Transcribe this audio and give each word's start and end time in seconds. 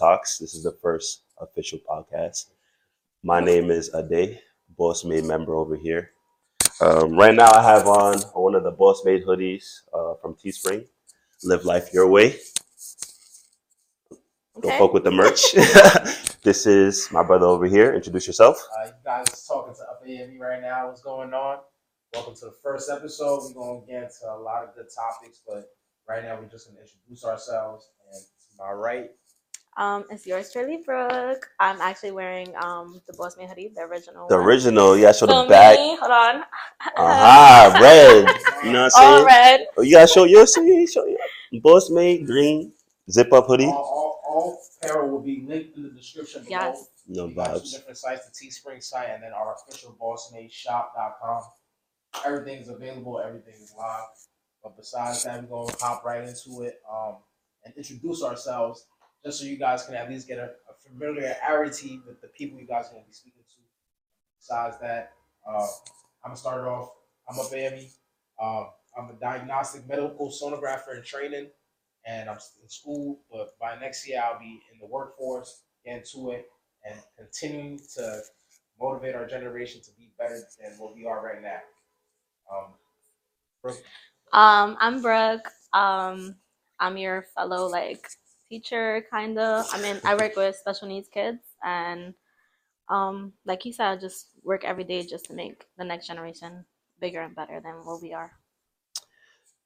Talks. 0.00 0.38
This 0.38 0.54
is 0.54 0.62
the 0.62 0.72
first 0.80 1.24
official 1.42 1.78
podcast. 1.78 2.46
My 3.22 3.38
name 3.38 3.70
is 3.70 3.94
Ade, 3.94 4.40
Boss 4.78 5.04
Made 5.04 5.24
member 5.24 5.54
over 5.54 5.76
here. 5.76 6.12
Um, 6.80 7.18
right 7.18 7.34
now, 7.34 7.50
I 7.52 7.62
have 7.62 7.86
on 7.86 8.18
one 8.32 8.54
of 8.54 8.62
the 8.62 8.70
Boss 8.70 9.04
Made 9.04 9.26
hoodies 9.26 9.82
uh, 9.92 10.14
from 10.22 10.36
Teespring. 10.36 10.86
Live 11.44 11.66
life 11.66 11.92
your 11.92 12.08
way. 12.08 12.38
Don't 14.62 14.78
fuck 14.78 14.94
with 14.94 15.04
the 15.04 15.10
merch. 15.10 15.52
this 16.44 16.64
is 16.64 17.12
my 17.12 17.22
brother 17.22 17.44
over 17.44 17.66
here. 17.66 17.92
Introduce 17.94 18.26
yourself. 18.26 18.56
Uh, 18.80 18.86
you 18.86 18.92
guys 19.04 19.46
talking 19.46 19.74
to 19.74 19.82
Up 19.82 20.02
AME 20.06 20.40
right 20.40 20.62
now. 20.62 20.88
What's 20.88 21.02
going 21.02 21.34
on? 21.34 21.58
Welcome 22.14 22.36
to 22.36 22.46
the 22.46 22.56
first 22.62 22.90
episode. 22.90 23.42
We're 23.42 23.52
going 23.52 23.82
to 23.82 23.86
get 23.86 24.02
into 24.04 24.30
a 24.30 24.40
lot 24.40 24.64
of 24.64 24.74
good 24.74 24.86
topics, 24.96 25.42
but 25.46 25.66
right 26.08 26.24
now 26.24 26.38
we're 26.40 26.48
just 26.48 26.68
going 26.68 26.78
to 26.78 26.82
introduce 26.84 27.22
ourselves. 27.22 27.90
And 28.10 28.22
to 28.22 28.64
my 28.64 28.72
right, 28.72 29.10
Um, 29.76 30.04
it's 30.10 30.26
yours 30.26 30.52
truly, 30.52 30.78
Brooke. 30.84 31.46
I'm 31.58 31.80
actually 31.80 32.10
wearing 32.10 32.52
um 32.62 33.00
the 33.06 33.12
Boss 33.14 33.36
Made 33.38 33.48
hoodie, 33.48 33.70
the 33.74 33.82
original. 33.82 34.26
The 34.28 34.36
one. 34.36 34.44
original, 34.46 34.96
yeah, 34.98 35.12
show 35.12 35.26
the 35.26 35.32
Feel 35.32 35.48
back. 35.48 35.78
me? 35.78 35.96
Hold 35.96 36.10
on. 36.12 36.44
Aha, 36.96 37.78
red. 37.80 38.64
You 38.64 38.72
know 38.72 38.82
what 38.84 38.92
I'm 38.96 39.02
All 39.04 39.14
saying? 39.14 39.26
red. 39.26 39.66
Oh, 39.78 39.82
you 39.82 39.92
gotta 39.92 40.06
show 40.08 40.24
yours. 40.24 40.52
Show 40.54 40.62
you. 40.62 40.86
Show 40.86 41.06
you. 41.06 41.60
Boss 41.60 41.88
made 41.90 42.26
green 42.26 42.72
zip 43.10 43.32
up 43.32 43.46
hoodie. 43.46 43.64
all, 43.66 43.72
all, 43.74 44.20
all 44.28 44.62
apparel 44.82 45.08
will 45.08 45.20
be 45.22 45.44
linked 45.46 45.76
in 45.76 45.82
the 45.84 45.90
description 45.90 46.44
below. 46.44 46.58
Yes. 46.58 46.88
No 47.06 47.26
We 47.26 47.34
got 47.34 47.54
two 47.54 47.60
vibes. 47.60 47.72
different 47.72 47.98
sites, 47.98 48.26
the 48.26 48.32
Teespring 48.46 48.82
site 48.82 49.08
and 49.10 49.22
then 49.22 49.32
our 49.32 49.54
official 49.54 49.96
bossmadeshop.com. 50.00 51.42
Everything's 52.24 52.68
available, 52.68 53.20
everything 53.24 53.54
is 53.54 53.72
live. 53.78 54.04
But 54.62 54.76
besides 54.76 55.24
that, 55.24 55.42
we're 55.42 55.48
going 55.48 55.68
to 55.68 55.76
hop 55.84 56.04
right 56.04 56.22
into 56.22 56.62
it 56.62 56.80
um, 56.90 57.16
and 57.64 57.74
introduce 57.76 58.22
ourselves 58.22 58.86
just 59.24 59.40
so 59.40 59.46
you 59.46 59.56
guys 59.56 59.84
can 59.84 59.94
at 59.94 60.08
least 60.08 60.28
get 60.28 60.38
a, 60.38 60.44
a 60.68 60.74
familiarity 60.88 62.00
with 62.06 62.20
the 62.20 62.28
people 62.28 62.58
you 62.58 62.66
guys 62.66 62.86
are 62.88 62.92
going 62.92 63.04
to 63.04 63.08
be 63.08 63.14
speaking 63.14 63.42
to. 63.42 63.56
Besides 64.38 64.76
that, 64.80 65.12
uh, 65.46 65.66
I'm 66.24 66.30
going 66.30 66.34
to 66.34 66.40
start 66.40 66.66
off. 66.66 66.90
I'm 67.28 67.38
a 67.38 67.48
baby. 67.50 67.90
Um, 68.40 68.68
I'm 68.96 69.10
a 69.10 69.14
diagnostic 69.20 69.86
medical 69.88 70.30
sonographer 70.30 70.96
in 70.96 71.02
training, 71.02 71.48
and 72.06 72.28
I'm 72.28 72.38
in 72.62 72.68
school. 72.68 73.20
But 73.30 73.58
by 73.58 73.78
next 73.78 74.08
year, 74.08 74.22
I'll 74.24 74.38
be 74.38 74.62
in 74.72 74.78
the 74.80 74.86
workforce, 74.86 75.62
get 75.84 75.98
into 75.98 76.30
it, 76.32 76.50
and 76.88 76.98
continuing 77.18 77.78
to 77.96 78.22
motivate 78.80 79.14
our 79.14 79.26
generation 79.26 79.82
to 79.82 79.90
be 79.98 80.10
better 80.18 80.40
than 80.60 80.72
what 80.78 80.94
we 80.94 81.04
are 81.04 81.22
right 81.22 81.42
now. 81.42 81.58
Um, 82.50 82.72
Brooke, 83.62 83.82
Um, 84.32 84.76
I'm 84.80 85.02
Brooke. 85.02 85.46
Um, 85.74 86.36
I'm 86.80 86.96
your 86.96 87.26
fellow 87.36 87.68
like 87.68 88.08
teacher, 88.50 89.06
kinda. 89.10 89.64
I 89.72 89.80
mean, 89.80 90.00
I 90.04 90.14
work 90.16 90.36
with 90.36 90.56
special 90.56 90.88
needs 90.88 91.08
kids, 91.08 91.40
and 91.64 92.12
um, 92.88 93.32
like 93.46 93.64
you 93.64 93.72
said, 93.72 93.86
I 93.86 93.96
just 93.96 94.26
work 94.42 94.64
every 94.64 94.84
day 94.84 95.02
just 95.06 95.26
to 95.26 95.34
make 95.34 95.64
the 95.78 95.84
next 95.84 96.08
generation 96.08 96.64
bigger 97.00 97.20
and 97.22 97.34
better 97.34 97.60
than 97.62 97.74
what 97.86 98.02
we 98.02 98.12
are. 98.12 98.32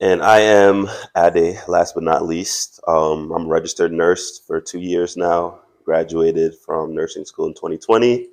And 0.01 0.23
I 0.23 0.41
am 0.41 0.89
Ade, 1.17 1.61
last 1.67 1.95
but 1.95 2.05
not 2.05 2.27
least. 2.27 2.81
Um, 2.87 3.33
I'm 3.33 3.47
a 3.47 3.49
registered 3.49 3.93
nurse 3.93 4.39
for 4.47 4.61
two 4.61 4.81
years 4.81 5.17
now. 5.17 5.61
Graduated 5.85 6.55
from 6.59 6.95
nursing 6.95 7.25
school 7.25 7.47
in 7.47 7.55
2020. 7.55 8.29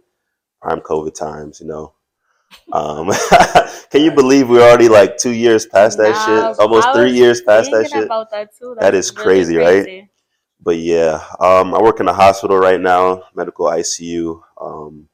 Prime 0.61 0.81
COVID 0.81 1.13
times, 1.13 1.61
you 1.61 1.67
know. 1.67 1.93
Um, 2.73 3.11
can 3.91 4.01
you 4.01 4.11
believe 4.11 4.49
we're 4.49 4.61
already 4.61 4.89
like 4.89 5.17
two 5.17 5.31
years 5.31 5.65
past 5.65 5.97
that 5.97 6.13
Nah, 6.13 6.25
shit? 6.25 6.59
Almost 6.59 6.89
three 6.93 7.11
years 7.11 7.41
past 7.41 7.71
that 7.71 7.89
shit. 7.89 8.09
That 8.09 8.57
too. 8.57 8.75
That's 8.77 8.95
is 8.95 9.15
really 9.15 9.23
crazy, 9.23 9.57
right? 9.57 10.10
Crazy. 10.63 10.79
But 10.79 10.83
yeah, 10.83 11.23
um, 11.39 11.73
I 11.73 11.81
work 11.81 11.99
in 11.99 12.07
a 12.07 12.13
hospital 12.13 12.57
right 12.57 12.79
now, 12.79 13.23
medical 13.35 13.65
ICU. 13.65 14.41
Um, 14.59 15.07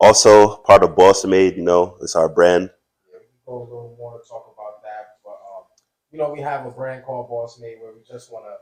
also 0.00 0.56
part 0.58 0.82
of 0.82 0.96
Boss 0.96 1.24
Made, 1.24 1.56
you 1.56 1.62
know, 1.62 1.96
it's 2.00 2.16
our 2.16 2.28
brand. 2.28 2.70
yeah, 3.10 3.18
we 3.18 3.26
can 3.26 3.36
go 3.46 3.58
a 3.58 3.64
little 3.64 3.96
more 3.98 4.18
to 4.20 4.28
talk 4.28 4.54
about 4.54 4.82
that, 4.82 5.18
but 5.24 5.30
um, 5.30 5.64
you 6.10 6.18
know, 6.18 6.30
we 6.32 6.40
have 6.40 6.66
a 6.66 6.70
brand 6.70 7.04
called 7.04 7.28
Boss 7.28 7.58
Made 7.60 7.78
where 7.80 7.92
we 7.92 8.00
just 8.06 8.32
want 8.32 8.44
to 8.46 8.56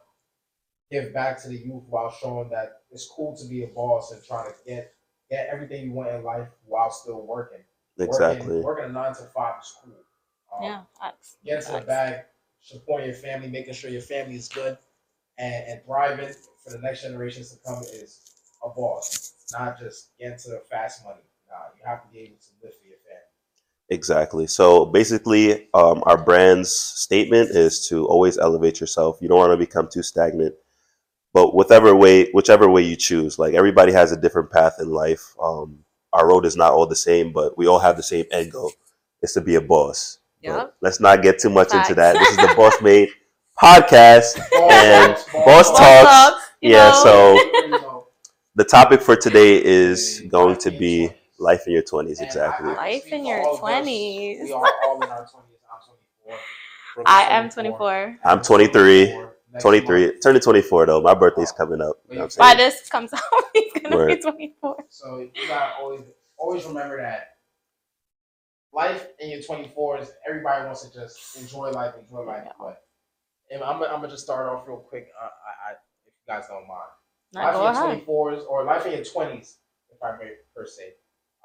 give 0.91 1.13
back 1.13 1.43
to 1.43 1.49
the 1.49 1.57
youth 1.57 1.83
while 1.89 2.11
showing 2.11 2.51
that 2.51 2.83
it's 2.91 3.09
cool 3.09 3.37
to 3.37 3.49
be 3.49 3.65
a 3.65 3.69
boss 3.69 4.13
and 4.13 4.23
trying 4.23 4.47
to 4.47 4.55
get 4.67 4.95
get 5.31 5.49
everything 5.51 5.85
you 5.85 5.93
want 5.93 6.11
in 6.11 6.23
life 6.23 6.49
while 6.67 6.91
still 6.91 7.27
working. 7.27 7.65
Exactly. 7.99 8.47
Working, 8.47 8.63
working 8.63 8.85
a 8.85 8.89
nine 8.89 9.15
to 9.15 9.23
five 9.35 9.55
is 9.61 9.73
cool. 9.83 9.95
Um, 10.55 10.63
Yeah. 10.63 10.83
facts. 11.01 11.39
get 11.45 11.59
into 11.59 11.73
the 11.73 11.81
bag, 11.81 12.25
supporting 12.61 13.09
your 13.09 13.17
family, 13.17 13.49
making 13.49 13.75
sure 13.75 13.91
your 13.91 14.03
family 14.03 14.37
is 14.37 14.49
good 14.49 14.77
and, 15.39 15.65
and 15.69 15.81
thriving 15.85 16.35
for 16.63 16.71
the 16.71 16.79
next 16.79 17.03
generations 17.03 17.51
to 17.53 17.59
come 17.67 17.83
is 17.93 18.21
a 18.65 18.69
boss, 18.69 19.35
not 19.53 19.79
just 19.79 20.11
get 20.19 20.33
into 20.33 20.49
the 20.49 20.63
fast 20.71 21.05
money. 21.05 21.21
Nah, 21.49 21.57
you 21.77 21.83
have 21.87 22.03
to 22.03 22.09
be 22.13 22.21
able 22.21 22.37
to 22.37 22.49
live 22.65 22.73
for 22.81 22.87
your 22.87 22.99
family. 22.99 23.21
Exactly. 23.91 24.47
So 24.47 24.87
basically, 24.87 25.69
um, 25.75 26.03
our 26.07 26.17
brand's 26.17 26.71
statement 26.71 27.51
is 27.51 27.87
to 27.89 28.07
always 28.07 28.39
elevate 28.39 28.81
yourself. 28.81 29.19
You 29.21 29.29
don't 29.29 29.39
want 29.39 29.53
to 29.53 29.57
become 29.57 29.89
too 29.93 30.03
stagnant. 30.03 30.55
But 31.35 31.55
whichever 31.55 31.95
way, 31.95 32.31
whichever 32.33 32.71
way 32.71 32.83
you 32.83 32.97
choose, 32.97 33.39
like 33.39 33.55
everybody 33.55 33.93
has 33.93 34.13
a 34.13 34.21
different 34.21 34.51
path 34.51 34.77
in 34.79 34.91
life. 34.91 35.35
Um, 35.43 35.81
our 36.13 36.29
road 36.29 36.47
is 36.47 36.57
not 36.57 36.73
all 36.73 36.87
the 36.87 36.97
same, 36.97 37.33
but 37.33 37.59
we 37.59 37.67
all 37.67 37.81
have 37.81 37.97
the 37.97 38.05
same 38.05 38.25
end 38.31 38.53
goal. 38.53 38.71
It's 39.21 39.35
to 39.35 39.41
be 39.41 39.57
a 39.57 39.61
boss. 39.61 40.19
But 40.59 40.77
let's 40.81 41.01
not 41.01 41.23
get 41.23 41.41
too 41.41 41.51
much 41.51 41.75
into 41.75 41.95
that. 41.97 42.15
This 42.15 42.31
is 42.31 42.37
the 42.37 42.55
Boss 42.57 42.81
Made 42.83 43.09
podcast. 43.61 44.39
And 44.71 45.15
Boss 45.33 45.45
Boss 45.45 45.69
Talks, 45.71 46.11
talks, 46.11 46.51
yeah, 46.61 46.89
know. 46.91 47.03
so- 47.03 47.39
so 47.71 48.07
The 48.57 48.65
topic 48.65 49.01
for 49.03 49.17
today 49.17 49.63
is 49.65 50.23
going 50.29 50.57
to 50.59 50.71
be 50.71 51.11
life 51.41 51.67
in 51.67 51.73
your 51.73 51.83
twenties. 51.83 52.21
Exactly. 52.21 52.69
I- 52.69 52.73
I 52.73 52.75
can 52.75 52.77
Life 52.77 53.07
in 53.13 53.27
your 53.27 53.41
all 53.43 53.57
of 53.57 53.65
us. 53.65 53.85
20s. 53.87 54.45
We 54.45 54.53
are 54.53 54.73
all 54.85 55.03
in 55.03 55.11
our 55.11 55.27
twenties. 55.27 55.59
I'm 56.97 57.01
24. 57.01 57.05
I 57.07 57.23
am 57.37 57.51
24. 57.51 58.19
I'm 58.25 58.41
23. 58.43 59.19
Next 59.55 59.63
23, 59.63 60.07
month. 60.07 60.23
turning 60.23 60.41
24 60.41 60.87
though. 60.87 61.01
My 61.01 61.15
birthday's 61.15 61.51
coming 61.53 61.81
up. 61.81 61.97
You 62.09 62.19
know 62.19 62.29
By 62.39 62.55
this 62.55 62.89
comes 62.89 63.13
out, 63.15 63.21
he's 63.53 63.73
gonna 63.73 64.07
be 64.07 64.17
24. 64.17 64.85
So 64.89 65.19
you 65.19 65.49
gotta 65.49 65.75
always 65.81 66.01
always 66.37 66.65
remember 66.65 66.97
that 66.99 67.31
life 68.73 69.09
in 69.21 69.31
your 69.31 69.43
twenty 69.43 69.69
fours, 69.75 70.13
everybody 70.29 70.65
wants 70.65 70.89
to 70.89 70.93
just 70.97 71.37
enjoy 71.41 71.71
life, 71.71 71.95
enjoy 72.01 72.23
life. 72.23 72.43
Yeah. 72.47 72.53
But 72.59 72.84
and 73.55 73.63
I'm, 73.63 73.79
gonna- 73.79 73.93
I'm 73.93 74.01
gonna 74.01 74.09
just 74.11 74.25
start 74.25 74.49
off 74.49 74.67
real 74.69 74.79
quick. 74.79 75.09
Uh, 75.21 75.25
I, 75.27 75.71
I, 75.71 75.73
if 76.07 76.13
you 76.19 76.27
guys 76.35 76.49
don't 76.49 76.67
mind, 76.69 76.91
Now 77.33 77.45
life 77.45 77.55
in 77.57 77.61
your 77.63 77.71
ahead. 77.71 77.85
twenty 77.85 78.05
fours 78.05 78.45
or 78.45 78.65
life 78.65 78.85
in 78.87 78.93
your 78.93 79.05
twenties, 79.05 79.59
if 79.91 80.03
I 80.03 80.17
may 80.19 80.33
per 80.55 80.67
se, 80.67 80.95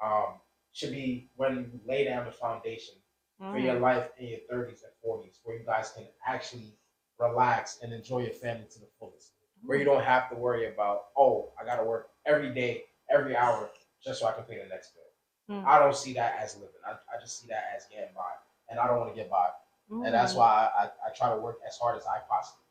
um, 0.04 0.34
should 0.72 0.90
be 0.92 1.30
when 1.36 1.70
you 1.72 1.80
lay 1.86 2.04
down 2.04 2.26
the 2.26 2.32
foundation 2.32 2.94
for 3.38 3.58
your 3.58 3.76
Mhm. 3.76 3.80
life 3.80 4.10
in 4.18 4.26
your 4.28 4.40
thirties 4.50 4.82
and 4.82 4.92
forties, 5.02 5.40
where 5.44 5.56
you 5.56 5.64
guys 5.64 5.92
can 5.92 6.06
actually 6.26 6.76
relax 7.18 7.80
and 7.82 7.92
enjoy 7.92 8.20
your 8.20 8.32
family 8.34 8.66
to 8.70 8.80
the 8.80 8.86
fullest. 8.98 9.32
Where 9.64 9.76
you 9.78 9.84
don't 9.84 10.02
have 10.04 10.28
to 10.30 10.36
worry 10.36 10.72
about, 10.72 11.06
oh, 11.16 11.52
I 11.60 11.64
gotta 11.64 11.84
work 11.84 12.10
every 12.26 12.52
day, 12.54 12.84
every 13.10 13.36
hour, 13.36 13.70
just 14.02 14.20
so 14.20 14.26
I 14.26 14.32
can 14.32 14.44
pay 14.44 14.56
the 14.58 14.66
next 14.68 14.94
bill. 14.94 15.56
Mm. 15.56 15.64
I 15.66 15.78
don't 15.78 15.94
see 15.96 16.12
that 16.14 16.38
as 16.38 16.56
living. 16.56 16.74
I, 16.86 16.92
I 16.92 17.20
just 17.20 17.40
see 17.40 17.48
that 17.48 17.64
as 17.76 17.84
getting 17.86 18.14
by, 18.14 18.32
and 18.70 18.78
I 18.78 18.86
don't 18.86 18.98
want 19.00 19.10
to 19.10 19.16
get 19.16 19.28
by, 19.30 19.50
and 19.90 20.14
that's 20.14 20.34
why 20.34 20.68
I, 20.76 20.84
I, 20.84 20.86
I 21.06 21.10
try 21.16 21.34
to 21.34 21.40
work 21.40 21.58
as 21.66 21.76
hard 21.76 21.96
as 21.98 22.04
I 22.06 22.18
possibly 22.28 22.62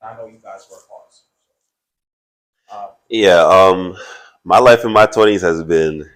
can. 0.00 0.10
And 0.10 0.18
I 0.18 0.22
know 0.22 0.28
you 0.28 0.38
guys 0.38 0.66
work 0.70 0.80
hard. 0.90 1.06
So, 1.10 2.76
uh, 2.76 2.88
Yeah, 3.08 3.42
um, 3.42 3.96
my 4.44 4.58
life 4.58 4.84
in 4.84 4.92
my 4.92 5.06
20s 5.06 5.42
has 5.42 5.62
been. 5.64 6.08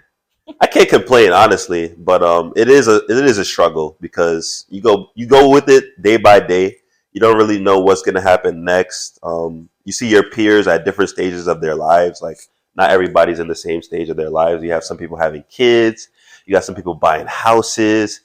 I 0.61 0.67
can't 0.67 0.88
complain 0.88 1.32
honestly, 1.32 1.94
but 1.96 2.23
um, 2.23 2.52
it 2.56 2.69
is 2.69 2.88
a 2.88 2.96
it 3.05 3.25
is 3.25 3.38
a 3.38 3.44
struggle 3.44 3.96
because 4.00 4.67
you 4.69 4.81
go 4.82 5.11
you 5.14 5.26
go 5.26 5.49
with 5.49 5.69
it 5.69 6.02
day 6.02 6.17
by 6.17 6.40
day. 6.40 6.78
You 7.12 7.20
don't 7.20 7.37
really 7.37 7.61
know 7.61 7.81
what's 7.81 8.02
gonna 8.02 8.20
happen 8.20 8.64
next. 8.64 9.19
Um, 9.23 9.69
you 9.85 9.93
see 9.93 10.08
your 10.08 10.31
peers 10.31 10.67
at 10.67 10.85
different 10.85 11.11
stages 11.11 11.46
of 11.46 11.61
their 11.61 11.76
lives. 11.76 12.20
Like 12.23 12.38
not 12.75 12.90
everybody's 12.90 13.38
in 13.38 13.49
the 13.49 13.55
same 13.55 13.82
stage 13.82 14.08
of 14.08 14.17
their 14.17 14.31
lives. 14.31 14.62
You 14.64 14.73
have 14.73 14.85
some 14.85 14.96
people 14.99 15.17
having 15.17 15.44
kids. 15.49 16.08
You 16.44 16.52
got 16.52 16.64
some 16.64 16.75
people 16.75 16.94
buying 16.94 17.26
houses. 17.26 18.20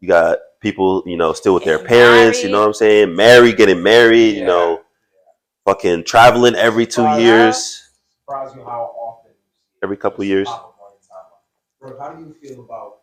You 0.00 0.08
got 0.08 0.38
people, 0.60 1.02
you 1.06 1.16
know, 1.16 1.32
still 1.32 1.54
with 1.54 1.64
their 1.64 1.76
Getting 1.78 1.88
parents. 1.88 2.42
You 2.42 2.50
know 2.50 2.60
what 2.60 2.66
I'm 2.68 2.74
saying? 2.74 3.14
Married, 3.14 3.56
getting 3.56 3.82
married. 3.82 4.36
You 4.36 4.44
know, 4.44 4.82
fucking 5.64 6.04
traveling 6.04 6.54
every 6.54 6.86
two 6.86 6.92
Surprise. 7.02 7.20
years, 7.22 7.90
surprise 8.20 8.54
you 8.54 8.62
how 8.64 8.94
often 8.98 9.32
every 9.82 9.96
couple 9.96 10.24
just 10.24 10.28
years. 10.30 10.48
pop 10.48 10.58
up 10.58 10.78
on 10.80 10.92
your 10.92 11.90
timeline. 11.90 11.98
Bro, 11.98 12.00
how 12.00 12.12
do 12.14 12.22
you 12.24 12.34
feel 12.42 12.64
about 12.64 12.98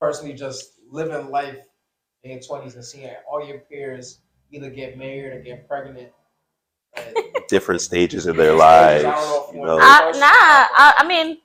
personally 0.00 0.34
just 0.34 0.72
living 0.90 1.30
life 1.30 1.56
in 2.24 2.32
your 2.32 2.40
twenties 2.40 2.74
and 2.74 2.84
seeing 2.84 3.10
all 3.30 3.44
your 3.46 3.58
peers 3.60 4.18
either 4.50 4.70
get 4.70 4.96
married 4.98 5.32
or 5.32 5.42
get 5.42 5.68
pregnant? 5.68 6.10
And 6.96 7.16
different 7.48 7.80
stages 7.80 8.26
of 8.26 8.36
their 8.36 8.54
lives. 8.54 9.04
You 9.52 9.60
you 9.60 9.66
know, 9.66 9.76
want 9.76 10.16
Uh, 10.16 10.18
nah, 10.18 10.26
I, 10.28 10.94
I 10.98 11.06
mean, 11.08 11.38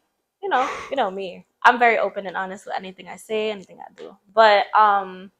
you 0.44 0.50
know, 0.50 0.70
you 0.90 0.98
know 0.98 1.10
me. 1.10 1.46
I'm 1.68 1.78
very 1.78 1.98
open 1.98 2.26
and 2.28 2.38
honest 2.38 2.66
with 2.66 2.76
anything 2.78 3.10
I 3.10 3.18
say, 3.18 3.52
anything 3.52 3.80
I 3.80 3.92
do. 3.94 4.16
But 4.34 4.74
um, 4.74 5.32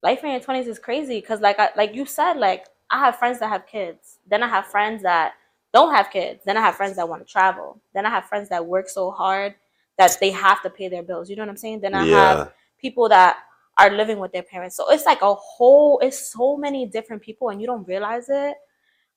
life 0.00 0.22
in 0.22 0.30
your 0.30 0.40
twenties 0.40 0.68
is 0.68 0.78
crazy 0.78 1.20
because, 1.20 1.40
like, 1.40 1.58
I, 1.58 1.70
like 1.76 1.96
you 1.96 2.06
said, 2.06 2.34
like 2.34 2.66
I 2.90 3.00
have 3.00 3.16
friends 3.16 3.40
that 3.40 3.48
have 3.48 3.66
kids. 3.66 4.18
Then 4.28 4.44
I 4.44 4.46
have 4.46 4.66
friends 4.66 5.02
that 5.02 5.34
don't 5.74 5.92
have 5.92 6.10
kids. 6.10 6.44
Then 6.46 6.56
I 6.56 6.60
have 6.60 6.76
friends 6.76 6.94
that 6.94 7.08
want 7.08 7.26
to 7.26 7.30
travel. 7.30 7.80
Then 7.92 8.06
I 8.06 8.10
have 8.10 8.26
friends 8.26 8.48
that 8.50 8.64
work 8.64 8.88
so 8.88 9.10
hard 9.10 9.56
that 9.98 10.16
they 10.20 10.30
have 10.30 10.62
to 10.62 10.70
pay 10.70 10.86
their 10.88 11.02
bills. 11.02 11.28
You 11.28 11.34
know 11.34 11.42
what 11.42 11.50
I'm 11.50 11.56
saying? 11.56 11.80
Then 11.80 11.94
I 11.94 12.04
yeah. 12.04 12.16
have 12.16 12.52
people 12.78 13.08
that 13.08 13.38
are 13.78 13.90
living 13.90 14.20
with 14.20 14.30
their 14.30 14.44
parents. 14.44 14.76
So 14.76 14.90
it's 14.92 15.06
like 15.06 15.22
a 15.22 15.34
whole 15.34 15.98
it's 15.98 16.32
so 16.32 16.56
many 16.56 16.86
different 16.86 17.20
people 17.20 17.48
and 17.48 17.60
you 17.60 17.66
don't 17.66 17.86
realize 17.88 18.28
it 18.28 18.56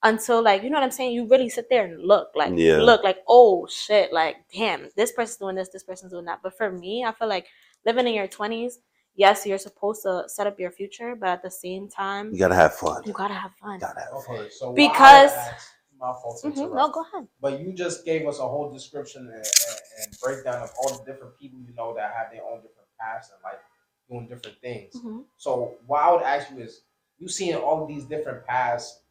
until 0.02 0.42
like 0.42 0.62
you 0.62 0.70
know 0.70 0.76
what 0.78 0.84
I'm 0.84 0.90
saying? 0.90 1.12
You 1.14 1.26
really 1.28 1.48
sit 1.48 1.68
there 1.68 1.84
and 1.84 2.02
look 2.02 2.30
like 2.34 2.52
Yeah. 2.56 2.78
look 2.78 3.02
like 3.04 3.18
oh 3.28 3.66
shit 3.68 4.12
like 4.12 4.36
damn 4.54 4.88
this 4.96 5.12
person's 5.12 5.36
doing 5.38 5.56
this 5.56 5.68
this 5.68 5.82
person's 5.84 6.12
doing 6.12 6.24
that. 6.26 6.40
But 6.42 6.56
for 6.56 6.70
me, 6.72 7.04
I 7.04 7.12
feel 7.12 7.28
like 7.28 7.46
living 7.86 8.06
in 8.06 8.14
your 8.14 8.28
20s, 8.28 8.74
yes, 9.14 9.46
you're 9.46 9.58
supposed 9.58 10.02
to 10.02 10.24
set 10.28 10.46
up 10.46 10.58
your 10.58 10.70
future, 10.70 11.14
but 11.16 11.28
at 11.28 11.42
the 11.42 11.50
same 11.50 11.88
time, 11.88 12.32
You 12.32 12.38
gotta 12.38 12.54
have 12.54 12.74
fun. 12.74 13.02
you 13.04 13.12
gotta 13.12 13.34
have 13.34 13.52
fun. 13.60 13.78
Gotta 13.78 14.00
have 14.00 14.24
fun. 14.24 14.36
Okay, 14.38 14.48
so 14.50 14.68
why 14.70 14.74
Because- 14.74 15.32
asked- 15.32 15.74
my 15.98 16.14
fault 16.22 16.40
to 16.40 16.48
Mhm. 16.48 16.74
No, 16.74 16.88
go 16.90 17.02
ahead. 17.02 17.28
But 17.42 17.60
you 17.60 17.74
just 17.74 18.06
gave 18.06 18.26
us 18.26 18.38
a 18.38 18.48
whole 18.48 18.70
description 18.70 19.26
and, 19.26 19.34
and, 19.34 19.44
and 19.44 20.18
breakdown 20.22 20.62
of 20.62 20.72
all 20.80 20.96
the 20.96 21.04
different 21.04 21.36
people 21.38 21.58
you 21.60 21.74
know 21.74 21.92
that 21.94 22.14
have 22.14 22.32
their 22.32 22.42
own 22.42 22.62
different 22.62 22.88
paths 22.98 23.30
and 23.34 23.42
like 23.44 23.60
doing 24.08 24.26
different 24.26 24.58
things. 24.62 24.94
Mhm. 24.96 25.24
So 25.36 25.74
what 25.86 26.00
I 26.02 26.10
would 26.12 26.22
ask 26.22 26.50
you 26.52 26.60
is, 26.60 26.84
you 27.18 27.28
seeing 27.28 27.54
all 27.56 27.82
of 27.82 27.88
these 27.88 28.06
different 28.06 28.46
paths, 28.46 29.02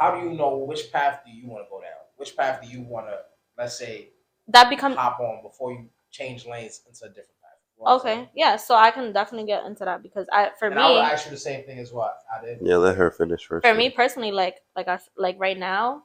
how 0.00 0.14
do 0.14 0.26
you 0.26 0.32
know 0.32 0.56
which 0.56 0.90
path 0.92 1.20
do 1.26 1.30
you 1.30 1.46
want 1.46 1.64
to 1.64 1.70
go 1.70 1.80
down? 1.80 2.00
Which 2.16 2.36
path 2.36 2.62
do 2.62 2.68
you 2.68 2.80
want 2.82 3.06
to, 3.06 3.18
let's 3.58 3.78
say, 3.78 4.08
That 4.48 4.70
becomes 4.70 4.96
hop 4.96 5.20
on 5.20 5.42
before 5.42 5.72
you 5.72 5.88
change 6.10 6.46
lanes 6.46 6.82
into 6.88 7.04
a 7.04 7.08
different 7.08 7.40
path? 7.42 7.58
You 7.78 7.84
know 7.84 7.92
what 7.92 7.92
I'm 7.92 8.00
saying? 8.00 8.18
okay. 8.22 8.30
Yeah, 8.34 8.56
so 8.56 8.74
I 8.74 8.90
can 8.90 9.12
definitely 9.12 9.46
get 9.46 9.64
into 9.66 9.84
that 9.84 10.02
because 10.02 10.26
I 10.32 10.50
for 10.58 10.68
And 10.68 10.76
me 10.76 10.82
I 10.82 10.90
would 10.90 11.12
ask 11.12 11.26
you 11.26 11.30
the 11.32 11.36
same 11.36 11.64
thing 11.64 11.78
as 11.78 11.92
what 11.92 12.16
I 12.34 12.44
did. 12.44 12.58
Yeah, 12.62 12.76
let 12.76 12.96
her 12.96 13.10
finish 13.10 13.44
first. 13.46 13.66
for 13.66 13.74
me 13.74 13.90
personally 13.90 14.32
like 14.32 14.56
like 14.76 14.88
i 14.88 14.98
like 15.16 15.36
right 15.38 15.58
now 15.58 16.04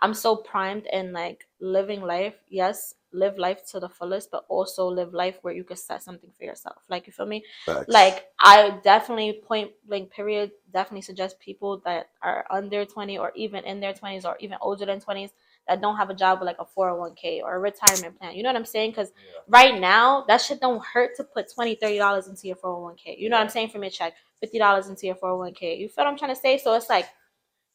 i'm 0.00 0.14
so 0.14 0.36
primed 0.36 0.86
in 0.92 1.12
like 1.12 1.44
living 1.60 2.00
life 2.02 2.34
yes 2.48 2.94
live 3.16 3.38
life 3.38 3.60
to 3.70 3.80
the 3.80 3.88
fullest 3.88 4.30
but 4.30 4.44
also 4.48 4.86
live 4.86 5.12
life 5.14 5.38
where 5.42 5.54
you 5.54 5.64
can 5.64 5.76
set 5.76 6.02
something 6.02 6.30
for 6.38 6.44
yourself. 6.44 6.76
Like 6.88 7.06
you 7.06 7.12
feel 7.12 7.26
me? 7.26 7.44
Facts. 7.64 7.88
like 7.88 8.26
i 8.40 8.78
definitely 8.84 9.40
point 9.48 9.70
blank 9.88 10.10
period 10.10 10.50
definitely 10.72 11.02
suggest 11.02 11.38
people 11.40 11.80
that 11.84 12.10
are 12.22 12.44
under 12.50 12.84
20 12.84 13.18
or 13.18 13.32
even 13.34 13.64
in 13.64 13.80
their 13.80 13.92
20s 13.92 14.24
or 14.24 14.36
even 14.40 14.58
older 14.60 14.84
than 14.86 15.00
20s 15.00 15.30
that 15.68 15.80
don't 15.80 15.96
have 15.96 16.10
a 16.10 16.14
job 16.14 16.38
with 16.38 16.46
like 16.46 16.58
a 16.60 16.64
401k 16.64 17.42
or 17.42 17.56
a 17.56 17.58
retirement 17.58 18.16
plan. 18.18 18.34
You 18.36 18.42
know 18.42 18.50
what 18.50 18.56
i'm 18.56 18.64
saying? 18.64 18.90
Because 18.92 19.10
Yeah. 19.16 19.40
right 19.48 19.80
now 19.80 20.24
that 20.28 20.40
shit 20.40 20.60
don't 20.60 20.82
hurt 20.84 21.16
to 21.16 21.24
put 21.24 21.52
20 21.52 21.74
30 21.76 21.98
dollars 21.98 22.28
into 22.28 22.46
your 22.46 22.56
401k 22.56 23.18
you 23.18 23.28
know 23.30 23.36
what 23.36 23.42
i'm 23.44 23.48
saying? 23.56 23.70
From 23.70 23.82
your 23.82 23.90
check 23.90 24.14
50 24.40 24.58
dollars 24.58 24.88
into 24.88 25.06
your 25.06 25.16
401k 25.16 25.78
you 25.78 25.88
feel 25.88 26.04
what 26.04 26.10
i'm 26.10 26.18
trying 26.18 26.34
to 26.34 26.40
say? 26.40 26.58
So 26.58 26.74
it's 26.74 26.90
like 26.90 27.06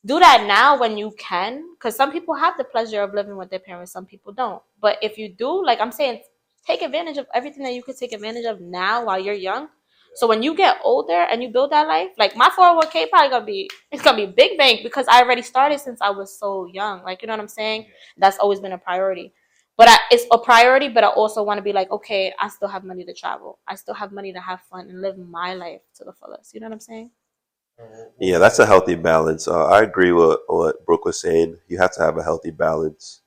do 0.06 0.19
that 0.19 0.45
now 0.48 0.80
when 0.80 0.98
you 0.98 1.13
can 1.18 1.63
because 1.75 1.95
some 1.95 2.12
people 2.12 2.33
have 2.33 2.57
the 2.57 2.63
pleasure 2.63 3.01
of 3.01 3.13
living 3.13 3.38
with 3.38 3.50
their 3.50 3.59
parents 3.59 3.92
some 3.92 4.06
people 4.06 4.33
don't. 4.33 4.62
But 4.81 4.98
if 5.01 5.18
you 5.18 5.30
do 5.30 5.63
like 5.63 5.80
i'm 5.80 5.92
saying 5.92 6.21
take 6.65 6.81
advantage 6.81 7.18
of 7.18 7.27
everything 7.33 7.63
that 7.63 7.74
you 7.74 7.83
could 7.83 7.98
take 7.98 8.13
advantage 8.13 8.45
of 8.45 8.62
now 8.62 9.06
while 9.06 9.19
you're 9.19 9.33
young. 9.33 9.68
So 10.13 10.27
when 10.27 10.44
you 10.44 10.56
get 10.56 10.77
older 10.83 11.25
and 11.31 11.42
you 11.42 11.50
build 11.50 11.71
that 11.71 11.88
life 11.88 12.09
like 12.18 12.36
my 12.36 12.50
401k 12.50 13.09
probably 13.09 13.30
gonna 13.30 13.45
be 13.45 13.69
it's 13.92 14.01
gonna 14.01 14.25
be 14.25 14.31
big 14.31 14.57
bank 14.57 14.81
because 14.83 15.06
i 15.07 15.21
already 15.21 15.42
started 15.42 15.80
since 15.80 16.01
i 16.01 16.09
was 16.09 16.38
so 16.38 16.65
young. 16.65 17.04
Like 17.04 17.21
you 17.21 17.27
know 17.27 17.33
what 17.33 17.39
i'm 17.39 17.47
saying? 17.47 17.88
That's 18.18 18.38
always 18.39 18.59
been 18.59 18.74
a 18.74 18.77
priority. 18.77 19.33
But 19.77 19.88
I, 19.88 19.97
it's 20.12 20.25
a 20.31 20.38
priority 20.38 20.89
but 20.89 21.04
i 21.04 21.07
also 21.07 21.44
want 21.44 21.59
to 21.59 21.63
be 21.63 21.74
like 21.74 21.92
okay 21.92 22.33
i 22.39 22.50
still 22.50 22.68
have 22.68 22.83
money 22.83 23.06
to 23.06 23.13
travel. 23.13 23.59
I 23.68 23.75
still 23.75 23.94
have 23.94 24.12
money 24.12 24.33
to 24.33 24.39
have 24.39 24.62
fun 24.62 24.89
and 24.89 25.00
live 25.01 25.18
my 25.19 25.54
life 25.54 25.81
to 25.97 26.04
the 26.04 26.13
fullest. 26.13 26.56
You 26.56 26.59
know 26.59 26.68
what 26.68 26.74
i'm 26.74 26.80
saying 26.80 27.12
Yeah, 28.19 28.38
that's 28.38 28.59
a 28.59 28.65
healthy 28.65 28.95
balance. 28.95 29.47
Uh, 29.47 29.65
I 29.65 29.81
agree 29.81 30.12
with 30.12 30.38
what 30.47 30.85
Brooke 30.85 31.06
was 31.06 31.19
saying. 31.19 31.57
You 31.68 31.79
have 31.79 31.91
to 31.94 32.01
have 32.01 32.18
a 32.18 32.23
healthy 32.23 32.51
balance. 32.51 33.21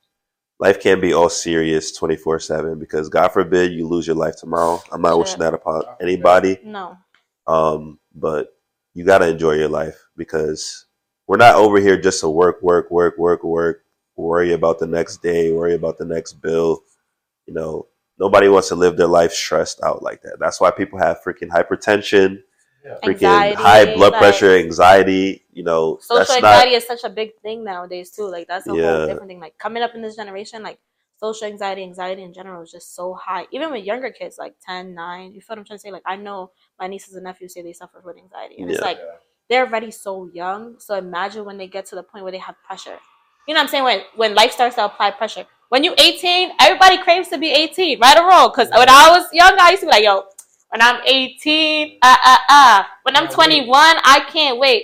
Life 0.57 0.79
can't 0.79 1.01
be 1.01 1.13
all 1.13 1.27
serious 1.27 1.91
24 1.97 2.39
7 2.39 2.79
because, 2.79 3.09
God 3.09 3.29
forbid, 3.29 3.73
you 3.73 3.87
lose 3.87 4.07
your 4.07 4.15
life 4.15 4.37
tomorrow. 4.37 4.81
I'm 4.91 5.01
not 5.01 5.09
Sure. 5.09 5.19
wishing 5.19 5.39
that 5.39 5.53
upon 5.53 5.83
anybody. 5.99 6.59
no 6.63 6.97
Um, 7.45 7.99
but 8.13 8.55
you 8.93 9.03
got 9.03 9.17
to 9.17 9.27
enjoy 9.27 9.53
your 9.53 9.67
life 9.67 10.01
because 10.15 10.85
we're 11.27 11.37
not 11.37 11.55
over 11.55 11.79
here 11.79 11.99
just 11.99 12.21
to 12.21 12.29
work, 12.29 12.61
work, 12.61 12.89
work, 12.89 13.17
work, 13.17 13.43
work, 13.43 13.83
worry 14.15 14.53
about 14.53 14.79
the 14.79 14.87
next 14.87 15.21
day, 15.21 15.51
worry 15.51 15.75
about 15.75 15.97
the 15.97 16.05
next 16.05 16.33
bill. 16.33 16.83
You 17.45 17.53
know, 17.53 17.87
nobody 18.17 18.47
wants 18.47 18.69
to 18.69 18.75
live 18.75 18.95
their 18.95 19.07
life 19.07 19.33
stressed 19.33 19.83
out 19.83 20.01
like 20.01 20.21
that. 20.21 20.37
That's 20.39 20.61
why 20.61 20.71
people 20.71 20.99
have 20.99 21.21
freaking 21.21 21.49
hypertension, 21.49 22.41
Yeah. 22.85 22.97
freaking 23.03 23.09
Anxiety, 23.13 23.55
high 23.61 23.95
blood 23.95 24.11
like- 24.13 24.21
pressure, 24.21 24.55
anxiety. 24.57 25.43
You 25.53 25.63
know, 25.63 25.97
social 26.01 26.17
that's 26.17 26.31
anxiety 26.35 26.71
not. 26.71 26.77
is 26.77 26.85
such 26.87 27.03
a 27.03 27.09
big 27.09 27.35
thing 27.41 27.63
nowadays 27.63 28.11
too. 28.11 28.27
Like 28.29 28.47
that's 28.47 28.67
a 28.67 28.75
Yeah. 28.75 28.97
whole 28.97 29.07
different 29.07 29.27
thing. 29.29 29.39
Like 29.39 29.57
coming 29.57 29.81
up 29.83 29.95
in 29.95 30.01
this 30.01 30.15
generation, 30.15 30.61
like 30.63 30.79
social 31.17 31.47
anxiety, 31.47 31.81
anxiety 31.83 32.23
in 32.23 32.33
general 32.33 32.61
is 32.61 32.71
just 32.71 32.93
so 32.93 33.13
high. 33.13 33.47
Even 33.51 33.71
with 33.71 33.83
younger 33.83 34.11
kids, 34.11 34.37
like 34.37 34.53
10, 34.65 34.93
9, 34.93 35.33
you 35.33 35.41
feel 35.41 35.55
what 35.55 35.59
I'm 35.59 35.65
trying 35.65 35.79
to 35.79 35.81
say? 35.81 35.91
Like 35.91 36.03
I 36.05 36.15
know 36.17 36.51
my 36.79 36.87
nieces 36.87 37.15
and 37.15 37.23
nephews 37.23 37.53
say 37.53 37.61
they 37.61 37.73
suffer 37.73 38.01
with 38.03 38.17
anxiety. 38.17 38.61
And 38.61 38.69
it's 38.69 38.81
like 38.81 38.99
they're 39.49 39.65
already 39.65 39.91
so 39.91 40.29
young. 40.33 40.77
So 40.79 40.95
imagine 40.95 41.45
when 41.45 41.57
they 41.57 41.67
get 41.67 41.85
to 41.87 41.95
the 41.95 42.03
point 42.03 42.23
where 42.23 42.31
they 42.31 42.37
have 42.49 42.55
pressure. 42.67 42.99
You 43.47 43.53
know 43.53 43.59
what 43.59 43.63
I'm 43.63 43.69
saying? 43.69 43.83
When 43.83 44.01
when 44.15 44.35
life 44.35 44.51
starts 44.51 44.75
to 44.75 44.85
apply 44.85 45.11
pressure. 45.11 45.45
When 45.69 45.83
you 45.83 45.93
18, 45.97 46.51
everybody 46.59 46.97
craves 46.99 47.29
to 47.29 47.37
be 47.39 47.49
18, 47.51 47.99
right 47.99 48.17
or 48.17 48.27
wrong? 48.27 48.49
Because 48.53 48.69
when 48.69 48.87
I 48.87 49.09
was 49.17 49.25
young, 49.33 49.55
I 49.59 49.71
used 49.71 49.81
to 49.81 49.87
be 49.87 49.91
like, 49.93 50.03
yo, 50.03 50.25
when 50.75 50.81
I'm 50.81 51.01
18, 51.05 51.99
ah, 52.01 52.19
ah, 52.21 52.45
ah. 52.49 52.89
When 53.03 53.15
I'm 53.15 53.29
21, 53.29 53.65
I 53.71 54.25
can't 54.29 54.59
wait. 54.59 54.83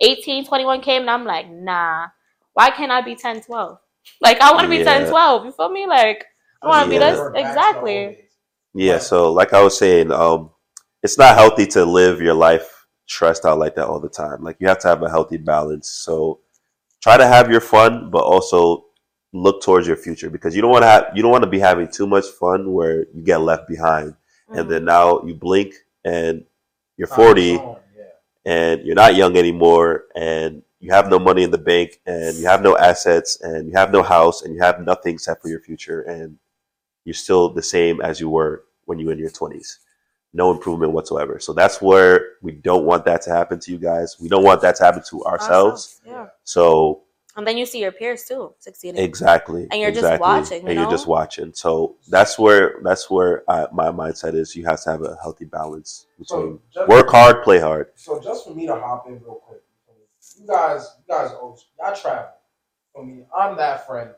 18, 0.00 0.44
21 0.44 0.80
came, 0.80 1.02
and 1.02 1.10
I'm 1.10 1.24
like, 1.24 1.48
nah. 1.48 2.08
Why 2.54 2.70
can't 2.70 2.90
I 2.90 3.00
be 3.00 3.14
10, 3.14 3.42
12? 3.42 3.78
Like, 4.20 4.40
I 4.40 4.52
want 4.52 4.64
to 4.64 4.68
be 4.68 4.82
10, 4.82 5.08
12. 5.08 5.44
You 5.44 5.52
feel 5.52 5.70
me? 5.70 5.86
Like, 5.86 6.24
I 6.60 6.66
want 6.66 6.88
to 6.88 6.92
Yeah. 6.92 6.98
be 6.98 7.04
this. 7.04 7.18
Revert 7.18 7.34
back 7.34 7.42
to 7.42 7.44
the 7.44 7.48
Exactly. 7.48 8.18
Yeah, 8.74 8.98
so 8.98 9.32
like 9.32 9.52
I 9.52 9.62
was 9.62 9.78
saying, 9.78 10.10
um, 10.10 10.50
it's 11.04 11.16
not 11.16 11.36
healthy 11.36 11.66
to 11.66 11.84
live 11.84 12.20
your 12.20 12.34
life 12.34 12.86
stressed 13.06 13.44
out 13.44 13.58
like 13.58 13.76
that 13.76 13.86
all 13.86 14.00
the 14.00 14.08
time. 14.08 14.42
Like 14.42 14.56
you 14.58 14.66
have 14.66 14.80
to 14.80 14.88
have 14.88 15.02
a 15.02 15.10
healthy 15.10 15.36
balance. 15.36 15.88
So 15.88 16.40
try 17.02 17.16
to 17.16 17.26
have 17.26 17.50
your 17.50 17.60
fun, 17.60 18.10
but 18.10 18.22
also 18.22 18.86
look 19.32 19.62
towards 19.62 19.86
your 19.86 19.96
future 19.96 20.28
because 20.28 20.56
you 20.56 20.62
don't 20.62 20.70
want 20.70 20.82
to 20.82 20.88
have 20.88 21.12
you 21.14 21.22
don't 21.22 21.30
want 21.30 21.44
to 21.44 21.50
be 21.50 21.58
having 21.58 21.88
too 21.88 22.06
much 22.06 22.26
fun 22.26 22.72
where 22.72 23.06
you 23.14 23.22
get 23.22 23.40
left 23.40 23.68
behind, 23.68 24.14
and 24.50 24.66
mm. 24.66 24.68
then 24.68 24.84
now 24.84 25.22
you 25.22 25.34
blink 25.34 25.74
and 26.04 26.44
you're 26.96 27.08
forty 27.08 27.54
is 27.54 27.60
Yeah. 27.96 28.04
and 28.44 28.82
you're 28.82 28.94
not 28.94 29.14
young 29.14 29.36
anymore 29.36 30.04
and 30.14 30.62
you 30.80 30.92
have 30.92 31.10
no 31.10 31.18
money 31.18 31.42
in 31.42 31.50
the 31.50 31.58
bank 31.58 32.00
and 32.06 32.36
you 32.36 32.46
have 32.46 32.62
no 32.62 32.76
assets 32.76 33.40
and 33.42 33.68
you 33.68 33.74
have 33.76 33.92
no 33.92 34.02
house 34.02 34.42
and 34.42 34.54
you 34.54 34.60
have 34.62 34.80
nothing 34.80 35.18
set 35.18 35.40
for 35.42 35.48
your 35.48 35.60
future 35.60 36.02
and 36.02 36.38
you're 37.04 37.14
still 37.14 37.48
the 37.50 37.62
same 37.62 38.00
as 38.00 38.20
you 38.20 38.30
were 38.30 38.64
when 38.86 38.98
you 38.98 39.06
were 39.06 39.12
in 39.12 39.18
your 39.18 39.30
20s 39.30 39.78
no 40.32 40.52
improvement 40.52 40.92
whatsoever. 40.92 41.38
So 41.40 41.52
that's 41.52 41.82
where 41.82 42.34
we 42.40 42.52
don't 42.52 42.84
want 42.84 43.04
that 43.06 43.22
to 43.22 43.30
happen 43.30 43.58
to 43.60 43.72
you 43.72 43.78
guys. 43.78 44.16
We 44.20 44.28
don't 44.28 44.44
want 44.44 44.60
that 44.62 44.76
to 44.76 44.84
happen 44.84 45.02
to 45.10 45.24
ourselves 45.24 46.00
Yeah. 46.06 46.28
so 46.44 47.02
And 47.36 47.46
then 47.46 47.56
you 47.56 47.64
see 47.64 47.80
your 47.80 47.92
peers 47.92 48.24
too 48.24 48.54
succeeding. 48.58 49.02
exactly 49.02 49.68
And 49.70 49.80
you're 49.80 49.92
just 49.92 50.20
watching, 50.20 50.62
you 50.62 50.68
and 50.68 50.78
you're 50.78 50.90
just 50.90 51.06
watching 51.06 51.52
so 51.54 51.96
that's 52.08 52.38
where 52.38 52.80
that's 52.82 53.08
where 53.08 53.44
I, 53.48 53.66
my 53.72 53.88
mindset 53.90 54.34
is 54.34 54.56
you 54.56 54.64
have 54.64 54.82
to 54.82 54.90
have 54.90 55.02
a 55.02 55.16
healthy 55.22 55.44
balance 55.44 56.06
between 56.18 56.58
So 56.58 56.62
just, 56.74 56.88
work 56.88 57.08
hard 57.08 57.42
play 57.42 57.60
hard 57.60 57.88
So 57.94 58.20
just 58.20 58.44
for 58.44 58.54
me 58.54 58.66
to 58.66 58.74
hop 58.74 59.06
in 59.06 59.14
real 59.14 59.40
quick, 59.46 59.62
you 60.40 60.46
guys, 60.46 60.96
you 60.98 61.14
guys, 61.14 61.30
old, 61.38 61.60
y'all 61.78 61.94
travel. 61.94 62.30
For 62.94 63.04
me, 63.04 63.24
I'm 63.36 63.56
that 63.56 63.86
friend. 63.86 64.10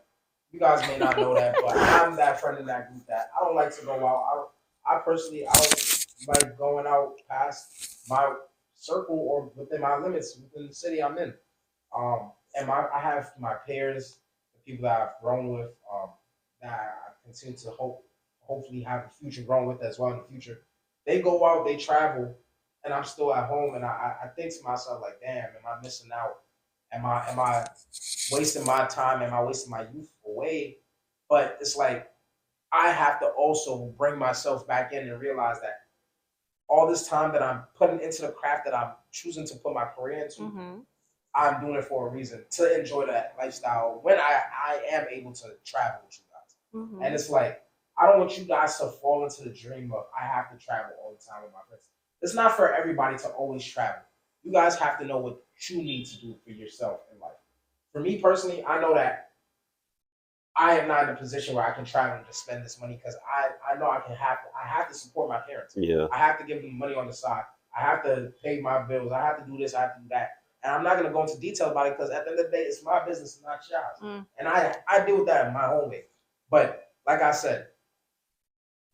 You 0.50 0.60
guys 0.60 0.86
may 0.86 0.98
not 0.98 1.16
know 1.16 1.34
that, 1.34 1.56
but 1.60 1.76
I'm 1.76 2.16
that 2.16 2.40
friend 2.40 2.58
in 2.58 2.66
that 2.66 2.90
group 2.90 3.06
that 3.08 3.30
I 3.36 3.44
don't 3.44 3.56
like 3.56 3.74
to 3.78 3.84
go 3.84 3.94
out. 4.06 4.50
I, 4.86 4.94
I 4.94 4.98
personally, 5.00 5.46
I 5.46 5.52
don't 5.52 6.28
like 6.28 6.58
going 6.58 6.86
out 6.86 7.14
past 7.28 8.06
my 8.08 8.34
circle 8.74 9.16
or 9.16 9.50
within 9.56 9.80
my 9.80 9.98
limits 9.98 10.36
within 10.36 10.68
the 10.68 10.74
city 10.74 11.02
I'm 11.02 11.16
in. 11.18 11.32
Um, 11.96 12.32
and 12.54 12.66
my, 12.66 12.86
I 12.94 13.00
have 13.00 13.32
my 13.38 13.54
peers, 13.54 14.18
the 14.54 14.60
people 14.72 14.84
that 14.88 15.00
I've 15.00 15.22
grown 15.22 15.48
with, 15.48 15.70
um, 15.92 16.10
that 16.60 16.70
I 16.72 17.12
continue 17.24 17.56
to 17.58 17.70
hope, 17.70 18.04
hopefully 18.40 18.80
have 18.82 19.04
a 19.06 19.08
future 19.08 19.42
growing 19.42 19.66
with 19.66 19.82
as 19.82 19.98
well 19.98 20.12
in 20.12 20.18
the 20.18 20.24
future. 20.24 20.62
They 21.06 21.20
go 21.20 21.44
out, 21.46 21.64
they 21.66 21.76
travel, 21.76 22.36
and 22.84 22.92
I'm 22.92 23.04
still 23.04 23.34
at 23.34 23.48
home, 23.48 23.74
and 23.74 23.84
I, 23.84 24.16
I- 24.24 24.28
think 24.28 24.52
to 24.56 24.62
myself 24.64 25.00
like, 25.02 25.20
damn, 25.20 25.44
am 25.44 25.66
I 25.66 25.80
missing 25.82 26.10
out? 26.14 26.40
Am 26.92 27.06
I 27.06 27.26
am 27.30 27.38
I 27.40 27.64
wasting 28.30 28.66
my 28.66 28.86
time? 28.86 29.22
Am 29.22 29.32
I 29.32 29.42
wasting 29.42 29.70
my 29.70 29.82
youth 29.94 30.12
away? 30.26 30.76
But 31.28 31.56
it's 31.60 31.74
like 31.74 32.10
I 32.70 32.90
have 32.90 33.18
to 33.20 33.28
also 33.28 33.86
bring 33.96 34.18
myself 34.18 34.66
back 34.66 34.92
in 34.92 35.08
and 35.08 35.20
realize 35.20 35.58
that 35.62 35.80
all 36.68 36.86
this 36.88 37.08
time 37.08 37.32
that 37.32 37.42
I'm 37.42 37.64
putting 37.74 38.00
into 38.00 38.22
the 38.22 38.28
craft 38.32 38.64
that 38.66 38.74
I'm 38.74 38.92
choosing 39.10 39.46
to 39.46 39.54
put 39.56 39.74
my 39.74 39.86
career 39.86 40.24
into, 40.24 40.42
hmm 40.44 40.78
I'm 41.34 41.60
doing 41.60 41.74
it 41.76 41.84
for 41.84 42.08
a 42.08 42.10
reason 42.10 42.44
to 42.50 42.78
enjoy 42.78 43.06
that 43.06 43.34
lifestyle 43.38 44.00
when 44.02 44.18
I, 44.18 44.40
I 44.68 44.80
am 44.90 45.06
able 45.10 45.32
to 45.32 45.46
travel 45.64 46.00
with 46.04 46.18
you 46.18 46.24
guys. 46.30 46.54
hmm 46.88 47.02
And 47.02 47.14
it's 47.14 47.30
like, 47.30 47.62
I 47.98 48.06
don't 48.06 48.18
want 48.18 48.36
you 48.38 48.44
guys 48.44 48.78
to 48.78 48.88
fall 48.88 49.24
into 49.24 49.44
the 49.44 49.50
dream 49.50 49.92
of 49.92 50.04
I 50.18 50.26
have 50.26 50.50
to 50.50 50.64
travel 50.64 50.92
all 51.02 51.12
the 51.12 51.24
time 51.24 51.42
with 51.44 51.52
my 51.52 51.60
friends. 51.68 51.88
It's 52.20 52.34
not 52.34 52.56
for 52.56 52.72
everybody 52.74 53.16
to 53.18 53.28
always 53.28 53.64
travel. 53.64 54.02
You 54.44 54.52
guys 54.52 54.76
have 54.78 54.98
to 54.98 55.06
know 55.06 55.18
what 55.18 55.42
you 55.68 55.78
need 55.78 56.04
to 56.06 56.20
do 56.20 56.36
for 56.44 56.50
yourself 56.50 57.00
in 57.12 57.18
life. 57.20 57.32
For 57.92 58.00
me 58.00 58.18
personally, 58.18 58.64
I 58.64 58.80
know 58.80 58.94
that 58.94 59.30
I 60.56 60.78
am 60.78 60.88
not 60.88 61.04
in 61.04 61.10
a 61.10 61.16
position 61.16 61.54
where 61.54 61.64
I 61.66 61.72
can 61.72 61.84
travel 61.84 62.16
and 62.18 62.26
just 62.26 62.40
spend 62.44 62.64
this 62.64 62.78
money 62.80 62.96
because 62.96 63.16
I, 63.26 63.50
I 63.72 63.78
know 63.78 63.90
I 63.90 64.00
can 64.00 64.14
have 64.16 64.42
to, 64.42 64.48
I 64.62 64.66
have 64.66 64.88
to 64.88 64.94
support 64.94 65.28
my 65.28 65.38
parents. 65.40 65.74
Yeah. 65.76 66.08
I 66.12 66.18
have 66.18 66.38
to 66.38 66.44
give 66.44 66.60
them 66.62 66.76
money 66.78 66.94
on 66.94 67.06
the 67.06 67.12
side. 67.12 67.44
I 67.76 67.80
have 67.80 68.02
to 68.04 68.32
pay 68.44 68.60
my 68.60 68.82
bills. 68.82 69.12
I 69.12 69.20
have 69.24 69.38
to 69.44 69.50
do 69.50 69.56
this. 69.56 69.74
I 69.74 69.80
have 69.82 69.96
to 69.96 70.02
do 70.02 70.08
that. 70.10 70.41
And 70.64 70.72
I'm 70.74 70.84
not 70.84 70.94
going 70.94 71.06
to 71.06 71.12
go 71.12 71.22
into 71.22 71.38
detail 71.40 71.70
about 71.70 71.88
it 71.88 71.96
because 71.96 72.10
at 72.10 72.24
the 72.24 72.30
end 72.30 72.40
of 72.40 72.46
the 72.46 72.52
day, 72.52 72.62
it's 72.62 72.84
my 72.84 73.04
business, 73.04 73.40
not 73.44 73.60
yours. 73.70 73.98
Mm. 74.02 74.26
And 74.38 74.48
I 74.48 74.76
I 74.88 75.04
deal 75.04 75.16
with 75.16 75.26
that 75.26 75.48
in 75.48 75.54
my 75.54 75.70
own 75.72 75.90
way. 75.90 76.04
But 76.50 76.88
like 77.06 77.22
I 77.22 77.32
said, 77.32 77.68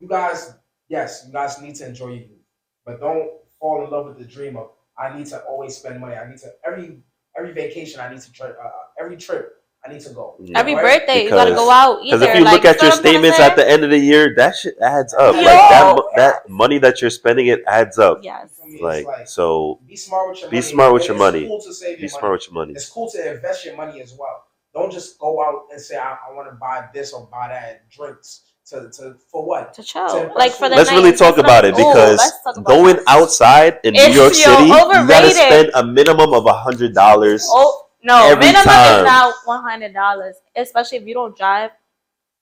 you 0.01 0.09
guys, 0.09 0.55
yes, 0.89 1.25
you 1.27 1.33
guys 1.33 1.61
need 1.61 1.75
to 1.77 1.87
enjoy 1.87 2.09
your 2.09 2.17
youth, 2.17 2.47
but 2.87 3.01
don't 3.01 3.31
fall 3.61 3.85
in 3.85 3.91
love 3.91 4.07
with 4.07 4.19
the 4.19 4.25
dream 4.25 4.57
of 4.57 4.71
I 4.99 5.17
need 5.17 5.27
to 5.27 5.41
always 5.41 5.77
spend 5.77 6.01
money. 6.01 6.15
I 6.15 6.29
need 6.29 6.39
to 6.39 6.53
every 6.67 7.01
every 7.37 7.53
vacation 7.53 8.01
I 8.01 8.11
need 8.11 8.21
to 8.23 8.33
trip. 8.33 8.57
Uh, 8.63 8.71
every 9.01 9.17
trip 9.17 9.58
I 9.85 9.93
need 9.93 10.01
to 10.03 10.11
go. 10.11 10.37
yeah. 10.41 10.59
Every 10.59 10.75
Right? 10.75 10.99
birthday 11.01 11.25
you 11.25 11.31
gotta 11.31 11.53
go 11.55 11.71
out. 11.71 12.01
Because 12.03 12.21
if 12.23 12.35
you 12.37 12.43
like, 12.45 12.53
look 12.53 12.65
at 12.65 12.77
your 12.83 12.85
you 12.85 12.89
know 12.89 12.89
what 12.89 12.95
I'm 12.95 13.01
statements 13.01 13.41
at 13.41 13.57
the 13.57 13.71
end 13.71 13.85
of 13.85 13.91
the 13.91 13.99
year, 13.99 14.35
that 14.37 14.57
shit 14.57 14.75
adds 14.83 15.15
up. 15.15 15.35
Yo! 15.37 15.41
Like 15.43 15.47
that, 15.71 16.03
that 16.17 16.49
money 16.49 16.79
that 16.79 17.01
you're 17.01 17.11
spending, 17.11 17.47
it 17.47 17.63
adds 17.67 17.99
up. 17.99 18.19
yes, 18.23 18.59
I 18.63 18.67
mean, 18.67 18.75
it's 18.75 18.83
Like 18.83 19.29
so, 19.29 19.81
be 19.87 19.97
smart 19.97 20.31
with 20.31 20.41
your 20.41 20.51
be 20.51 20.57
money. 20.57 20.63
smart 20.69 20.93
with 20.95 21.07
your 21.07 21.15
is 21.15 21.19
money. 21.21 21.47
Cool 21.47 21.63
to 21.63 21.73
save 21.75 21.97
be 21.97 22.03
your 22.03 22.09
smart 22.09 22.23
money. 22.25 22.33
with 22.35 22.47
your 22.47 22.55
money. 22.55 22.73
It's 22.75 22.89
cool 22.89 23.11
to 23.11 23.35
invest 23.35 23.65
your 23.65 23.77
money 23.77 24.01
as 24.03 24.15
well. 24.19 24.45
Don't 24.75 24.93
just 24.93 25.19
go 25.19 25.43
out 25.43 25.63
and 25.73 25.81
say 25.81 25.97
I, 25.97 26.17
I 26.29 26.35
want 26.35 26.49
to 26.51 26.57
buy 26.57 26.87
this 26.93 27.13
or 27.13 27.29
buy 27.33 27.49
that 27.49 27.89
drinks 27.89 28.43
to, 28.67 28.91
to 28.91 29.15
for 29.31 29.47
what? 29.47 29.73
to 29.75 29.83
chill. 29.83 30.07
To- 30.09 30.33
like 30.35 30.53
for 30.53 30.69
the 30.69 30.77
Let's 30.77 30.91
night, 30.91 30.97
really 30.97 31.13
oh, 31.13 31.17
talk 31.17 31.39
about 31.39 31.65
it 31.65 31.75
because 31.75 32.19
let's 32.19 32.37
about 32.59 32.65
going 32.67 32.97
that. 32.97 33.05
outside 33.07 33.79
in 33.85 33.95
New 33.95 34.03
York 34.03 34.33
yo, 34.35 34.57
City, 34.57 34.65
you 34.65 35.09
gotta 35.09 35.31
spend 35.31 35.71
a 35.75 35.87
minimum 35.87 36.35
of 36.35 36.45
a 36.47 36.53
hundred 36.53 36.95
dollars. 36.95 37.47
Oh 37.49 37.85
no, 38.03 38.29
every 38.31 38.47
minimum 38.47 38.65
time. 38.65 38.99
is 39.01 39.05
now 39.05 39.33
one 39.45 39.63
hundred 39.63 39.93
dollars, 39.95 40.37
especially 40.57 40.99
if 40.99 41.07
you 41.07 41.15
don't 41.15 41.37
drive 41.37 41.71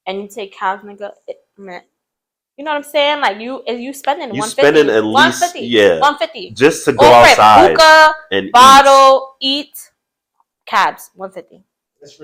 and 0.06 0.22
you 0.22 0.28
take 0.28 0.52
cabs, 0.56 0.84
nigga. 0.84 1.12
It, 1.26 1.38
man, 1.56 1.82
you 2.56 2.64
know 2.64 2.70
what 2.72 2.76
I'm 2.78 2.82
saying? 2.84 3.20
Like 3.20 3.38
you, 3.40 3.62
if 3.66 3.78
you 3.80 3.92
spending 3.92 4.32
You 4.34 4.40
one 4.40 4.48
spending 4.48 4.88
at 4.88 5.04
least 5.04 5.54
yeah, 5.56 6.00
one 6.00 6.16
fifty. 6.18 6.50
just 6.50 6.84
to 6.86 6.92
go 6.92 6.98
Go 6.98 7.10
for 7.10 7.26
it. 7.28 7.30
outside 7.38 7.70
Hookah, 7.72 8.14
and 8.32 8.52
bottle, 8.52 9.36
eat, 9.40 9.76
cabs, 10.66 11.10
one 11.14 11.30
fifty. 11.32 11.62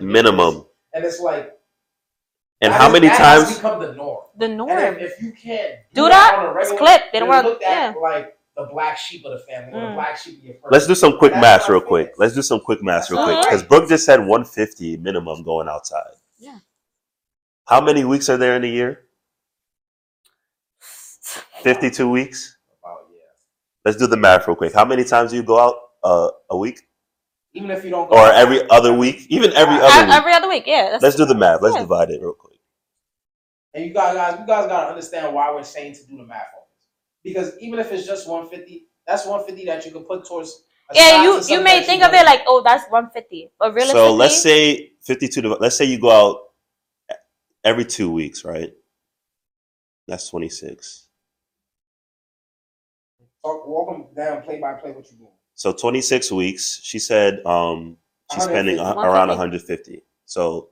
Minimum. 0.00 0.66
And 0.94 1.04
it's 1.04 1.20
like 1.20 1.58
And 2.60 2.72
that 2.72 2.80
how 2.80 2.86
is- 2.88 2.92
many 2.92 3.08
that 3.08 3.18
has 3.18 3.44
times? 3.44 3.56
become 3.56 3.80
the 3.80 3.92
norm. 3.94 4.24
The 4.36 4.44
And 4.46 4.56
norm. 4.56 4.70
if, 4.98 5.12
if 5.12 5.22
you 5.22 5.32
can't 5.32 5.74
Do 5.94 6.08
that, 6.08 6.34
on 6.38 6.44
a 6.56 6.60
it's 6.60 6.70
regular, 6.70 6.78
clip. 6.78 7.02
They 7.12 7.18
don't 7.18 7.28
you're 7.30 7.44
work. 7.52 7.58
Yeah. 7.60 7.94
like 8.00 8.36
the 8.56 8.64
black 8.70 8.98
sheep 8.98 9.24
of 9.24 9.32
the 9.32 9.38
family 9.50 9.72
or 9.72 9.80
the 9.80 9.86
Mm. 9.88 9.94
black 9.94 10.16
sheep 10.18 10.38
of 10.38 10.44
your 10.44 10.54
first. 10.54 10.72
Let's 10.72 10.86
do 10.86 10.94
some 10.94 11.16
quick 11.18 11.32
That's 11.32 11.40
maths 11.42 11.68
my 11.68 11.74
real 11.74 11.80
quick. 11.82 12.06
opinion. 12.08 12.14
Let's 12.18 12.34
do 12.34 12.42
some 12.42 12.60
quick 12.60 12.82
math 12.82 13.10
real 13.10 13.18
That's 13.20 13.26
quick 13.26 13.36
alright. 13.36 13.50
because 13.50 13.62
Brooke 13.66 13.88
just 13.88 14.04
said 14.04 14.20
150 14.26 14.96
minimum 14.98 15.42
going 15.42 15.68
outside. 15.68 16.12
Yeah. 16.38 16.58
How 17.66 17.80
many 17.80 18.04
weeks 18.04 18.28
are 18.28 18.36
there 18.36 18.54
in 18.56 18.64
a 18.64 18.68
year? 18.68 19.06
52 21.62 22.08
weeks. 22.10 22.58
About, 22.82 23.06
yeah. 23.10 23.20
Let's 23.84 23.96
do 23.96 24.06
the 24.06 24.16
math 24.16 24.46
real 24.46 24.56
quick. 24.56 24.74
How 24.74 24.84
many 24.84 25.04
times 25.04 25.30
do 25.30 25.36
you 25.36 25.42
go 25.42 25.58
out 25.58 25.76
uh, 26.02 26.30
a 26.50 26.56
week 26.56 26.80
Even 27.54 27.70
if 27.70 27.84
you 27.84 27.90
don't 27.90 28.10
go 28.10 28.16
or 28.16 28.26
out- 28.26 28.34
every 28.34 28.68
other 28.70 28.92
week? 28.92 29.26
Even 29.28 29.52
every 29.52 29.74
Uh, 29.76 29.78
other 29.78 29.86
Every, 29.92 30.06
week. 30.08 30.14
every 30.16 30.32
other 30.32 30.48
week, 30.48 30.64
yeah. 30.66 30.98
Let's 31.00 31.16
do 31.16 31.24
the 31.24 31.34
math. 31.34 31.62
Let's 31.62 31.76
Yeah. 31.76 31.82
divide 31.82 32.10
it 32.10 32.20
real 32.20 32.34
quick. 32.34 32.58
And 33.74 33.84
you 33.86 33.94
guys, 33.94 34.14
guys, 34.14 34.38
you 34.40 34.46
guys 34.46 34.66
gotta 34.66 34.88
understand 34.88 35.34
why 35.34 35.50
we're 35.52 35.62
saying 35.62 35.94
to 35.94 36.06
do 36.06 36.16
the 36.18 36.24
math 36.24 36.48
on 36.54 36.60
this. 36.60 36.61
Because 37.24 37.56
even 37.60 37.78
if 37.78 37.92
it's 37.92 38.06
just 38.06 38.28
150, 38.28 38.86
that's 39.06 39.26
150 39.26 39.66
that 39.66 39.84
you 39.86 39.92
can 39.92 40.04
put 40.04 40.26
towards. 40.26 40.64
Yeah, 40.94 41.22
you 41.22 41.40
you 41.48 41.62
may 41.62 41.82
think 41.84 42.02
you 42.02 42.08
of 42.08 42.12
it 42.12 42.26
like, 42.26 42.42
oh, 42.46 42.62
that's 42.62 42.90
one 42.90 43.08
fifty, 43.10 43.50
but 43.58 43.72
really. 43.72 43.90
So 43.90 44.12
let's 44.14 44.42
say 44.42 44.92
52. 45.02 45.40
div- 45.40 45.56
Let's 45.60 45.76
say 45.76 45.86
you 45.86 45.98
go 45.98 46.10
out 46.10 46.40
every 47.64 47.84
two 47.84 48.10
weeks, 48.10 48.44
right? 48.44 48.72
That's 50.06 50.28
26. 50.28 51.08
Talk, 53.44 53.66
walk 53.66 53.88
them 53.90 54.06
down 54.14 54.42
play 54.42 54.60
by 54.60 54.74
play 54.74 54.90
what 54.92 55.10
you 55.10 55.16
doing. 55.18 55.30
So 55.54 55.72
26 55.72 56.32
weeks. 56.32 56.80
She 56.82 56.98
said 56.98 57.44
um, 57.46 57.96
she's 58.32 58.44
spending 58.44 58.78
a, 58.78 58.82
150. 58.94 59.08
around 59.08 59.28
150. 59.28 60.02
So 60.26 60.70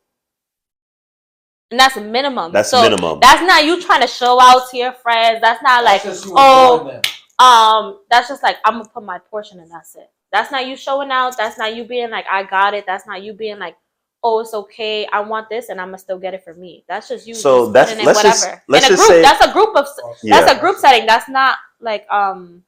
and 1.70 1.78
that's 1.78 1.96
a 1.96 2.00
minimum. 2.00 2.52
that's 2.52 2.70
so 2.70 2.82
minimum. 2.82 3.20
That's 3.20 3.42
not 3.42 3.64
you 3.64 3.80
trying 3.80 4.00
to 4.00 4.06
show 4.06 4.40
out 4.40 4.70
to 4.70 4.76
your 4.76 4.92
friends. 4.92 5.40
That's 5.40 5.62
not 5.62 5.84
like, 5.84 6.02
That's 6.02 6.22
just 6.22 6.32
oh, 6.34 7.00
um, 7.38 8.00
that's 8.10 8.28
just 8.28 8.42
like 8.42 8.56
I'm 8.64 8.78
gonna 8.78 8.88
put 8.88 9.04
my 9.04 9.18
portion 9.18 9.60
and 9.60 9.70
that's 9.70 9.94
it. 9.96 10.10
That's 10.32 10.52
not 10.52 10.66
you 10.66 10.76
showing 10.76 11.10
out. 11.10 11.36
That's 11.36 11.58
not 11.58 11.74
you 11.74 11.84
being 11.84 12.10
like 12.10 12.26
I 12.30 12.44
got 12.44 12.74
it. 12.74 12.86
That's 12.86 13.06
not 13.06 13.22
you 13.22 13.32
being 13.32 13.58
like, 13.58 13.76
oh, 14.22 14.40
it's 14.40 14.52
okay. 14.52 15.06
I 15.06 15.20
want 15.20 15.48
this 15.48 15.68
and 15.68 15.80
I'm 15.80 15.88
gonna 15.88 15.98
still 15.98 16.18
get 16.18 16.34
it 16.34 16.44
for 16.44 16.54
me. 16.54 16.84
That's 16.88 17.08
just 17.08 17.26
you. 17.26 17.34
So 17.34 17.66
just 17.66 17.72
that's- 17.72 18.06
let's 18.06 18.22
just- 18.22 18.44
whatever. 18.44 18.62
let's 18.68 18.86
in 18.86 18.92
a 18.92 18.96
just 18.96 19.08
group. 19.08 19.16
say- 19.16 19.22
that's 19.22 19.46
a 19.46 19.52
group 19.52 19.76
of. 19.76 19.86
Yeah. 20.22 20.40
That's 20.40 20.58
a 20.58 20.60
group 20.60 20.76
setting. 20.76 21.06
That's 21.06 21.28
not 21.28 21.58
like 21.80 22.06
um, 22.10 22.64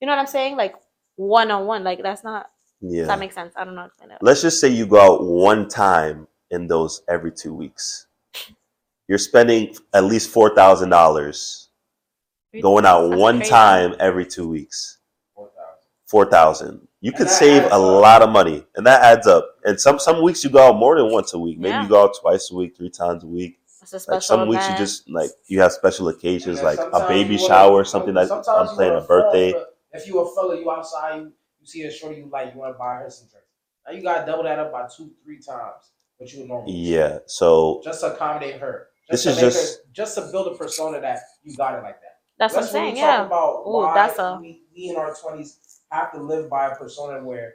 you 0.00 0.06
know 0.06 0.12
what 0.12 0.20
I'm 0.20 0.26
saying? 0.26 0.56
Like 0.56 0.74
one 1.16 1.50
on 1.50 1.66
one. 1.66 1.84
Like 1.84 2.02
that's 2.02 2.24
not. 2.24 2.50
Does 2.82 2.92
yeah. 2.92 3.04
that 3.06 3.18
make 3.18 3.32
sense? 3.32 3.54
I 3.56 3.64
don't 3.64 3.74
know. 3.74 3.82
how 3.82 3.86
to 3.86 3.90
explain 3.92 4.10
it. 4.10 4.18
Let's 4.20 4.42
just 4.42 4.60
say 4.60 4.68
you 4.68 4.84
go 4.86 5.00
out 5.00 5.24
one 5.24 5.68
time 5.68 6.28
in 6.50 6.66
those 6.66 7.02
every 7.08 7.32
two 7.32 7.54
weeks. 7.54 8.06
You're 9.08 9.18
spending 9.18 9.74
at 9.92 10.04
least 10.04 10.30
four 10.30 10.54
thousand 10.54 10.88
dollars 10.90 11.68
going 12.62 12.86
out 12.86 13.08
That's 13.08 13.20
one 13.20 13.38
crazy. 13.38 13.50
time 13.50 13.94
every 13.98 14.24
two 14.24 14.48
weeks. 14.48 14.98
4,000. 15.34 15.60
Four 16.06 16.24
thousand. 16.26 16.88
You 17.00 17.10
And 17.10 17.18
could 17.18 17.28
save 17.28 17.64
a 17.64 17.74
up. 17.74 17.80
lot 17.80 18.22
of 18.22 18.30
money, 18.30 18.64
and 18.76 18.86
that 18.86 19.02
adds 19.02 19.26
up. 19.26 19.56
And 19.64 19.78
some 19.78 19.98
some 19.98 20.22
weeks 20.22 20.42
you 20.44 20.50
go 20.50 20.68
out 20.68 20.76
more 20.76 20.96
than 20.96 21.12
once 21.12 21.34
a 21.34 21.38
week. 21.38 21.58
Maybe 21.58 21.70
Yeah. 21.70 21.82
you 21.82 21.88
go 21.88 22.04
out 22.04 22.16
twice 22.20 22.50
a 22.50 22.54
week, 22.54 22.76
three 22.76 22.88
times 22.90 23.24
a 23.24 23.26
week. 23.26 23.58
It's 23.82 23.92
a 23.92 24.10
Like 24.10 24.22
some 24.22 24.48
weeks 24.48 24.66
you 24.70 24.76
just 24.78 25.10
like 25.10 25.30
you 25.46 25.60
have 25.60 25.72
special 25.72 26.08
occasions, 26.08 26.62
like 26.62 26.78
a 26.78 27.06
baby 27.06 27.36
shower, 27.36 27.48
wanna- 27.48 27.48
shower, 27.48 27.84
something 27.84 28.14
that 28.14 28.30
I'm 28.32 28.66
you 28.66 28.72
playing 28.74 28.94
a 28.96 29.00
birthday. 29.02 29.52
for- 29.52 29.66
If 29.92 30.06
you 30.08 30.18
a 30.20 30.34
fella, 30.34 30.58
you 30.58 30.70
outside, 30.70 31.16
you, 31.20 31.32
you 31.60 31.66
see 31.66 31.82
a 31.82 31.90
shorty 31.90 32.16
you 32.20 32.26
like, 32.32 32.54
you 32.54 32.60
want 32.60 32.74
to 32.74 32.78
buy 32.78 32.94
her 32.96 33.10
some 33.10 33.28
drinks. 33.28 33.48
Now 33.86 33.92
you 33.92 34.02
gotta 34.02 34.24
double 34.24 34.44
that 34.44 34.58
up 34.58 34.72
by 34.72 34.88
two, 34.88 35.10
three 35.22 35.38
times 35.40 35.90
what 36.24 36.32
you 36.32 36.40
would 36.40 36.48
normally. 36.48 36.72
do. 36.72 36.78
Yeah. 36.78 37.18
So 37.26 37.80
Just 37.84 38.00
to 38.00 38.14
accommodate 38.14 38.60
her. 38.60 38.88
This 39.10 39.24
Just 39.24 39.36
is 39.38 39.42
make 39.42 39.52
just- 39.52 39.76
her, 39.78 39.82
just 39.92 40.14
to 40.16 40.28
build 40.32 40.46
a 40.54 40.56
persona 40.56 41.00
that 41.00 41.20
you 41.42 41.54
got 41.56 41.78
it 41.78 41.82
like 41.82 42.00
that. 42.00 42.18
That's 42.38 42.54
what 42.54 42.64
I'm 42.64 42.68
saying. 42.70 42.96
Yeah. 42.96 43.18
talk 43.18 43.26
about 43.26 43.62
Ooh, 43.66 43.72
why 43.82 43.94
that's 43.94 44.18
a- 44.18 44.38
we, 44.40 44.62
we 44.74 44.88
in 44.88 44.96
our 44.96 45.14
twenties 45.14 45.58
have 45.90 46.12
to 46.12 46.20
live 46.20 46.48
by 46.50 46.66
a 46.68 46.74
persona 46.76 47.22
where 47.22 47.54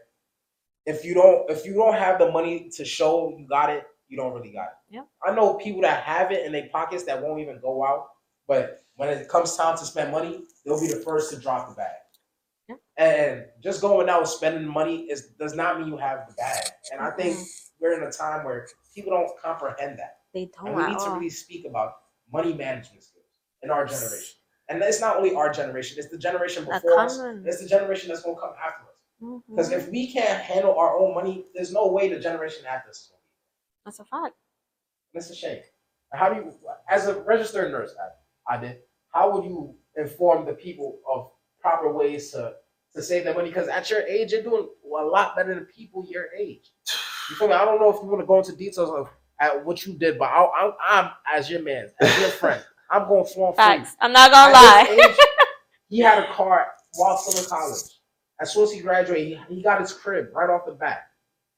if 0.86 1.04
you 1.04 1.14
don't 1.14 1.50
if 1.50 1.66
you 1.66 1.74
don't 1.74 1.96
have 1.96 2.20
the 2.20 2.32
money 2.32 2.70
to 2.78 2.86
show 2.86 3.34
you 3.38 3.48
got 3.48 3.70
it, 3.72 3.84
you 4.08 4.16
don't 4.18 4.34
really 4.34 4.52
got 4.54 4.66
it. 4.68 4.78
Yeah. 4.90 5.02
I 5.26 5.34
know 5.34 5.56
people 5.56 5.82
that 5.82 6.04
have 6.04 6.32
it 6.32 6.46
in 6.46 6.52
their 6.52 6.70
pockets 6.72 7.04
that 7.06 7.22
won't 7.22 7.42
even 7.42 7.60
go 7.60 7.84
out, 7.84 8.08
but 8.48 8.82
when 8.96 9.10
it 9.10 9.28
comes 9.28 9.56
time 9.58 9.78
to 9.78 9.86
spend 9.86 10.12
money, 10.12 10.44
they'll 10.66 10.80
be 10.80 10.88
the 10.88 11.02
first 11.02 11.32
to 11.34 11.40
drop 11.40 11.68
the 11.70 11.76
bag. 11.76 11.96
Yeah. 12.70 12.76
And 12.98 13.46
just 13.64 13.82
going 13.82 14.08
out 14.08 14.20
and 14.20 14.28
spending 14.30 14.66
money 14.66 15.02
is 15.10 15.30
does 15.40 15.56
not 15.56 15.80
mean 15.80 15.90
you 15.90 15.98
have 15.98 16.28
the 16.30 16.36
bag. 16.36 16.64
And 16.92 17.02
I 17.02 17.10
think 17.12 17.36
Mhm. 17.38 17.59
We're 17.80 17.94
in 18.00 18.08
a 18.08 18.12
time 18.12 18.46
where 18.46 18.68
people 18.94 19.12
don't 19.12 19.30
comprehend 19.42 20.00
that. 20.00 20.20
They 20.34 20.46
don't 20.56 20.68
And 20.68 20.76
we 20.76 20.88
need 20.88 21.00
to 21.00 21.12
really 21.12 21.30
speak 21.30 21.66
about 21.66 21.94
money 22.32 22.54
management 22.54 23.04
skills 23.04 23.26
in 23.64 23.72
our 23.72 23.86
generation. 23.86 24.36
And 24.68 24.84
it's 24.84 25.02
not 25.02 25.18
only 25.18 25.34
our 25.34 25.52
generation, 25.52 25.98
it's 25.98 26.10
the 26.10 26.18
generation 26.18 26.64
before 26.64 27.00
us. 27.00 27.20
It's 27.46 27.62
the 27.62 27.68
generation 27.68 28.10
that's 28.10 28.22
gonna 28.22 28.40
come 28.40 28.54
after 28.64 28.84
us. 28.84 29.00
Mhm. 29.22 29.42
Because 29.50 29.72
if 29.72 29.90
we 29.90 30.12
can't 30.12 30.42
handle 30.42 30.78
our 30.78 30.98
own 30.98 31.16
money, 31.16 31.48
there's 31.56 31.74
no 31.74 31.88
way 31.88 32.08
the 32.08 32.20
generation 32.20 32.66
after 32.66 32.90
us 32.90 33.02
is 33.02 33.08
gonna 33.08 33.20
be. 33.20 33.30
That's 33.86 34.00
a 34.00 34.06
fact. 34.06 34.36
And 35.14 35.22
it's 35.22 35.32
a 35.32 35.36
shame. 35.36 35.64
How 36.14 36.30
do 36.32 36.36
you 36.36 36.60
as 36.88 37.08
a 37.08 37.22
registered 37.22 37.72
nurse, 37.72 37.96
I, 38.48 38.56
I 38.56 38.58
did, 38.58 38.84
how 39.10 39.32
would 39.32 39.46
you 39.46 39.76
inform 39.96 40.46
the 40.46 40.54
people 40.54 41.02
of 41.08 41.32
proper 41.60 41.92
ways 41.92 42.32
to 42.32 42.58
to 42.94 43.02
save 43.02 43.24
their 43.24 43.34
money? 43.34 43.50
Because 43.50 43.68
at 43.68 43.90
your 43.90 44.02
age, 44.02 44.32
you're 44.32 44.44
doing 44.44 44.70
a 44.86 44.88
lot 45.04 45.36
better 45.36 45.54
than 45.56 45.66
people 45.66 46.06
your 46.08 46.28
age. 46.38 46.72
You 47.30 47.36
feel 47.36 47.48
me? 47.48 47.54
I 47.54 47.66
don't 47.66 47.80
know 47.80 47.90
if 47.90 48.02
you 48.02 48.08
want 48.08 48.22
to 48.22 48.26
go 48.26 48.40
into 48.40 48.56
details 48.56 48.90
of 48.90 49.10
at 49.40 49.64
what 49.66 49.86
you 49.86 49.94
did, 49.94 50.18
but 50.18 50.26
I, 50.26 50.44
I, 50.44 50.72
I'm 50.90 51.12
as 51.34 51.50
your 51.50 51.62
man, 51.62 51.90
as 52.02 52.20
your 52.20 52.30
friend, 52.30 52.62
I'm 52.92 53.08
going 53.08 53.24
free. 53.26 53.44
Facts. 53.56 53.96
I'm 54.02 54.12
not 54.12 54.32
gonna 54.32 54.54
At 54.58 54.88
lie. 54.90 55.10
age, 55.10 55.18
he 55.90 56.00
had 56.00 56.24
a 56.24 56.34
car 56.34 56.68
while 56.96 57.18
still 57.18 57.42
in 57.42 57.48
college. 57.48 57.82
As 58.42 58.54
soon 58.54 58.64
as 58.64 58.72
he 58.72 58.80
graduated, 58.82 59.40
he, 59.48 59.56
he 59.56 59.62
got 59.62 59.80
his 59.82 59.94
crib 59.94 60.30
right 60.34 60.50
off 60.50 60.66
the 60.66 60.72
bat. 60.74 61.08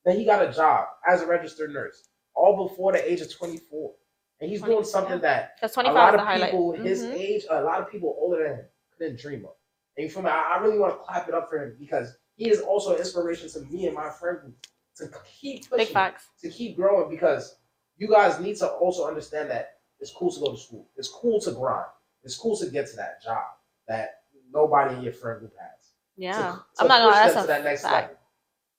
Then 0.05 0.17
he 0.17 0.25
got 0.25 0.47
a 0.47 0.51
job 0.51 0.87
as 1.07 1.21
a 1.21 1.27
registered 1.27 1.71
nurse, 1.71 2.09
all 2.35 2.67
before 2.67 2.91
the 2.91 3.09
age 3.11 3.21
of 3.21 3.33
24. 3.33 3.93
And 4.41 4.49
he's 4.49 4.61
doing 4.63 4.83
something 4.83 5.19
that 5.21 5.55
Because 5.57 5.71
a 5.71 5.73
25 5.75 5.95
lot 5.95 6.15
of 6.15 6.21
highlight. 6.21 6.49
people 6.51 6.71
his 6.73 7.03
Mhm. 7.03 7.13
age, 7.15 7.43
a 7.49 7.61
lot 7.61 7.79
of 7.81 7.89
people 7.91 8.15
older 8.19 8.43
than 8.43 8.55
him 8.57 8.65
couldn't 8.97 9.19
dream 9.19 9.45
of. 9.45 9.53
And 9.95 10.03
you 10.03 10.09
feel 10.09 10.23
me? 10.23 10.29
I, 10.29 10.57
I 10.57 10.61
really 10.61 10.79
want 10.79 10.93
to 10.93 11.03
clap 11.03 11.27
it 11.27 11.35
up 11.35 11.49
for 11.49 11.63
him 11.63 11.75
because 11.79 12.17
he 12.35 12.49
is 12.49 12.61
also 12.61 12.93
an 12.93 12.99
inspiration 12.99 13.47
to 13.51 13.59
me 13.71 13.85
and 13.85 13.95
my 13.95 14.09
friend 14.09 14.39
group 14.41 14.55
to 15.05 15.11
keep 15.39 15.61
Big 15.63 15.69
pushing, 15.69 15.93
facts. 15.93 16.27
to 16.41 16.49
keep 16.49 16.75
growing 16.75 17.09
because 17.09 17.57
you 17.97 18.07
guys 18.07 18.39
need 18.39 18.55
to 18.57 18.67
also 18.67 19.07
understand 19.07 19.49
that 19.51 19.73
it's 19.99 20.11
cool 20.11 20.31
to 20.31 20.39
go 20.39 20.51
to 20.51 20.57
school. 20.57 20.87
It's 20.97 21.09
cool 21.09 21.39
to 21.41 21.51
grind. 21.51 21.85
It's 22.23 22.37
cool 22.37 22.57
to 22.57 22.65
get 22.69 22.87
to 22.89 22.95
that 22.97 23.21
job 23.23 23.43
that 23.87 24.21
nobody 24.51 24.95
in 24.95 25.01
your 25.03 25.13
friend 25.13 25.39
group 25.39 25.53
has. 25.59 25.89
Yeah. 26.17 26.31
To- 26.33 26.39
to 26.39 26.63
I'm 26.79 26.87
not 26.87 26.99
gonna 26.99 27.11
push 27.11 27.15
lie. 27.15 27.27
That's 27.29 27.41
to 27.41 27.47
that 27.47 27.63
next 27.63 27.81
fact. 27.83 28.07
level. 28.09 28.17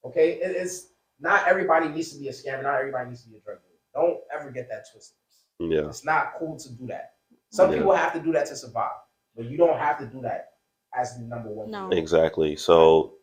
Okay, 0.06 0.32
it, 0.40 0.56
it's 0.56 0.88
not 1.20 1.46
everybody 1.46 1.88
needs 1.88 2.12
to 2.12 2.18
be 2.18 2.28
a 2.28 2.32
scammer. 2.32 2.62
Not 2.64 2.78
everybody 2.80 3.10
needs 3.10 3.22
to 3.24 3.30
be 3.30 3.36
a 3.36 3.40
drug 3.40 3.58
dealer. 3.62 4.04
Don't 4.06 4.20
ever 4.34 4.50
get 4.50 4.68
that 4.68 4.84
twisted. 4.92 5.16
Yeah. 5.60 5.86
It's 5.88 6.04
not 6.04 6.32
cool 6.38 6.58
to 6.58 6.72
do 6.72 6.86
that. 6.88 7.12
Some 7.50 7.70
Yeah. 7.70 7.78
people 7.78 7.94
have 7.94 8.12
to 8.14 8.20
do 8.20 8.32
that 8.32 8.46
to 8.46 8.56
survive, 8.56 8.90
but 9.36 9.44
you 9.44 9.56
don't 9.56 9.78
have 9.78 9.98
to 10.00 10.06
do 10.06 10.20
that 10.22 10.54
as 10.98 11.16
the 11.16 11.22
number 11.24 11.50
one. 11.50 11.70
No. 11.70 11.88
Exactly. 11.90 12.56
So 12.56 13.14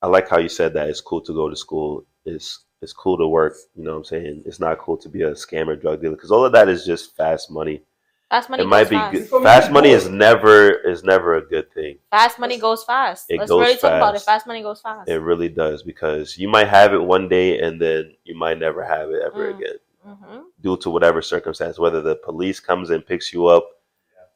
I 0.00 0.06
like 0.06 0.28
how 0.28 0.38
you 0.38 0.48
said 0.48 0.72
that 0.74 0.88
it's 0.88 1.00
cool 1.02 1.20
to 1.20 1.32
go 1.34 1.48
to 1.50 1.56
school. 1.56 2.06
It's 2.24 2.64
it's 2.80 2.92
cool 2.92 3.16
to 3.18 3.26
work. 3.28 3.54
You 3.76 3.84
know 3.84 3.92
what 3.92 3.98
I'm 3.98 4.04
saying? 4.04 4.42
It's 4.46 4.60
not 4.60 4.78
cool 4.78 4.96
to 4.98 5.08
be 5.08 5.22
a 5.22 5.32
scammer 5.32 5.80
drug 5.80 6.00
dealer 6.00 6.14
because 6.16 6.30
all 6.30 6.44
of 6.44 6.52
that 6.52 6.68
is 6.68 6.84
just 6.84 7.16
fast 7.16 7.50
money. 7.50 7.82
Fast 8.30 8.48
money 8.50 8.62
it 8.62 8.66
might 8.66 8.88
be 8.88 8.96
fast. 8.96 9.12
good. 9.12 9.20
You 9.20 9.26
feel 9.26 9.38
me? 9.40 9.44
Fast 9.44 9.70
money 9.70 9.90
is 9.90 10.08
never 10.08 10.70
is 10.70 11.04
never 11.04 11.36
a 11.36 11.42
good 11.46 11.72
thing. 11.72 11.98
Fast 12.10 12.38
money 12.38 12.58
goes 12.58 12.82
fast. 12.84 13.26
It 13.30 13.38
Let's 13.38 13.50
goes 13.50 13.60
really 13.60 13.76
talk 13.76 13.92
about 13.92 14.14
it. 14.14 14.18
fast. 14.18 14.26
Fast 14.26 14.46
money 14.46 14.62
goes 14.62 14.80
fast. 14.80 15.08
It 15.08 15.20
really 15.20 15.48
does 15.48 15.82
because 15.82 16.38
you 16.38 16.48
might 16.48 16.68
have 16.68 16.92
it 16.94 17.02
one 17.02 17.28
day 17.28 17.60
and 17.60 17.80
then 17.80 18.14
you 18.24 18.34
might 18.36 18.58
never 18.58 18.82
have 18.82 19.10
it 19.10 19.22
ever 19.22 19.52
Mm. 19.52 19.58
again 19.58 19.78
hmm 20.04 20.40
due 20.60 20.76
to 20.76 20.90
whatever 20.90 21.20
circumstance, 21.20 21.78
whether 21.78 22.00
the 22.00 22.14
police 22.16 22.60
comes 22.60 22.90
and 22.90 23.04
picks 23.04 23.32
you 23.32 23.46
up 23.46 23.68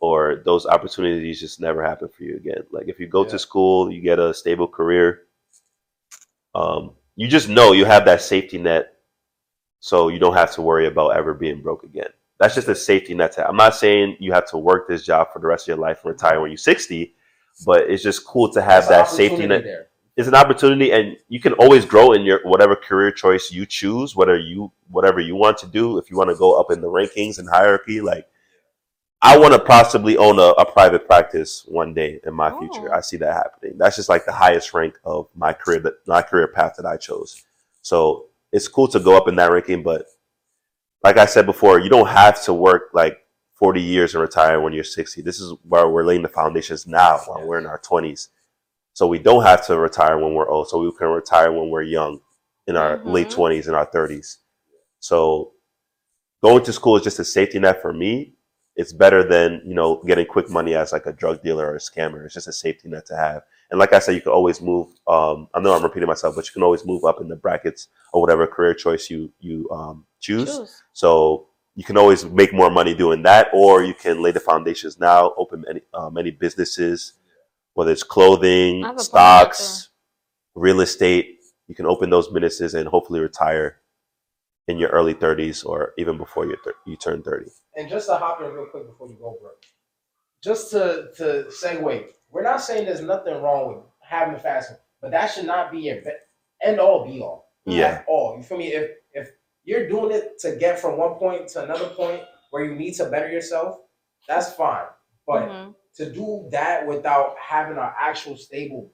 or 0.00 0.42
those 0.44 0.66
opportunities 0.66 1.40
just 1.40 1.60
never 1.60 1.82
happen 1.82 2.08
for 2.08 2.24
you 2.24 2.36
again. 2.36 2.64
Like 2.72 2.88
if 2.88 2.98
you 3.00 3.06
go 3.06 3.22
Yeah. 3.22 3.30
to 3.30 3.38
school, 3.38 3.90
you 3.92 4.00
get 4.00 4.18
a 4.18 4.34
stable 4.34 4.66
career, 4.68 5.22
um, 6.54 6.94
you 7.16 7.28
just 7.28 7.48
know 7.48 7.72
you 7.72 7.84
have 7.84 8.04
that 8.04 8.20
safety 8.22 8.58
net 8.58 8.92
so 9.80 10.08
you 10.08 10.18
don't 10.18 10.34
have 10.34 10.52
to 10.52 10.62
worry 10.62 10.86
about 10.86 11.16
ever 11.16 11.34
being 11.34 11.62
broke 11.62 11.84
again. 11.84 12.08
That's 12.38 12.54
just 12.54 12.68
a 12.68 12.74
safety 12.74 13.14
net. 13.14 13.32
To, 13.32 13.48
I'm 13.48 13.56
not 13.56 13.74
saying 13.74 14.16
you 14.20 14.32
have 14.32 14.48
to 14.50 14.58
work 14.58 14.88
this 14.88 15.04
job 15.04 15.28
for 15.32 15.38
the 15.38 15.46
rest 15.46 15.64
of 15.64 15.68
your 15.68 15.76
life 15.78 16.04
and 16.04 16.12
retire 16.12 16.40
when 16.40 16.50
you're 16.50 16.58
60, 16.58 17.14
but 17.64 17.88
it's 17.90 18.02
just 18.02 18.26
cool 18.26 18.52
to 18.52 18.60
have 18.60 18.88
There's 18.88 18.88
that 18.88 19.08
safety 19.08 19.46
net 19.46 19.64
there. 19.64 19.86
it's 20.16 20.28
an 20.28 20.34
opportunity 20.34 20.92
and 20.92 21.16
you 21.28 21.40
can 21.40 21.54
always 21.54 21.84
grow 21.84 22.12
in 22.12 22.22
your 22.22 22.40
whatever 22.44 22.76
career 22.76 23.10
choice 23.10 23.50
you 23.50 23.64
choose 23.64 24.14
whether 24.14 24.38
you 24.38 24.70
whatever 24.90 25.20
you 25.20 25.34
want 25.36 25.56
to 25.58 25.66
do 25.66 25.96
if 25.98 26.10
you 26.10 26.16
want 26.16 26.28
to 26.28 26.36
go 26.36 26.58
up 26.60 26.70
in 26.70 26.80
the 26.80 26.88
rankings 26.88 27.38
and 27.38 27.48
hierarchy 27.48 28.00
like 28.00 28.26
i 29.22 29.36
want 29.36 29.52
to 29.52 29.58
possibly 29.58 30.16
own 30.16 30.38
a, 30.38 30.50
a 30.58 30.64
private 30.70 31.06
practice 31.06 31.64
one 31.66 31.94
day 31.94 32.20
in 32.26 32.34
my 32.34 32.50
future 32.58 32.92
Oh. 32.92 32.96
i 32.98 33.00
see 33.00 33.16
that 33.18 33.32
happening 33.32 33.76
that's 33.78 33.96
just 33.96 34.08
like 34.08 34.24
the 34.24 34.32
highest 34.32 34.72
rank 34.74 34.98
of 35.04 35.28
my 35.34 35.52
career 35.52 35.80
that 35.80 35.94
my 36.06 36.22
career 36.22 36.48
path 36.48 36.74
that 36.76 36.86
i 36.86 36.96
chose 36.96 37.44
so 37.82 38.26
it's 38.52 38.68
cool 38.68 38.88
to 38.88 39.00
go 39.00 39.16
up 39.16 39.28
in 39.28 39.36
that 39.36 39.50
ranking 39.50 39.82
but 39.82 40.06
like 41.02 41.16
i 41.18 41.26
said 41.26 41.46
before 41.46 41.78
you 41.80 41.88
don't 41.88 42.08
have 42.08 42.42
to 42.44 42.52
work 42.54 42.90
like 42.92 43.18
40 43.54 43.80
years 43.80 44.14
and 44.14 44.20
retire 44.22 44.60
when 44.60 44.72
you're 44.74 44.84
60 44.84 45.22
this 45.22 45.40
is 45.40 45.54
where 45.66 45.88
we're 45.88 46.04
laying 46.04 46.22
the 46.22 46.28
foundations 46.28 46.86
now 46.86 47.18
while 47.26 47.46
we're 47.46 47.58
in 47.58 47.66
our 47.66 47.78
20s 47.80 48.28
so 48.92 49.06
we 49.06 49.18
don't 49.18 49.42
have 49.42 49.66
to 49.66 49.76
retire 49.78 50.16
when 50.16 50.32
we're 50.32 50.48
old. 50.48 50.70
So 50.70 50.78
we 50.82 50.90
can 50.90 51.08
retire 51.08 51.52
when 51.52 51.68
we're 51.68 51.82
young, 51.82 52.20
in 52.66 52.78
our 52.78 52.96
Mhm. 52.96 53.12
late 53.12 53.28
twenties, 53.28 53.68
in 53.68 53.74
our 53.74 53.84
thirties. 53.84 54.38
So 55.00 55.52
going 56.42 56.64
to 56.64 56.72
school 56.72 56.96
is 56.96 57.02
just 57.02 57.18
a 57.18 57.24
safety 57.24 57.58
net 57.58 57.82
for 57.82 57.92
me. 57.92 58.35
It's 58.76 58.92
better 58.92 59.26
than 59.26 59.62
you 59.64 59.74
know 59.74 60.02
getting 60.06 60.26
quick 60.26 60.50
money 60.50 60.74
as 60.74 60.92
like 60.92 61.06
a 61.06 61.12
drug 61.12 61.42
dealer 61.42 61.66
or 61.66 61.76
a 61.76 61.78
scammer. 61.78 62.24
It's 62.24 62.34
just 62.34 62.48
a 62.48 62.52
safety 62.52 62.88
net 62.88 63.06
to 63.06 63.16
have. 63.16 63.42
And 63.70 63.80
like 63.80 63.92
I 63.92 63.98
said, 63.98 64.14
you 64.14 64.20
can 64.20 64.32
always 64.32 64.60
move. 64.60 64.88
Um, 65.08 65.48
I 65.54 65.60
know 65.60 65.74
I'm 65.74 65.82
repeating 65.82 66.06
myself, 66.06 66.36
but 66.36 66.46
you 66.46 66.52
can 66.52 66.62
always 66.62 66.84
move 66.84 67.04
up 67.04 67.20
in 67.20 67.28
the 67.28 67.36
brackets 67.36 67.88
or 68.12 68.20
whatever 68.20 68.46
career 68.46 68.74
choice 68.74 69.10
you 69.10 69.32
you 69.40 69.68
um, 69.70 70.04
choose. 70.20 70.56
Choose. 70.56 70.82
So 70.92 71.48
you 71.74 71.84
can 71.84 71.96
always 71.96 72.24
make 72.24 72.52
more 72.52 72.70
money 72.70 72.94
doing 72.94 73.22
that, 73.22 73.48
or 73.52 73.82
you 73.82 73.94
can 73.94 74.22
lay 74.22 74.30
the 74.30 74.40
foundations 74.40 74.98
now, 74.98 75.32
open 75.36 75.64
many 75.66 75.80
uh, 75.94 76.10
many 76.10 76.30
businesses, 76.30 77.14
whether 77.74 77.92
it's 77.92 78.02
clothing, 78.02 78.84
I 78.84 78.88
have 78.88 78.94
a 78.94 78.96
point 78.96 79.06
stocks, 79.06 79.88
real 80.54 80.80
estate. 80.80 81.38
You 81.68 81.74
can 81.74 81.86
open 81.86 82.10
those 82.10 82.28
businesses 82.28 82.74
and 82.74 82.88
hopefully 82.88 83.20
retire 83.20 83.80
in 84.68 84.78
your 84.78 84.90
early 84.90 85.14
30s 85.14 85.64
or 85.64 85.92
even 85.98 86.18
before 86.18 86.46
you 86.46 86.56
thir- 86.64 86.74
you 86.86 86.96
turn 86.96 87.22
30. 87.22 87.46
And 87.76 87.88
just 87.88 88.08
to 88.08 88.16
hop 88.16 88.40
in 88.42 88.52
real 88.52 88.66
quick 88.66 88.86
before 88.86 89.08
you 89.08 89.16
go, 89.16 89.36
bro. 89.40 89.50
Just 90.42 90.70
to 90.72 91.08
to 91.16 91.46
segue, 91.50 92.08
we're 92.30 92.42
not 92.42 92.60
saying 92.60 92.84
there's 92.84 93.00
nothing 93.00 93.40
wrong 93.42 93.68
with 93.68 93.84
having 94.00 94.34
the 94.34 94.40
fasting, 94.40 94.76
but 95.00 95.10
that 95.10 95.28
should 95.30 95.46
not 95.46 95.70
be 95.72 95.80
your 95.80 95.96
be- 96.02 96.10
end 96.62 96.80
all 96.80 97.04
be 97.06 97.20
all. 97.20 97.52
Yeah. 97.64 97.86
At 97.86 98.04
all. 98.08 98.36
You 98.36 98.42
feel 98.42 98.58
me? 98.58 98.72
If 98.72 98.90
if 99.12 99.30
you're 99.64 99.88
doing 99.88 100.12
it 100.14 100.38
to 100.40 100.56
get 100.56 100.78
from 100.78 100.96
one 100.98 101.14
point 101.14 101.48
to 101.48 101.64
another 101.64 101.88
point 101.88 102.22
where 102.50 102.64
you 102.64 102.74
need 102.76 102.94
to 102.94 103.06
better 103.06 103.28
yourself, 103.30 103.78
that's 104.28 104.52
fine. 104.52 104.86
But 105.26 105.48
Mhm. 105.48 105.74
to 105.96 106.12
do 106.12 106.48
that 106.52 106.86
without 106.86 107.36
having 107.38 107.76
an 107.78 107.90
actual 107.98 108.36
stable 108.36 108.92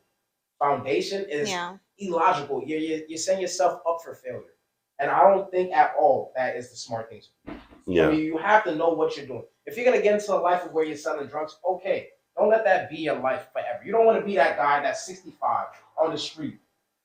foundation 0.58 1.28
is 1.28 1.50
Yeah. 1.50 1.76
illogical. 1.98 2.62
You're, 2.64 2.78
you're 2.78 3.00
you're 3.08 3.18
setting 3.18 3.42
yourself 3.42 3.82
up 3.86 3.98
for 4.02 4.14
failure, 4.14 4.51
and 4.98 5.10
I 5.10 5.22
don't 5.22 5.50
think 5.50 5.72
at 5.72 5.94
all 5.98 6.32
that 6.36 6.56
is 6.56 6.70
the 6.70 6.76
smart 6.76 7.08
thing. 7.10 7.20
to 7.20 7.52
do. 7.52 7.52
I 7.52 7.60
Yeah. 7.86 8.10
mean, 8.10 8.20
you 8.20 8.38
have 8.38 8.64
to 8.64 8.74
know 8.74 8.90
what 8.90 9.16
you're 9.16 9.26
doing. 9.26 9.44
If 9.66 9.76
you're 9.76 9.84
gonna 9.84 10.02
get 10.02 10.14
into 10.14 10.32
a 10.34 10.38
life 10.38 10.64
of 10.64 10.72
where 10.72 10.84
you're 10.84 10.96
selling 10.96 11.26
drugs, 11.26 11.58
okay, 11.64 12.10
don't 12.36 12.48
let 12.48 12.64
that 12.64 12.88
be 12.90 12.96
your 12.96 13.16
life 13.16 13.48
forever. 13.52 13.80
You 13.84 13.92
don't 13.92 14.06
want 14.06 14.18
to 14.20 14.24
be 14.24 14.36
that 14.36 14.56
guy 14.56 14.80
that's 14.82 15.04
65 15.04 15.66
on 15.98 16.10
the 16.12 16.18
street. 16.18 16.58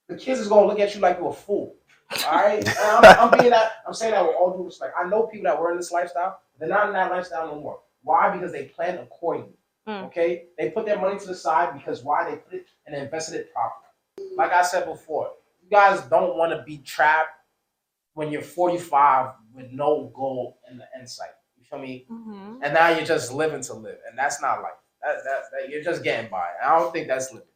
The 0.07 0.15
kids 0.15 0.39
is 0.39 0.47
gonna 0.47 0.67
look 0.67 0.79
at 0.79 0.93
you 0.95 1.01
like 1.01 1.17
you're 1.19 1.29
a 1.29 1.33
fool. 1.33 1.75
All 2.27 2.35
right, 2.35 2.65
I'm, 2.79 3.31
I'm 3.31 3.37
being 3.39 3.49
that. 3.51 3.71
I'm 3.85 3.93
saying 3.93 4.13
that 4.13 4.25
with 4.25 4.35
all 4.39 4.55
due 4.57 4.63
respect. 4.63 4.93
I 4.97 5.07
know 5.09 5.23
people 5.27 5.43
that 5.45 5.59
were 5.59 5.71
in 5.71 5.77
this 5.77 5.91
lifestyle. 5.91 6.39
They're 6.59 6.69
not 6.69 6.87
in 6.87 6.93
that 6.93 7.11
lifestyle 7.11 7.47
no 7.47 7.59
more. 7.59 7.79
Why? 8.03 8.29
Because 8.29 8.51
they 8.53 8.65
plan 8.65 8.97
accordingly. 8.99 9.57
Mm. 9.87 10.05
Okay, 10.05 10.45
they 10.57 10.69
put 10.69 10.85
their 10.85 10.99
money 10.99 11.19
to 11.19 11.25
the 11.27 11.35
side 11.35 11.73
because 11.73 12.03
why? 12.03 12.29
They 12.29 12.37
put 12.37 12.53
it 12.53 12.67
and 12.85 12.95
invested 12.95 13.35
it 13.41 13.53
properly. 13.53 14.35
Like 14.37 14.51
I 14.53 14.61
said 14.61 14.85
before, 14.85 15.31
you 15.61 15.69
guys 15.69 16.01
don't 16.03 16.37
want 16.37 16.51
to 16.53 16.63
be 16.63 16.77
trapped 16.79 17.31
when 18.17 18.31
you're 18.31 18.41
45 18.41 19.29
with 19.53 19.71
no 19.71 20.11
goal 20.15 20.57
in 20.71 20.77
the 20.77 20.85
end 20.97 21.07
sight. 21.07 21.29
You 21.55 21.63
feel 21.65 21.77
me? 21.77 22.07
Mhm. 22.09 22.61
And 22.63 22.73
now 22.73 22.89
you're 22.89 23.05
just 23.05 23.31
living 23.31 23.61
to 23.61 23.73
live, 23.75 23.99
and 24.09 24.17
that's 24.17 24.41
not 24.41 24.63
life. 24.63 24.71
That, 25.03 25.17
that, 25.23 25.41
that 25.51 25.69
you're 25.69 25.83
just 25.83 26.03
getting 26.03 26.27
by. 26.31 26.47
And 26.59 26.67
I 26.67 26.79
don't 26.79 26.91
think 26.91 27.07
that's 27.07 27.31
living. 27.31 27.47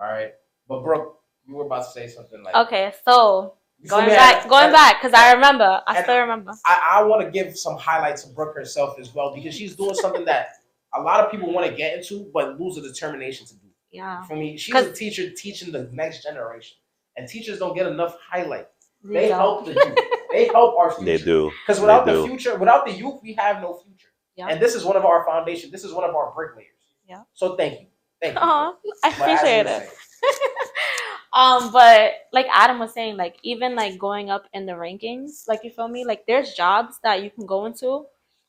All 0.00 0.08
right, 0.08 0.32
but 0.66 0.82
Brooke, 0.82 1.20
you 1.46 1.56
were 1.56 1.66
about 1.66 1.84
to 1.84 1.90
say 1.90 2.08
something 2.08 2.42
like 2.42 2.54
Okay, 2.54 2.94
so 3.04 3.56
going 3.86 4.08
back, 4.08 4.48
going 4.48 4.64
and 4.64 4.72
back, 4.72 5.02
because 5.02 5.12
I 5.12 5.34
remember, 5.34 5.82
I 5.86 6.02
still 6.02 6.20
remember. 6.20 6.52
I, 6.64 6.92
I 6.94 7.02
want 7.04 7.22
to 7.26 7.30
give 7.30 7.54
some 7.58 7.76
highlights 7.76 8.22
to 8.24 8.30
Brooke 8.30 8.54
herself 8.56 8.98
as 8.98 9.14
well 9.14 9.34
because 9.34 9.54
she's 9.54 9.76
doing 9.76 9.94
something 9.94 10.24
that 10.24 10.52
a 10.94 11.02
lot 11.02 11.22
of 11.22 11.30
people 11.30 11.52
want 11.52 11.66
to 11.66 11.74
get 11.76 11.98
into 11.98 12.30
but 12.32 12.58
lose 12.58 12.76
the 12.76 12.80
determination 12.80 13.46
to 13.46 13.54
do. 13.56 13.68
Yeah, 13.90 14.22
For 14.22 14.36
me, 14.36 14.56
she's 14.56 14.74
a 14.74 14.90
teacher 14.90 15.30
teaching 15.30 15.70
the 15.70 15.90
next 15.92 16.22
generation, 16.22 16.78
and 17.14 17.28
teachers 17.28 17.58
don't 17.58 17.74
get 17.74 17.86
enough 17.86 18.16
highlight. 18.30 18.68
They 19.06 19.14
They 19.14 19.28
help 19.28 19.64
the 19.64 19.72
youth. 19.72 19.98
They 20.30 20.46
help 20.46 20.76
our 20.76 20.90
future. 20.96 21.18
They 21.18 21.24
do. 21.24 21.50
Because 21.66 21.80
without 21.80 22.06
They 22.06 22.12
the 22.12 22.22
do. 22.22 22.26
future, 22.28 22.56
without 22.58 22.86
the 22.86 22.92
youth, 22.92 23.20
we 23.22 23.32
have 23.34 23.60
no 23.62 23.74
future. 23.74 24.08
Yeah. 24.36 24.48
And 24.48 24.60
this 24.60 24.74
is 24.74 24.84
one 24.84 24.96
of 24.96 25.04
our 25.04 25.24
foundations. 25.24 25.72
This 25.72 25.84
is 25.84 25.92
one 25.92 26.04
of 26.04 26.14
our 26.14 26.32
bricklayers. 26.34 26.68
Yeah. 27.08 27.22
So 27.34 27.56
thank 27.56 27.80
you. 27.80 27.86
Thank 28.20 28.34
you. 28.34 28.40
Aw, 28.42 28.74
I 29.04 29.08
appreciate 29.08 29.66
it. 29.66 29.88
um, 31.32 31.72
but 31.72 32.12
like 32.32 32.46
Adam 32.52 32.78
was 32.78 32.92
saying, 32.92 33.16
like 33.16 33.36
even 33.42 33.74
like 33.76 33.98
going 33.98 34.30
up 34.30 34.46
in 34.52 34.66
the 34.66 34.72
rankings, 34.72 35.46
like 35.48 35.60
you 35.64 35.70
feel 35.70 35.88
me, 35.88 36.04
like 36.04 36.26
there's 36.26 36.52
jobs 36.54 36.98
that 37.02 37.22
you 37.22 37.30
can 37.30 37.46
go 37.46 37.66
into 37.66 38.04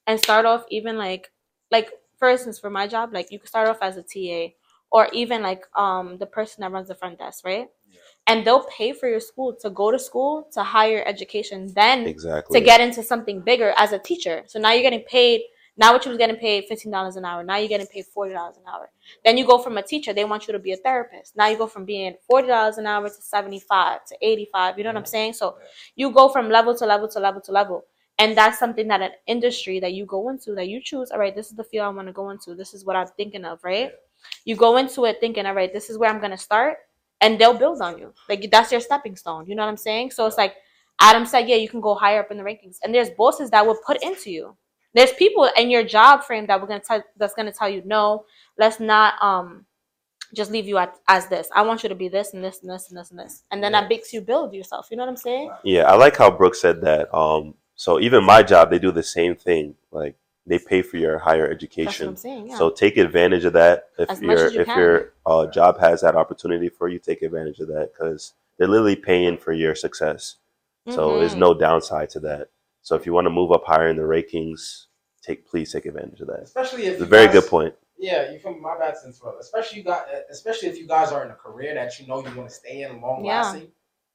and 0.08 0.20
start 0.20 0.46
off 0.46 0.66
even 0.70 0.98
like 0.98 1.32
like 1.72 1.92
for 2.18 2.30
instance 2.30 2.60
for 2.60 2.70
my 2.70 2.88
job, 2.88 3.14
like 3.14 3.32
you 3.32 3.40
could 3.40 3.50
start 3.50 3.68
off 3.68 3.78
as 3.82 3.98
a 3.98 4.04
TA 4.04 4.54
or 4.92 5.08
even 5.14 5.42
like 5.42 5.64
um 5.76 6.18
the 6.18 6.26
person 6.26 6.62
that 6.62 6.72
runs 6.72 6.88
the 6.88 6.96
front 6.96 7.20
desk, 7.20 7.46
right? 7.46 7.68
And 8.28 8.46
they'll 8.46 8.66
pay 8.66 8.92
for 8.92 9.08
your 9.08 9.22
school 9.22 9.56
to 9.62 9.70
go 9.70 9.90
to 9.90 9.98
school 9.98 10.50
to 10.52 10.62
higher 10.62 11.02
education, 11.06 11.72
then 11.74 12.06
Exactly. 12.06 12.60
to 12.60 12.66
get 12.66 12.82
into 12.82 13.02
something 13.02 13.40
bigger 13.42 13.74
as 13.78 13.94
a 13.94 14.00
teacher. 14.00 14.44
So 14.48 14.60
now 14.60 14.74
you're 14.74 14.82
getting 14.84 15.04
paid. 15.04 15.42
Now 15.80 15.94
what 15.94 16.04
you 16.06 16.10
was 16.10 16.18
getting 16.18 16.36
paid 16.38 16.66
fifteen 16.68 16.92
dollars 16.92 17.16
an 17.18 17.24
hour. 17.24 17.44
Now 17.44 17.58
you're 17.58 17.70
getting 17.70 17.88
paid 17.88 18.06
forty 18.08 18.34
dollars 18.34 18.58
an 18.58 18.64
hour. 18.68 18.90
Then 19.24 19.38
you 19.38 19.46
go 19.46 19.60
from 19.60 19.78
a 19.78 19.84
teacher. 19.84 20.12
They 20.12 20.26
want 20.26 20.48
you 20.48 20.54
to 20.54 20.60
be 20.60 20.74
a 20.74 20.78
therapist. 20.78 21.38
Now 21.38 21.48
you 21.48 21.58
go 21.58 21.68
from 21.68 21.86
being 21.86 22.16
forty 22.28 22.48
dollars 22.48 22.78
an 22.80 22.88
hour 22.88 23.08
to 23.08 23.22
seventy 23.22 23.60
five 23.60 24.04
to 24.06 24.18
eighty 24.22 24.50
five. 24.52 24.78
You 24.78 24.84
know 24.84 24.90
what 24.90 24.98
I'm 24.98 25.06
saying? 25.06 25.34
So 25.34 25.58
you 25.96 26.12
go 26.12 26.30
from 26.30 26.50
level 26.50 26.76
to 26.76 26.86
level 26.86 27.08
to 27.10 27.20
level 27.20 27.42
to 27.42 27.52
level. 27.52 27.86
And 28.20 28.36
that's 28.36 28.58
something 28.58 28.88
that 28.88 29.02
an 29.04 29.12
industry 29.28 29.80
that 29.80 29.94
you 29.94 30.08
go 30.08 30.30
into 30.30 30.56
that 30.56 30.68
you 30.68 30.82
choose. 30.82 31.12
All 31.12 31.20
right, 31.20 31.36
this 31.36 31.52
is 31.52 31.56
the 31.56 31.64
field 31.64 31.86
I 31.86 31.90
want 31.90 32.08
to 32.08 32.14
go 32.14 32.32
into. 32.32 32.56
This 32.56 32.74
is 32.74 32.84
what 32.84 32.96
I'm 32.96 33.08
thinking 33.16 33.46
of. 33.46 33.64
Right? 33.64 33.92
You 34.46 34.56
go 34.56 34.78
into 34.78 35.06
it 35.06 35.18
thinking, 35.20 35.46
all 35.46 35.54
right, 35.54 35.72
this 35.72 35.92
is 35.92 36.00
where 36.00 36.10
I'm 36.10 36.20
gonna 36.20 36.38
start, 36.40 36.78
and 37.22 37.40
they'll 37.40 37.58
build 37.58 37.82
on 37.82 37.98
you. 37.98 38.14
Like 38.30 38.50
that's 38.52 38.72
your 38.72 38.82
stepping 38.82 39.16
stone. 39.16 39.46
You 39.48 39.56
know 39.56 39.64
what 39.64 39.70
I'm 39.70 39.78
saying? 39.78 40.12
So 40.12 40.26
it's 40.26 40.38
like 40.38 40.56
Adam 41.00 41.26
said, 41.26 41.48
yeah, 41.48 41.56
you 41.56 41.70
can 41.70 41.82
go 41.82 41.96
higher 41.96 42.20
up 42.20 42.32
in 42.32 42.38
the 42.38 42.44
rankings, 42.44 42.78
and 42.84 42.94
there's 42.94 43.10
bosses 43.12 43.50
that 43.52 43.66
will 43.66 43.80
put 43.86 44.02
into 44.04 44.32
you. 44.32 44.56
There's 44.94 45.14
people 45.14 45.50
in 45.58 45.70
your 45.70 45.84
job 45.84 46.24
frame 46.24 46.48
that 46.48 46.60
we're 46.60 46.68
gonna 46.68 46.80
tell 46.80 47.04
that's 47.18 47.34
gonna 47.36 47.52
tell 47.52 47.70
you, 47.70 47.82
no, 47.86 48.26
let's 48.58 48.80
not 48.80 49.14
um 49.22 49.66
just 50.36 50.52
leave 50.52 50.68
you 50.68 50.78
at, 50.78 50.94
as 51.08 51.28
this. 51.28 51.48
I 51.56 51.62
want 51.62 51.84
you 51.84 51.90
to 51.90 51.96
be 51.96 52.10
this 52.10 52.34
and 52.34 52.44
this 52.44 52.62
and 52.62 52.70
this 52.70 52.90
and 52.90 52.98
this 52.98 53.12
and 53.12 53.20
this, 53.20 53.44
and 53.52 53.64
then 53.64 53.72
Yeah. 53.72 53.82
that 53.82 53.90
makes 53.90 54.12
you 54.12 54.22
build 54.22 54.54
yourself. 54.54 54.88
You 54.92 54.98
know 54.98 55.04
what 55.04 55.10
I'm 55.10 55.18
saying? 55.18 55.52
Yeah, 55.64 55.84
I 55.84 55.96
like 55.96 56.18
how 56.18 56.30
Brooke 56.32 56.56
said 56.56 56.82
that. 56.82 57.14
Um, 57.16 57.54
so 57.76 58.00
even 58.00 58.24
my 58.24 58.44
job, 58.44 58.70
they 58.70 58.80
do 58.80 58.92
the 58.92 59.04
same 59.04 59.36
thing. 59.36 59.76
Like 59.92 60.16
they 60.48 60.58
pay 60.60 60.82
for 60.82 60.98
your 60.98 61.20
higher 61.20 61.42
That's 61.50 61.50
what 61.50 61.56
education. 61.56 62.08
I'm 62.10 62.16
saying. 62.16 62.48
Yeah. 62.50 62.58
So 62.58 62.70
take 62.70 62.98
advantage 62.98 63.46
of 63.46 63.54
that. 63.54 63.90
If 64.00 64.10
As 64.10 64.22
much 64.22 64.38
your 64.38 64.46
as 64.48 64.54
you 64.54 64.60
if 64.62 64.66
can. 64.68 64.80
your 64.80 65.14
uh, 65.26 65.46
job 65.48 65.80
has 65.80 66.02
that 66.02 66.16
opportunity 66.16 66.70
for 66.70 66.88
you, 66.88 67.00
take 67.00 67.22
advantage 67.22 67.60
of 67.60 67.68
that 67.68 67.92
because 67.94 68.34
they're 68.58 68.68
literally 68.68 68.96
paying 68.96 69.38
for 69.38 69.52
your 69.54 69.76
success. 69.76 70.38
So 70.90 71.20
there's 71.20 71.36
no 71.36 71.54
downside 71.54 72.10
to 72.12 72.22
that. 72.22 72.50
So 72.82 72.96
if 72.96 73.06
you 73.06 73.12
want 73.12 73.26
to 73.26 73.30
move 73.30 73.52
up 73.52 73.66
higher 73.66 73.90
in 73.90 73.98
the 73.98 74.04
rankings, 74.04 74.86
take 75.22 75.46
please 75.46 75.74
take 75.74 75.86
advantage 75.86 76.22
of 76.22 76.28
that. 76.28 76.44
Especially 76.44 76.86
if 76.86 76.94
It's 76.94 77.02
a 77.02 77.06
very 77.06 77.26
guys- 77.26 77.42
good 77.42 77.50
point. 77.50 77.76
Yeah, 78.00 78.32
you 78.32 78.40
feel 78.40 78.54
me? 78.54 78.60
My 78.62 78.78
bad 78.78 78.96
sense, 78.96 79.20
well, 79.22 79.36
especially 79.42 79.80
you 79.80 79.84
got 79.84 80.08
especially 80.30 80.70
if 80.70 80.78
you 80.78 80.88
guys 80.88 81.12
are 81.12 81.26
in 81.26 81.32
a 81.32 81.36
career 81.36 81.74
that 81.74 82.00
you 82.00 82.08
know 82.08 82.26
you 82.26 82.34
want 82.38 82.48
to 82.48 82.56
stay 82.56 82.84
in 82.84 83.02
long 83.02 83.26
Yeah. 83.26 83.42
lasting, 83.42 83.70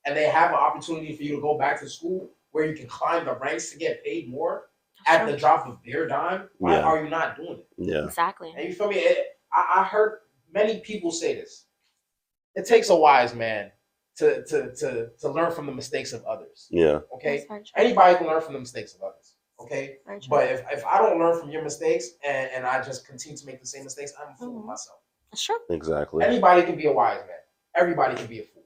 and 0.06 0.16
they 0.16 0.24
have 0.26 0.50
an 0.52 0.56
opportunity 0.56 1.14
for 1.14 1.24
you 1.24 1.34
to 1.36 1.42
go 1.42 1.58
back 1.58 1.78
to 1.80 1.88
school 1.88 2.30
where 2.52 2.64
you 2.64 2.74
can 2.74 2.86
climb 2.86 3.24
the 3.26 3.34
ranks 3.34 3.70
to 3.72 3.76
get 3.78 4.02
paid 4.04 4.30
more 4.30 4.68
at 5.06 5.26
the 5.26 5.36
drop 5.36 5.66
of 5.66 5.78
their 5.84 6.06
dime. 6.06 6.48
Why 6.58 6.76
Yeah. 6.76 6.82
are 6.82 7.02
you 7.04 7.10
not 7.10 7.36
doing 7.36 7.58
it? 7.60 7.66
Yeah. 7.78 8.04
Exactly. 8.04 8.52
And 8.56 8.66
you 8.68 8.74
feel 8.74 8.88
me? 8.88 8.96
It, 8.96 9.26
I, 9.52 9.80
I 9.80 9.84
heard 9.84 10.20
many 10.52 10.80
people 10.80 11.10
say 11.10 11.34
this. 11.34 11.66
It 12.54 12.66
takes 12.66 12.90
a 12.90 12.96
wise 12.96 13.34
man 13.34 13.72
to 14.16 14.44
to 14.44 14.74
to 14.76 15.08
to 15.20 15.30
learn 15.30 15.52
from 15.52 15.66
the 15.66 15.72
mistakes 15.72 16.12
of 16.12 16.24
others. 16.24 16.68
Yeah. 16.70 17.00
Okay, 17.14 17.36
That's 17.38 17.48
very 17.48 17.60
true. 17.64 17.72
anybody 17.76 18.16
can 18.18 18.26
learn 18.26 18.42
from 18.42 18.52
the 18.54 18.60
mistakes 18.60 18.94
of 18.94 19.02
others. 19.02 19.36
Okay, 19.60 19.98
but 20.28 20.48
if, 20.50 20.64
if 20.72 20.84
I 20.84 20.98
don't 20.98 21.20
learn 21.20 21.38
from 21.38 21.50
your 21.50 21.62
mistakes 21.62 22.08
and, 22.26 22.50
and 22.52 22.66
I 22.66 22.82
just 22.82 23.06
continue 23.06 23.36
to 23.38 23.46
make 23.46 23.60
the 23.60 23.66
same 23.66 23.84
mistakes, 23.84 24.12
I'm 24.20 24.34
fooling 24.34 24.62
Mhm. 24.62 24.66
myself. 24.66 24.98
That's 25.30 25.42
true. 25.44 25.56
Exactly. 25.70 26.24
Anybody 26.24 26.62
can 26.64 26.76
be 26.76 26.86
a 26.86 26.92
wise 26.92 27.20
man. 27.20 27.36
Everybody 27.76 28.16
can 28.16 28.26
be 28.26 28.40
a 28.40 28.42
fool. 28.42 28.64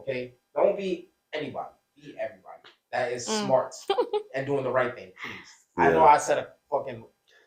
Okay? 0.00 0.34
Don't 0.54 0.76
be 0.76 1.12
anybody. 1.32 1.70
Be 1.94 2.14
everybody. 2.20 2.45
That 2.92 3.12
is 3.12 3.28
Mm. 3.28 3.46
smart 3.46 3.74
and 4.34 4.46
doing 4.46 4.64
the 4.64 4.70
right 4.70 4.94
thing, 4.94 5.12
please. 5.22 5.48
I 5.76 5.90
know 5.90 6.04
I 6.04 6.16
said 6.18 6.38
a 6.38 6.48
fucking 6.70 7.04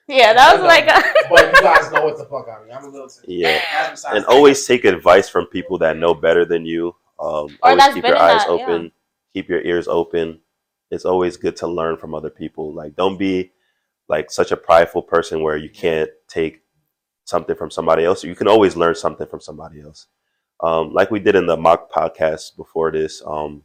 Yeah, 0.07 0.33
that 0.33 0.55
was 0.55 0.63
like 0.65 0.85
a. 0.87 1.01
but 1.29 1.55
you 1.55 1.61
guys 1.61 1.91
know 1.91 2.03
what 2.05 2.17
the 2.17 2.25
fuck 2.25 2.47
I 2.49 2.63
mean. 2.63 2.71
I'm 2.75 2.83
a 2.85 2.89
little 2.89 3.07
tipsy. 3.07 3.35
Yeah. 3.35 3.61
And 4.13 4.23
the- 4.23 4.29
always 4.29 4.65
take 4.65 4.85
advice 4.85 5.29
from 5.29 5.45
people 5.47 5.77
that 5.79 5.97
know 5.97 6.13
better 6.13 6.45
than 6.45 6.65
you. 6.65 6.95
Um, 7.19 7.27
Or 7.63 7.69
always 7.71 7.77
that's 7.79 7.93
keep 7.95 8.03
been 8.03 8.09
your 8.11 8.17
in 8.17 8.21
eyes 8.21 8.45
that, 8.45 8.57
yeah. 8.57 8.63
open, 8.63 8.91
keep 9.33 9.49
your 9.49 9.61
ears 9.61 9.87
open. 9.87 10.41
It's 10.91 11.05
always 11.05 11.37
good 11.37 11.55
to 11.57 11.67
learn 11.67 11.97
from 11.97 12.13
other 12.15 12.29
people. 12.29 12.73
Like, 12.73 12.95
don't 12.95 13.17
be 13.17 13.51
like 14.07 14.31
such 14.31 14.51
a 14.51 14.57
prideful 14.57 15.03
person 15.03 15.41
where 15.43 15.57
you 15.57 15.69
can't 15.69 16.09
take 16.27 16.61
something 17.25 17.55
from 17.55 17.69
somebody 17.69 18.03
else. 18.05 18.23
You 18.23 18.35
can 18.35 18.47
always 18.47 18.75
learn 18.75 18.95
something 18.95 19.27
from 19.27 19.39
somebody 19.41 19.81
else. 19.81 20.07
Um, 20.61 20.93
like 20.93 21.11
we 21.11 21.19
did 21.19 21.35
in 21.35 21.45
the 21.45 21.55
mock 21.57 21.91
podcast 21.91 22.55
before 22.57 22.91
this. 22.91 23.21
Um, 23.25 23.63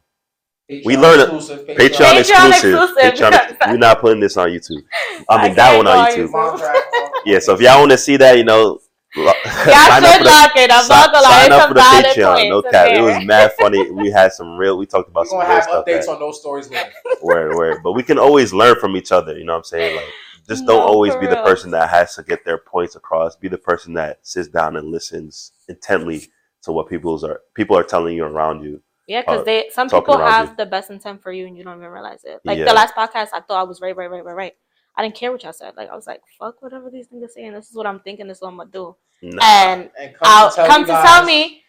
Patreon 0.70 0.82
we 0.86 0.96
learn 0.96 1.20
it- 1.20 1.28
Patreon, 1.28 1.76
Patreon 1.76 2.18
exclusive. 2.20 2.52
exclusive. 2.52 2.96
Patreon, 2.96 3.56
we're 3.70 3.76
not 3.76 4.00
putting 4.00 4.20
this 4.20 4.36
on 4.36 4.48
YouTube. 4.48 4.82
I 5.28 5.42
mean 5.42 5.52
I 5.52 5.54
that 5.54 5.76
one 5.76 5.86
on 5.86 5.98
on 5.98 6.06
YouTube. 6.10 6.30
YouTube. 6.30 6.80
Yeah, 7.26 7.38
so 7.38 7.54
if 7.54 7.60
y'all 7.62 7.78
want 7.80 7.90
to 7.90 7.96
see 7.98 8.18
that, 8.18 8.36
you 8.36 8.44
know, 8.44 8.80
Y'all 9.16 9.32
sign 9.32 10.04
up 10.04 10.10
should 10.12 10.18
for 10.18 10.24
the 10.24 10.30
lock 10.30 10.50
it. 10.56 10.70
I'm 10.72 10.88
not 10.88 11.12
gonna 11.12 11.22
lie. 11.22 11.30
sign 11.30 11.46
It's 11.46 11.54
up 11.54 11.60
some 11.60 11.68
for 11.68 11.74
the 11.74 11.80
Patreon. 11.80 12.48
No 12.50 12.62
cap. 12.62 12.88
It 12.88 13.00
was 13.00 13.24
mad 13.24 13.52
funny. 13.58 13.90
We 13.92 14.10
had 14.10 14.32
some 14.32 14.56
real. 14.58 14.76
We 14.76 14.84
talked 14.86 15.08
about 15.08 15.20
We're 15.22 15.26
some 15.28 15.38
real 15.38 15.48
have 15.48 15.62
stuff. 15.64 15.84
updates 15.86 16.06
That, 16.06 16.08
on 16.14 16.18
those 16.20 16.40
stories 16.40 16.68
later. 16.68 16.90
word, 17.22 17.54
word. 17.54 17.78
But 17.84 17.92
we 17.92 18.02
can 18.02 18.18
always 18.18 18.52
learn 18.52 18.74
from 18.80 18.96
each 18.96 19.12
other. 19.12 19.38
You 19.38 19.44
know 19.44 19.52
what 19.52 19.58
I'm 19.58 19.64
saying? 19.64 19.96
Like, 19.96 20.04
just 20.48 20.66
don't 20.66 20.78
No, 20.80 20.82
always 20.82 21.14
for 21.14 21.20
be 21.20 21.28
the 21.28 21.36
person 21.36 21.70
that 21.70 21.88
has 21.90 22.14
to 22.16 22.22
get 22.24 22.44
their 22.44 22.58
points 22.58 22.96
across. 22.96 23.36
Be 23.36 23.46
the 23.48 23.56
person 23.56 23.94
that 23.94 24.18
sits 24.22 24.48
down 24.48 24.76
and 24.76 24.88
listens 24.90 25.52
intently 25.68 26.28
to 26.62 26.72
what 26.72 26.88
people's 26.88 27.22
are 27.24 27.40
people 27.54 27.78
are 27.78 27.84
telling 27.84 28.16
you 28.16 28.24
around 28.24 28.64
you. 28.64 28.82
Yeah, 29.06 29.20
because 29.20 29.40
uh, 29.40 29.44
they 29.44 29.70
some 29.72 29.88
people 29.88 30.18
have 30.18 30.50
you. 30.50 30.56
the 30.56 30.66
best 30.66 30.90
intent 30.90 31.22
for 31.22 31.30
you 31.32 31.46
and 31.46 31.56
you 31.58 31.64
don't 31.64 31.76
even 31.78 31.90
realize 31.90 32.24
it. 32.24 32.40
Like 32.44 32.58
Yeah. 32.58 32.64
the 32.64 32.72
last 32.72 32.94
podcast, 32.94 33.28
I 33.34 33.40
thought 33.40 33.60
I 33.60 33.62
was 33.64 33.80
right, 33.80 33.94
right, 33.96 34.10
right, 34.10 34.24
right, 34.24 34.34
right. 34.34 34.52
I 34.96 35.02
didn't 35.02 35.16
care 35.16 35.30
what 35.32 35.42
y'all 35.42 35.52
said. 35.52 35.74
Like 35.76 35.90
I 35.90 35.94
was 35.96 36.06
like, 36.06 36.22
fuck 36.38 36.62
whatever 36.62 36.88
these 36.90 37.08
niggas 37.08 37.30
saying. 37.30 37.52
This 37.52 37.68
is 37.68 37.74
what 37.76 37.86
I'm 37.86 38.00
thinking. 38.00 38.28
This 38.28 38.38
is 38.38 38.42
what 38.42 38.48
I'm 38.48 38.56
gonna 38.58 38.70
do. 38.70 38.96
Nah. 39.22 39.42
And 39.44 39.90
And 40.00 40.14
I'll 40.22 40.50
tell 40.52 40.66
come 40.66 40.82
you 40.82 40.86
to 40.86 40.92
tell 40.92 41.24
me 41.24 41.62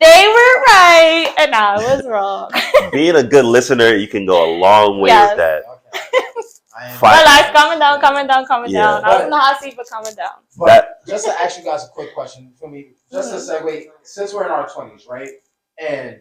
they 0.00 0.26
were 0.26 0.62
right 0.66 1.32
and 1.38 1.54
I 1.54 1.76
was 1.76 2.06
wrong. 2.06 2.50
Being 2.92 3.16
a 3.16 3.22
good 3.22 3.44
listener, 3.44 3.94
you 3.94 4.08
can 4.08 4.26
go 4.26 4.44
a 4.44 4.50
long 4.58 5.00
way 5.00 5.08
Yes. 5.10 5.30
with 5.30 5.38
that. 5.38 5.62
Okay. 5.64 6.18
I 6.76 6.86
am- 6.88 6.98
My 7.00 7.22
life 7.22 7.52
coming 7.54 7.78
down, 7.78 8.00
coming 8.00 8.26
down, 8.26 8.46
coming 8.46 8.70
Yeah. 8.70 8.80
down. 9.00 9.04
I 9.04 9.14
was 9.14 9.22
in 9.24 9.30
the 9.30 9.38
hot 9.38 9.60
seat, 9.62 9.74
but 9.76 9.86
coming 9.88 10.14
down. 10.14 10.30
But 10.58 10.66
That- 10.66 11.06
just 11.06 11.24
to 11.26 11.32
ask 11.40 11.58
you 11.58 11.64
guys 11.64 11.84
a 11.84 11.88
quick 11.88 12.12
question 12.14 12.52
for 12.58 12.68
me, 12.68 12.92
just 13.12 13.30
to 13.30 13.36
segue, 13.36 13.84
since 14.02 14.34
we're 14.34 14.44
in 14.46 14.50
our 14.50 14.68
twenties, 14.68 15.06
right? 15.06 15.30
And 15.78 16.20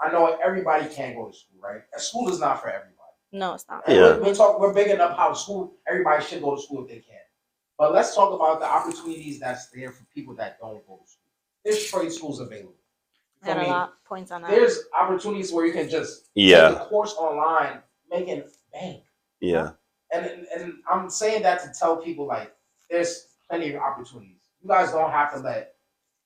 I 0.00 0.10
know 0.10 0.38
everybody 0.42 0.88
can't 0.88 1.14
go 1.16 1.28
to 1.28 1.36
school, 1.36 1.60
right? 1.62 1.82
And 1.92 2.00
school 2.02 2.28
is 2.30 2.40
not 2.40 2.60
for 2.62 2.68
everybody. 2.68 2.96
No, 3.32 3.54
it's 3.54 3.66
not. 3.68 3.82
Yeah. 3.86 4.16
we're, 4.16 4.22
we're, 4.24 4.34
talk, 4.34 4.58
we're 4.60 4.72
big 4.74 4.88
enough 4.90 5.16
how 5.16 5.32
school 5.34 5.74
everybody 5.88 6.24
should 6.24 6.42
go 6.42 6.56
to 6.56 6.62
school 6.62 6.82
if 6.82 6.88
they 6.88 6.98
can. 6.98 7.16
But 7.78 7.92
let's 7.92 8.14
talk 8.14 8.32
about 8.32 8.60
the 8.60 8.66
opportunities 8.66 9.38
that's 9.40 9.68
there 9.68 9.90
for 9.92 10.04
people 10.14 10.34
that 10.36 10.58
don't 10.60 10.86
go 10.86 11.00
to 11.02 11.08
school. 11.10 11.32
There's 11.64 11.84
trade 11.86 12.12
schools 12.12 12.40
available. 12.40 12.74
I 13.42 13.46
had 13.48 13.56
I 13.56 13.60
a 13.60 13.62
mean, 13.62 13.72
lot 13.72 13.88
of 13.90 14.04
points 14.04 14.30
on 14.32 14.42
that. 14.42 14.50
There's 14.50 14.80
opportunities 14.98 15.52
where 15.52 15.64
you 15.66 15.72
can 15.72 15.88
just 15.88 16.28
Yeah, 16.34 16.68
take 16.70 16.78
a 16.78 16.84
course 16.86 17.14
online, 17.14 17.78
making 18.10 18.42
bank. 18.72 19.02
yeah, 19.40 19.70
And, 20.12 20.26
and 20.26 20.46
and 20.56 20.72
I'm 20.90 21.08
saying 21.08 21.42
that 21.44 21.62
to 21.62 21.70
tell 21.78 21.96
people 21.98 22.26
like 22.26 22.52
there's 22.90 23.28
plenty 23.48 23.72
of 23.72 23.80
opportunities. 23.80 24.36
You 24.60 24.68
guys 24.68 24.90
don't 24.92 25.10
have 25.10 25.32
to 25.34 25.40
let 25.40 25.74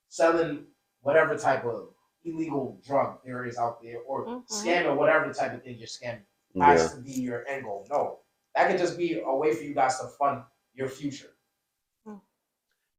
selling 0.08 0.64
whatever 1.02 1.36
type 1.36 1.64
of 1.64 1.93
illegal 2.24 2.80
drug 2.86 3.18
there 3.24 3.44
is 3.44 3.56
out 3.58 3.82
there 3.82 3.98
or 4.06 4.24
Mhm. 4.26 4.86
or 4.86 4.94
whatever 4.94 5.32
type 5.32 5.54
of 5.54 5.62
thing 5.62 5.76
you're 5.78 5.86
scamming 5.86 6.22
yeah. 6.54 6.66
has 6.66 6.94
to 6.94 7.00
be 7.00 7.12
your 7.12 7.46
end 7.46 7.64
goal. 7.64 7.86
No. 7.90 8.20
That 8.54 8.68
could 8.68 8.78
just 8.78 8.96
be 8.96 9.20
a 9.20 9.34
way 9.36 9.52
for 9.54 9.62
you 9.64 9.74
guys 9.74 9.98
to 10.00 10.06
fund 10.08 10.42
your 10.74 10.88
future. 10.88 11.30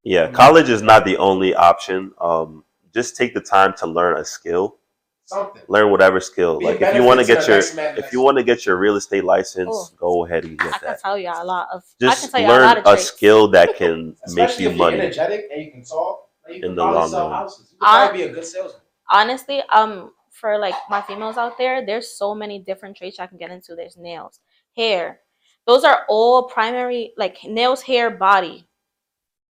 Yeah, 0.03 0.29
college 0.31 0.69
is 0.69 0.81
not 0.83 1.03
the 1.03 1.17
only 1.17 1.55
option. 1.55 2.13
Um, 2.21 2.63
just 2.93 3.15
take 3.17 3.33
the 3.33 3.41
time 3.41 3.73
to 3.77 3.87
learn 3.87 4.17
a 4.17 4.25
skill. 4.25 4.77
Something. 5.25 5.63
Learn 5.67 5.89
whatever 5.89 6.19
skill. 6.19 6.59
Be 6.59 6.65
Like 6.65 6.81
if 6.81 6.93
you 6.93 7.01
want 7.03 7.19
to 7.19 7.25
get 7.25 7.47
your 7.47 7.57
if 7.57 8.13
you 8.13 8.21
want 8.21 8.37
to 8.37 8.43
get 8.43 8.67
your 8.67 8.75
real 8.77 8.95
estate 8.95 9.23
license, 9.23 9.71
Oh. 9.73 9.89
go 9.97 10.25
ahead 10.25 10.43
and 10.45 10.59
get 10.59 10.67
I 10.67 10.71
get 10.71 10.79
can 10.81 10.87
that. 10.89 11.01
tell 11.01 11.17
you 11.17 11.31
a 11.33 11.43
lot 11.43 11.69
of. 11.73 11.81
I 11.81 12.05
can 12.05 12.09
Just 12.11 12.31
tell 12.31 12.41
you 12.41 12.45
a 12.45 12.49
lot 12.49 12.59
learn 12.59 12.77
of 12.85 12.93
a 12.93 12.97
skill 13.01 13.47
that 13.49 13.75
can 13.75 14.15
make 14.27 14.59
you 14.59 14.69
if 14.69 14.75
you're 14.75 14.85
money. 14.85 14.99
energetic 14.99 15.47
and 15.51 15.63
you 15.63 15.71
can 15.71 15.83
talk, 15.83 16.29
then 16.45 16.57
you 16.57 16.65
In 16.69 16.75
the 16.75 16.83
long 16.83 17.11
run. 17.11 17.47
You 17.49 17.55
can 17.57 17.77
I- 17.81 18.05
probably 18.05 18.17
be 18.25 18.29
a 18.29 18.33
good 18.35 18.45
salesman. 18.45 18.81
Honestly, 19.09 19.61
um, 19.73 20.11
for 20.31 20.57
like 20.57 20.75
my 20.89 21.01
females 21.01 21.37
out 21.37 21.57
there, 21.57 21.85
there's 21.85 22.11
so 22.17 22.35
many 22.35 22.59
different 22.59 22.97
traits 22.97 23.19
I 23.19 23.27
can 23.27 23.37
get 23.37 23.51
into. 23.51 23.75
There's 23.75 23.97
nails, 23.97 24.39
hair. 24.75 25.21
Those 25.65 25.83
are 25.83 26.05
all 26.09 26.43
primary, 26.43 27.13
like 27.17 27.37
nails, 27.43 27.81
hair, 27.81 28.11
body, 28.11 28.67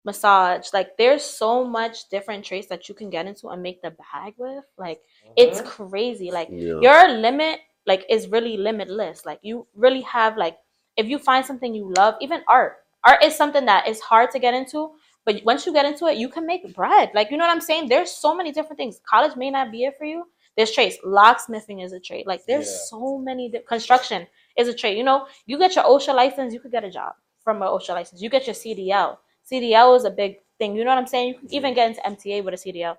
massage. 0.05 0.67
Like 0.73 0.97
there's 0.97 1.23
so 1.23 1.65
much 1.65 2.09
different 2.09 2.45
traits 2.45 2.67
that 2.67 2.87
you 2.87 2.95
can 2.95 3.09
get 3.09 3.25
into 3.25 3.49
and 3.49 3.61
make 3.61 3.81
the 3.81 3.91
bag 3.91 4.35
with. 4.37 4.63
Like 4.77 5.01
it's 5.35 5.61
Mhm. 5.61 5.65
crazy. 5.65 6.31
Like 6.31 6.49
Yeah. 6.51 6.79
your 6.81 7.07
limit, 7.09 7.61
like, 7.87 8.05
is 8.09 8.27
really 8.29 8.57
limitless. 8.57 9.25
Like 9.25 9.39
you 9.41 9.67
really 9.75 10.01
have 10.01 10.37
like, 10.37 10.57
if 10.97 11.07
you 11.07 11.19
find 11.19 11.45
something 11.45 11.73
you 11.73 11.91
love, 11.93 12.15
even 12.21 12.43
art. 12.47 12.77
Art 13.03 13.23
is 13.23 13.35
something 13.35 13.65
that 13.65 13.87
is 13.87 13.99
hard 14.01 14.31
to 14.31 14.39
get 14.39 14.53
into, 14.53 14.95
but 15.25 15.41
once 15.43 15.65
you 15.65 15.73
get 15.73 15.85
into 15.85 16.05
it, 16.05 16.17
you 16.17 16.29
can 16.29 16.45
make 16.45 16.73
bread. 16.75 17.09
Like, 17.13 17.31
you 17.31 17.37
know 17.37 17.45
what 17.45 17.51
I'm 17.53 17.61
saying? 17.61 17.89
There's 17.89 18.11
so 18.11 18.35
many 18.35 18.51
different 18.51 18.77
things. 18.77 18.99
College 19.09 19.35
may 19.35 19.49
not 19.49 19.71
be 19.71 19.85
it 19.85 19.97
for 19.97 20.05
you. 20.05 20.25
There's 20.55 20.71
trades. 20.71 20.97
Locksmithing 21.05 21.83
is 21.83 21.91
a 21.93 21.99
trade. 21.99 22.25
Like, 22.27 22.45
there's 22.45 22.67
Yeah. 22.69 22.77
so 22.89 23.17
many. 23.17 23.49
Di- 23.49 23.59
construction 23.67 24.27
is 24.57 24.67
a 24.67 24.73
trade. 24.73 24.97
You 24.97 25.03
know, 25.03 25.27
you 25.45 25.57
get 25.57 25.75
your 25.75 25.83
OSHA 25.85 26.13
license, 26.13 26.53
you 26.53 26.59
could 26.59 26.71
get 26.71 26.83
a 26.83 26.89
job 26.89 27.13
from 27.43 27.61
an 27.61 27.67
OSHA 27.67 27.93
license. 27.93 28.21
You 28.21 28.29
get 28.29 28.45
your 28.47 28.53
CDL. 28.55 29.19
CDL 29.51 29.95
is 29.95 30.05
a 30.05 30.09
big 30.11 30.37
thing. 30.59 30.75
You 30.75 30.83
know 30.85 30.91
what 30.91 30.97
I'm 30.99 31.07
saying? 31.07 31.27
You 31.33 31.39
can 31.39 31.53
even 31.53 31.73
get 31.73 31.89
into 31.89 32.01
MTA 32.05 32.41
with 32.43 32.53
a 32.53 32.57
CDL. 32.57 32.97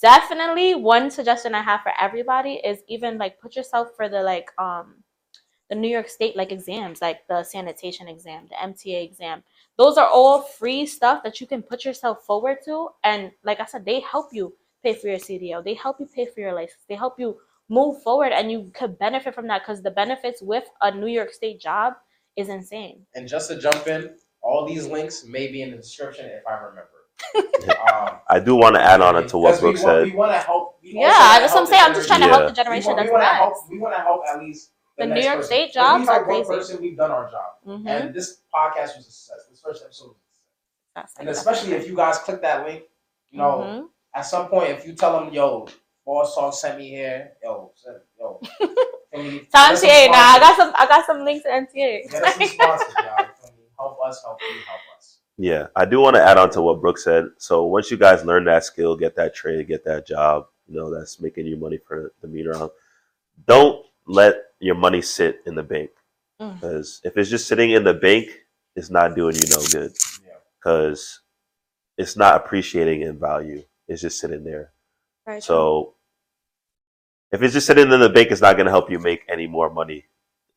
Definitely, 0.00 0.74
one 0.74 1.10
suggestion 1.10 1.54
I 1.54 1.62
have 1.62 1.82
for 1.82 1.92
everybody 2.00 2.54
is 2.54 2.82
even 2.88 3.18
like 3.18 3.38
put 3.38 3.54
yourself 3.54 3.88
for 3.96 4.08
the 4.08 4.22
like 4.22 4.50
um 4.58 5.02
the 5.68 5.74
New 5.74 5.88
York 5.88 6.08
State 6.08 6.36
like 6.36 6.52
exams, 6.52 7.00
like 7.02 7.26
the 7.28 7.42
sanitation 7.42 8.08
exam, 8.08 8.46
the 8.48 8.54
MTA 8.56 9.04
exam. 9.04 9.42
Those 9.76 9.96
are 9.98 10.08
all 10.08 10.42
free 10.42 10.86
stuff 10.86 11.22
that 11.24 11.40
you 11.40 11.46
can 11.46 11.62
put 11.62 11.84
yourself 11.84 12.24
forward 12.24 12.58
to. 12.64 12.90
And 13.02 13.32
like 13.44 13.60
I 13.60 13.64
said, 13.66 13.84
they 13.84 14.00
help 14.00 14.28
you 14.32 14.54
pay 14.82 14.94
for 14.94 15.08
your 15.08 15.18
CDL. 15.18 15.64
They 15.64 15.74
help 15.74 15.98
you 15.98 16.06
pay 16.06 16.26
for 16.26 16.40
your 16.40 16.52
license. 16.54 16.84
They 16.88 16.94
help 16.94 17.18
you 17.18 17.38
move 17.68 18.02
forward 18.02 18.30
and 18.32 18.52
you 18.52 18.70
could 18.74 18.98
benefit 18.98 19.34
from 19.34 19.46
that 19.48 19.62
because 19.62 19.82
the 19.82 19.90
benefits 19.90 20.42
with 20.42 20.64
a 20.82 20.94
New 20.94 21.06
York 21.08 21.32
State 21.32 21.60
job 21.60 21.94
is 22.36 22.48
insane. 22.48 23.00
And 23.14 23.26
just 23.26 23.48
to 23.50 23.58
jump 23.58 23.86
in, 23.86 24.14
all 24.42 24.66
these 24.66 24.86
links 24.86 25.24
may 25.24 25.50
be 25.50 25.62
in 25.62 25.70
the 25.70 25.76
description 25.78 26.26
if 26.26 26.46
I 26.46 26.52
remember. 26.54 26.90
um, 27.92 28.16
I 28.28 28.38
do 28.40 28.54
want 28.56 28.74
to 28.76 28.82
add 28.82 29.00
on 29.00 29.16
it 29.16 29.28
to 29.28 29.38
what 29.38 29.52
because 29.52 29.62
we 29.62 29.72
Brooke 29.72 29.84
want- 29.86 29.96
said. 29.98 30.04
We 30.04 30.16
want 30.16 30.32
to 30.32 30.38
help. 30.38 30.78
we 30.82 30.92
Yeah, 30.92 31.06
also 31.08 31.18
wanna 31.18 31.40
that's 31.40 31.54
what 31.54 31.60
I'm 31.60 31.66
saying. 31.66 31.82
I'm 31.84 31.94
just 31.94 32.08
trying 32.08 32.20
to 32.20 32.26
help 32.26 32.46
the 32.48 32.52
generation 32.52 32.90
we, 32.90 32.96
that's 32.96 33.10
want 33.10 33.22
to 33.22 33.26
help. 33.28 33.54
We 33.70 33.78
want 33.78 33.96
to 33.96 34.02
help 34.02 34.20
at 34.32 34.40
least 34.40 34.72
The 34.96 35.06
next 35.06 35.18
New 35.20 35.24
York 35.26 35.36
person. 35.38 35.46
State 35.48 35.68
If 35.68 35.74
jobs 35.74 36.02
we 36.02 36.08
are 36.08 36.14
help 36.14 36.28
one 36.28 36.44
person, 36.46 36.80
we've 36.80 36.96
done 36.96 37.10
our 37.10 37.30
job. 37.30 37.52
Mhm. 37.66 37.86
And 37.88 38.14
this 38.14 38.38
podcast 38.54 38.96
was 38.96 39.06
a 39.08 39.10
success. 39.10 39.46
This 39.50 39.60
first 39.60 39.84
episode 39.84 40.06
was 40.08 40.16
a 40.16 40.30
success. 40.34 40.42
That's 40.94 41.14
And 41.18 41.28
especially 41.28 41.72
if 41.74 41.88
you 41.88 41.96
guys 41.96 42.18
click 42.18 42.40
that 42.42 42.64
link, 42.66 42.84
you 43.30 43.38
know, 43.38 43.58
Mhm. 43.58 43.88
at 44.14 44.22
some 44.22 44.48
point, 44.48 44.70
if 44.70 44.86
you 44.86 44.94
tell 44.94 45.18
them, 45.18 45.32
yo, 45.32 45.66
Boss 46.06 46.34
Talk 46.34 46.54
sent 46.54 46.78
me 46.78 46.88
here, 46.90 47.32
yo, 47.42 47.72
send- 47.74 48.00
yo. 48.18 48.40
can 48.58 48.68
we- 49.12 49.48
Tell 49.52 49.70
get 49.70 49.78
some 49.78 49.88
MTA 49.88 50.10
now. 50.10 50.34
I 50.34 50.38
got 50.38 50.56
some. 50.56 50.72
I 50.76 50.86
got 50.86 51.06
some 51.06 51.24
links 51.24 51.42
to 51.44 51.50
MTA. 51.50 52.08
Get 52.10 52.22
us 52.22 52.34
some 52.34 52.46
sponsors, 52.46 52.94
y'all. 52.96 53.26
Me? 53.26 53.64
Help 53.78 53.98
us, 54.06 54.22
help 54.22 54.38
you, 54.40 54.46
help 54.68 54.80
us. 54.96 55.18
Yeah, 55.36 55.66
I 55.74 55.84
do 55.84 56.00
want 56.00 56.14
to 56.14 56.22
add 56.22 56.36
on 56.38 56.50
to 56.50 56.62
what 56.62 56.80
Brooke 56.80 56.98
said. 56.98 57.30
So 57.38 57.64
once 57.64 57.90
you 57.90 57.96
guys 57.96 58.24
learn 58.24 58.44
that 58.44 58.62
skill, 58.64 58.96
get 58.96 59.16
that 59.16 59.34
trade, 59.34 59.66
get 59.66 59.84
that 59.84 60.06
job, 60.06 60.46
you 60.68 60.76
know, 60.76 60.90
that's 60.94 61.20
making 61.20 61.46
you 61.46 61.56
money 61.56 61.78
for 61.78 62.12
the 62.20 62.28
meter 62.28 62.54
on. 62.56 62.70
Don't 63.46 63.84
let 64.06 64.36
your 64.60 64.74
money 64.74 65.02
sit 65.02 65.40
in 65.46 65.54
the 65.54 65.62
bank. 65.62 65.90
Mm. 66.40 66.54
Because 66.60 67.00
if 67.04 67.16
it's 67.16 67.30
just 67.30 67.46
sitting 67.48 67.70
in 67.70 67.84
the 67.84 67.94
bank, 67.94 68.28
it's 68.76 68.90
not 68.90 69.14
doing 69.14 69.34
you 69.36 69.48
no 69.50 69.62
good. 69.72 69.92
Yeah. 70.26 70.34
Because 70.58 71.20
it's 71.96 72.16
not 72.16 72.36
appreciating 72.36 73.02
in 73.02 73.18
value. 73.18 73.62
It's 73.88 74.02
just 74.02 74.18
sitting 74.18 74.44
there. 74.44 74.72
Very 75.26 75.38
true. 75.38 75.46
So 75.46 75.94
if 77.32 77.42
it's 77.42 77.54
just 77.54 77.66
sitting 77.66 77.90
in 77.90 78.00
the 78.00 78.08
bank, 78.10 78.30
it's 78.30 78.40
not 78.40 78.56
going 78.56 78.66
to 78.66 78.72
help 78.72 78.90
you 78.90 78.98
make 78.98 79.22
any 79.28 79.46
more 79.46 79.70
money. 79.70 80.04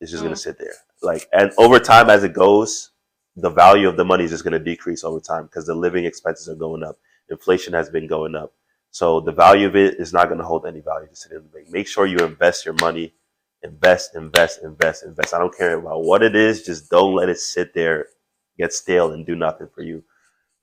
It's 0.00 0.10
just 0.10 0.22
going 0.22 0.32
Mm. 0.32 0.36
to 0.36 0.42
sit 0.42 0.58
there. 0.58 0.74
Like, 1.02 1.28
and 1.32 1.52
over 1.58 1.78
time, 1.78 2.08
as 2.10 2.24
it 2.24 2.32
goes, 2.32 2.90
the 3.36 3.50
value 3.50 3.88
of 3.88 3.96
the 3.96 4.04
money 4.04 4.24
is 4.24 4.30
just 4.30 4.44
going 4.44 4.52
to 4.52 4.58
decrease 4.58 5.04
over 5.04 5.20
time 5.20 5.44
because 5.44 5.66
the 5.66 5.74
living 5.74 6.04
expenses 6.04 6.48
are 6.48 6.54
going 6.56 6.82
up. 6.82 6.96
Inflation 7.30 7.72
has 7.72 7.88
been 7.90 8.06
going 8.06 8.34
up. 8.34 8.52
So 8.90 9.20
the 9.20 9.32
value 9.32 9.66
of 9.66 9.76
it 9.76 10.00
is 10.00 10.12
not 10.12 10.26
going 10.28 10.38
to 10.38 10.44
hold 10.46 10.66
any 10.66 10.80
value 10.80 11.08
to 11.08 11.14
sit 11.16 11.32
in 11.32 11.42
the 11.42 11.48
bank. 11.48 11.68
Make 11.70 11.86
sure 11.86 12.06
you 12.06 12.18
invest 12.18 12.64
your 12.64 12.74
money. 12.80 13.14
Invest, 13.62 14.14
invest, 14.14 14.60
invest, 14.62 15.04
invest. 15.04 15.34
I 15.34 15.38
don't 15.38 15.56
care 15.56 15.78
about 15.78 16.04
what 16.04 16.22
it 16.22 16.36
is. 16.36 16.64
Just 16.64 16.90
don't 16.90 17.14
let 17.14 17.28
it 17.28 17.38
sit 17.40 17.74
there, 17.74 18.06
get 18.56 18.72
stale, 18.72 19.12
and 19.12 19.26
do 19.26 19.34
nothing 19.34 19.68
for 19.74 19.82
you. 19.82 20.04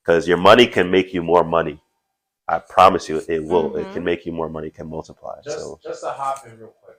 Because 0.01 0.27
your 0.27 0.37
money 0.37 0.65
can 0.67 0.89
make 0.91 1.13
you 1.13 1.21
more 1.21 1.43
money. 1.43 1.81
I 2.47 2.59
promise 2.59 3.09
you, 3.09 3.21
it 3.27 3.43
will. 3.43 3.75
It 3.75 3.87
Mhm. 3.87 3.93
can 3.93 4.03
make 4.03 4.25
you 4.25 4.31
more 4.31 4.49
money, 4.49 4.69
can 4.69 4.87
multiply. 4.87 5.41
Just 5.41 5.59
so 5.59 5.79
just 5.83 6.01
to 6.03 6.11
hop 6.11 6.45
in 6.45 6.57
real 6.59 6.73
quick. 6.83 6.97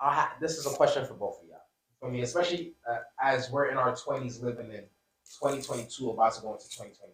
I 0.00 0.12
ha- 0.14 0.36
this 0.40 0.58
is 0.58 0.66
a 0.66 0.70
question 0.76 1.06
for 1.06 1.14
both 1.14 1.40
of 1.42 1.48
y'all. 1.48 1.60
For 2.00 2.10
me, 2.10 2.22
especially 2.22 2.74
uh, 2.88 2.98
as 3.22 3.50
we're 3.50 3.66
in 3.66 3.78
our 3.78 3.96
twenties, 3.96 4.42
living 4.42 4.70
in 4.72 4.84
2022, 5.40 6.10
about 6.10 6.34
to 6.34 6.42
go 6.42 6.52
into 6.54 6.68
2020. 6.68 7.12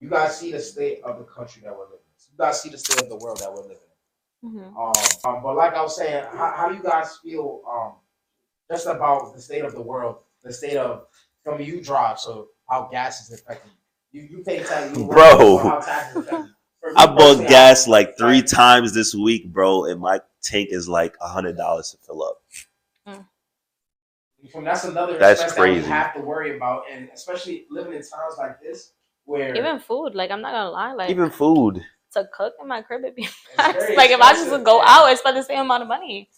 You 0.00 0.08
guys 0.08 0.38
see 0.38 0.52
the 0.52 0.60
state 0.60 1.02
of 1.02 1.18
the 1.18 1.24
country 1.24 1.62
that 1.62 1.72
we're 1.72 1.84
living 1.84 1.98
in. 2.06 2.32
You 2.32 2.38
guys 2.38 2.62
see 2.62 2.68
the 2.70 2.78
state 2.78 3.02
of 3.02 3.08
the 3.08 3.16
world 3.16 3.38
that 3.38 3.50
we're 3.52 3.62
living 3.62 3.76
in. 3.76 3.93
Mhm. 4.44 4.76
Um, 4.76 4.92
um, 5.36 5.42
but 5.42 5.56
like 5.56 5.74
I 5.74 5.82
was 5.82 5.96
saying, 5.96 6.24
how, 6.32 6.52
how 6.56 6.68
do 6.68 6.74
you 6.74 6.82
guys 6.82 7.18
feel 7.22 7.62
um, 7.70 7.92
just 8.70 8.86
about 8.86 9.34
the 9.34 9.40
state 9.40 9.64
of 9.64 9.72
the 9.74 9.80
world, 9.80 10.18
the 10.42 10.52
state 10.52 10.76
of 10.76 11.06
from 11.42 11.60
you 11.60 11.80
drive, 11.82 12.18
so 12.18 12.48
how 12.68 12.88
gas 12.90 13.22
is 13.28 13.40
affecting 13.40 13.70
you? 14.12 14.22
You, 14.22 14.38
you 14.38 14.44
pay 14.44 14.58
tax, 14.62 14.96
you 14.96 15.06
Bro. 15.06 15.58
how 15.58 15.80
taxes 15.80 16.16
affect 16.16 16.44
you. 16.44 16.50
I 16.96 17.06
bought 17.06 17.48
gas 17.48 17.88
like 17.88 18.18
three 18.18 18.42
times 18.42 18.92
this 18.92 19.14
week, 19.14 19.50
bro, 19.50 19.86
and 19.86 20.00
my 20.00 20.20
tank 20.42 20.68
is 20.70 20.86
like 20.86 21.16
a 21.20 21.28
hundred 21.28 21.56
dollars 21.56 21.90
to 21.92 21.96
fill 22.06 22.22
up. 22.22 22.42
From 24.52 24.64
that's 24.64 24.84
another 24.84 25.16
That's 25.18 25.40
expense 25.40 25.54
that 25.56 25.60
crazy. 25.62 25.86
we 25.86 25.88
have 25.88 26.14
to 26.14 26.20
worry 26.20 26.56
about, 26.56 26.84
and 26.90 27.08
especially 27.14 27.66
living 27.70 27.94
in 27.94 28.00
towns 28.00 28.36
like 28.38 28.60
this 28.60 28.92
where 29.24 29.56
Even 29.56 29.80
food, 29.80 30.14
like 30.14 30.30
I'm 30.30 30.42
not 30.42 30.52
gonna 30.52 30.70
lie, 30.70 30.92
like 30.92 31.10
Even 31.10 31.30
food. 31.30 31.82
To 32.14 32.28
cook 32.36 32.54
in 32.60 32.66
my 32.68 32.82
crib, 32.82 33.02
it'd 33.04 33.14
be 33.14 33.22
it's. 33.24 33.96
Like 33.96 34.10
if 34.10 34.20
I 34.20 34.32
just 34.32 34.50
would 34.50 34.64
go 34.64 34.82
out 34.82 35.08
and 35.08 35.18
spend 35.18 35.36
the 35.36 35.42
same 35.42 35.60
amount 35.60 35.82
of 35.82 35.88
money, 35.88 36.28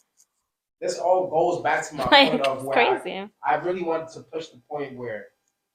This 0.80 0.98
all 0.98 1.28
goes 1.30 1.62
back 1.62 1.88
to 1.88 1.94
my 1.94 2.04
like 2.10 2.30
point 2.30 2.42
of 2.42 2.56
it's 2.58 2.64
where 2.66 2.78
I, 2.78 2.98
crazy. 2.98 3.30
I 3.46 3.54
really 3.56 3.82
wanted 3.82 4.08
to 4.14 4.20
push 4.20 4.48
the 4.48 4.60
point 4.70 4.96
where 4.96 5.26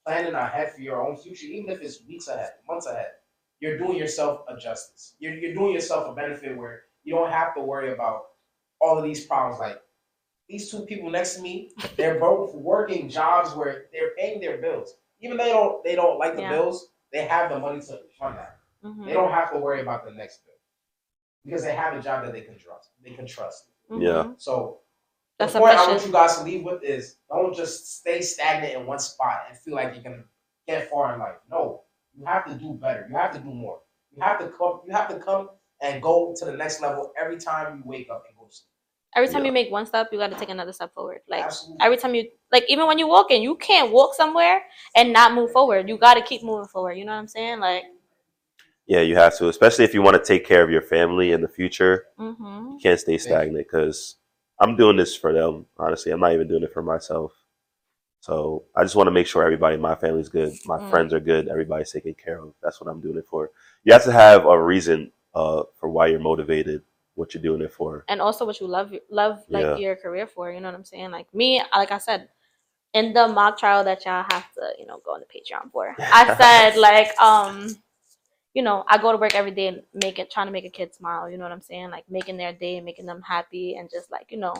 planning 0.05 0.33
ahead 0.33 0.73
for 0.73 0.81
your 0.81 1.05
own 1.07 1.15
future, 1.17 1.47
even 1.47 1.69
if 1.71 1.81
it's 1.81 2.03
weeks 2.07 2.27
ahead, 2.27 2.51
months 2.67 2.85
ahead, 2.87 3.11
you're 3.59 3.77
doing 3.77 3.97
yourself 3.97 4.41
a 4.47 4.57
justice. 4.57 5.15
You're, 5.19 5.33
you're 5.35 5.53
doing 5.53 5.73
yourself 5.73 6.09
a 6.09 6.13
benefit 6.15 6.57
where 6.57 6.83
you 7.03 7.13
don't 7.15 7.31
have 7.31 7.53
to 7.55 7.61
worry 7.61 7.91
about 7.93 8.23
all 8.79 8.97
of 8.97 9.03
these 9.03 9.25
problems. 9.25 9.59
Like 9.59 9.79
these 10.49 10.69
two 10.71 10.81
people 10.85 11.09
next 11.09 11.35
to 11.35 11.41
me, 11.41 11.71
they're 11.97 12.19
both 12.19 12.53
working 12.55 13.09
jobs 13.09 13.53
where 13.55 13.85
they're 13.93 14.15
paying 14.17 14.41
their 14.41 14.57
bills. 14.57 14.95
Even 15.21 15.37
though 15.37 15.43
they 15.45 15.51
don't 15.51 15.83
they 15.83 15.95
don't 15.95 16.17
like 16.19 16.35
the 16.35 16.41
Yeah. 16.41 16.49
bills, 16.51 16.89
they 17.13 17.25
have 17.25 17.51
the 17.51 17.59
money 17.59 17.79
to 17.81 17.99
fund 18.17 18.37
that. 18.37 18.57
Mhm. 18.83 19.05
They 19.05 19.13
don't 19.13 19.31
have 19.31 19.51
to 19.51 19.59
worry 19.59 19.81
about 19.81 20.05
the 20.05 20.11
next 20.11 20.45
bill 20.45 20.55
because 21.45 21.63
they 21.63 21.73
have 21.75 21.95
a 21.95 22.01
job 22.01 22.23
that 22.25 22.33
they 22.33 22.41
can 22.41 22.57
trust. 22.57 22.91
They 23.03 23.11
can 23.11 23.25
trust. 23.27 23.69
Mhm. 23.89 24.01
Yeah. 24.01 24.33
So 24.37 24.79
That's 25.37 25.53
the 25.53 25.59
point 25.59 25.75
I 25.77 25.87
want 25.87 26.05
you 26.05 26.11
guys 26.11 26.37
to 26.37 26.43
leave 26.43 26.63
with 26.63 26.83
is 26.83 27.17
don't 27.29 27.53
just 27.55 27.99
stay 27.99 28.21
stagnant 28.21 28.75
in 28.75 28.85
one 28.85 28.99
spot 28.99 29.45
and 29.49 29.57
feel 29.57 29.75
like 29.75 29.95
you 29.95 30.01
can 30.01 30.25
get 30.67 30.89
far 30.89 31.13
in 31.13 31.19
life. 31.19 31.37
No, 31.49 31.83
you 32.13 32.25
have 32.25 32.45
to 32.45 32.53
do 32.55 32.73
better. 32.73 33.07
You 33.09 33.15
have 33.17 33.33
to 33.33 33.39
do 33.39 33.51
more. 33.51 33.81
You 34.15 34.21
have 34.23 34.39
to 34.39 34.49
come. 34.49 34.81
You 34.85 34.93
have 34.93 35.09
to 35.09 35.19
come 35.19 35.49
and 35.81 36.01
go 36.01 36.33
to 36.37 36.45
the 36.45 36.53
next 36.55 36.81
level 36.81 37.11
every 37.19 37.37
time 37.39 37.77
you 37.79 37.83
wake 37.85 38.09
up 38.11 38.23
and 38.27 38.37
go 38.37 38.45
to 38.45 38.53
sleep. 38.53 38.67
Every 39.15 39.27
time 39.27 39.41
Yeah. 39.43 39.47
you 39.47 39.51
make 39.53 39.71
one 39.71 39.85
step, 39.85 40.09
you 40.11 40.19
got 40.19 40.31
to 40.31 40.37
take 40.37 40.49
another 40.49 40.73
step 40.73 40.93
forward. 40.93 41.21
Like 41.27 41.45
Absolutely. 41.45 41.85
every 41.85 41.97
time 41.97 42.15
you, 42.15 42.29
like 42.51 42.65
even 42.69 42.87
when 42.87 42.99
you 42.99 43.07
walk 43.07 43.31
in, 43.31 43.41
you 43.41 43.55
can't 43.55 43.91
walk 43.91 44.13
somewhere 44.13 44.63
and 44.95 45.11
not 45.11 45.33
move 45.33 45.51
forward. 45.51 45.89
You 45.89 45.97
got 45.97 46.13
to 46.15 46.21
keep 46.21 46.43
moving 46.43 46.67
forward. 46.67 46.93
You 46.97 47.05
know 47.05 47.11
what 47.13 47.17
I'm 47.19 47.27
saying? 47.27 47.59
Like, 47.59 47.83
Yeah, 48.91 48.99
you 48.99 49.15
have 49.15 49.37
to, 49.37 49.47
especially 49.47 49.85
if 49.85 49.93
you 49.93 50.01
want 50.01 50.17
to 50.17 50.23
take 50.33 50.45
care 50.45 50.61
of 50.61 50.69
your 50.69 50.81
family 50.81 51.31
in 51.31 51.39
the 51.39 51.47
future. 51.47 52.07
hmm 52.17 52.71
You 52.73 52.79
can't 52.83 52.99
stay 52.99 53.17
stagnant 53.17 53.65
because 53.65 54.17
I'm 54.59 54.75
doing 54.75 54.97
this 54.97 55.15
for 55.15 55.31
them. 55.31 55.65
Honestly, 55.77 56.11
I'm 56.11 56.19
not 56.19 56.33
even 56.33 56.49
doing 56.49 56.63
it 56.63 56.73
for 56.73 56.83
myself. 56.83 57.31
So 58.19 58.65
I 58.75 58.83
just 58.83 58.97
want 58.97 59.07
to 59.07 59.11
make 59.11 59.27
sure 59.27 59.45
everybody 59.45 59.75
in 59.75 59.81
my 59.81 59.95
family's 59.95 60.27
good, 60.27 60.51
my 60.65 60.77
Mm. 60.77 60.89
friends 60.89 61.13
are 61.13 61.21
good, 61.21 61.47
everybody's 61.47 61.89
taken 61.93 62.13
care 62.15 62.39
of. 62.43 62.53
That's 62.61 62.81
what 62.81 62.89
I'm 62.91 62.99
doing 62.99 63.15
it 63.17 63.25
for. 63.27 63.51
You 63.85 63.93
have 63.93 64.03
to 64.03 64.11
have 64.11 64.45
a 64.45 64.61
reason 64.61 65.13
uh, 65.33 65.63
for 65.79 65.87
why 65.89 66.07
you're 66.07 66.19
motivated, 66.19 66.81
what 67.15 67.33
you're 67.33 67.41
doing 67.49 67.61
it 67.61 67.71
for. 67.71 68.03
and 68.09 68.19
also 68.19 68.45
what 68.45 68.59
you 68.59 68.67
love, 68.67 68.93
love 69.09 69.37
like 69.47 69.63
Yeah. 69.63 69.77
your 69.77 69.95
career 69.95 70.27
for. 70.27 70.51
You 70.51 70.59
know 70.59 70.67
what 70.67 70.75
I'm 70.75 70.83
saying? 70.93 71.11
Like 71.11 71.33
me, 71.33 71.63
like 71.73 71.93
I 71.93 71.97
said, 71.97 72.27
in 72.93 73.13
the 73.13 73.29
mock 73.29 73.57
trial 73.57 73.85
that 73.85 74.03
y'all 74.05 74.25
have 74.35 74.51
to, 74.55 74.63
you 74.77 74.85
know, 74.85 74.99
go 75.05 75.13
on 75.13 75.21
the 75.23 75.31
Patreon 75.33 75.71
for. 75.71 75.95
I 75.97 76.23
said 76.41 76.77
like, 76.89 77.17
um, 77.21 77.77
you 78.53 78.61
know, 78.63 78.83
I 78.87 78.97
go 78.97 79.11
to 79.11 79.17
work 79.17 79.35
every 79.35 79.51
day 79.51 79.67
and 79.67 79.81
make 79.93 80.19
it, 80.19 80.29
trying 80.31 80.47
to 80.47 80.51
make 80.51 80.65
a 80.65 80.69
kid 80.69 80.93
smile. 80.93 81.29
You 81.29 81.37
know 81.37 81.43
what 81.43 81.53
I'm 81.53 81.61
saying? 81.61 81.89
Like 81.89 82.05
making 82.09 82.37
their 82.37 82.53
day, 82.53 82.81
making 82.81 83.05
them 83.05 83.21
happy, 83.21 83.75
and 83.75 83.89
just 83.89 84.11
like 84.11 84.27
you 84.31 84.37
know, 84.37 84.53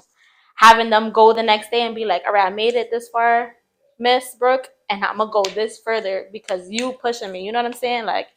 having 0.56 0.89
them 0.89 1.12
go 1.12 1.34
the 1.34 1.43
next 1.43 1.71
day 1.71 1.82
and 1.82 1.95
be 1.95 2.06
like, 2.06 2.23
all 2.25 2.34
right, 2.34 2.47
I 2.47 2.56
made 2.56 2.75
it 2.75 2.89
this 2.91 3.10
far, 3.10 3.56
Miss 3.99 4.36
Brooke, 4.36 4.69
and 4.89 5.04
I'm 5.04 5.17
gonna 5.17 5.32
go 5.32 5.43
this 5.43 5.80
further 5.80 6.30
because 6.32 6.69
you 6.69 6.93
pushing 6.93 7.32
me. 7.32 7.45
You 7.45 7.51
know 7.51 7.60
what 7.60 7.65
I'm 7.65 7.73
saying? 7.73 8.06
Like, 8.06 8.27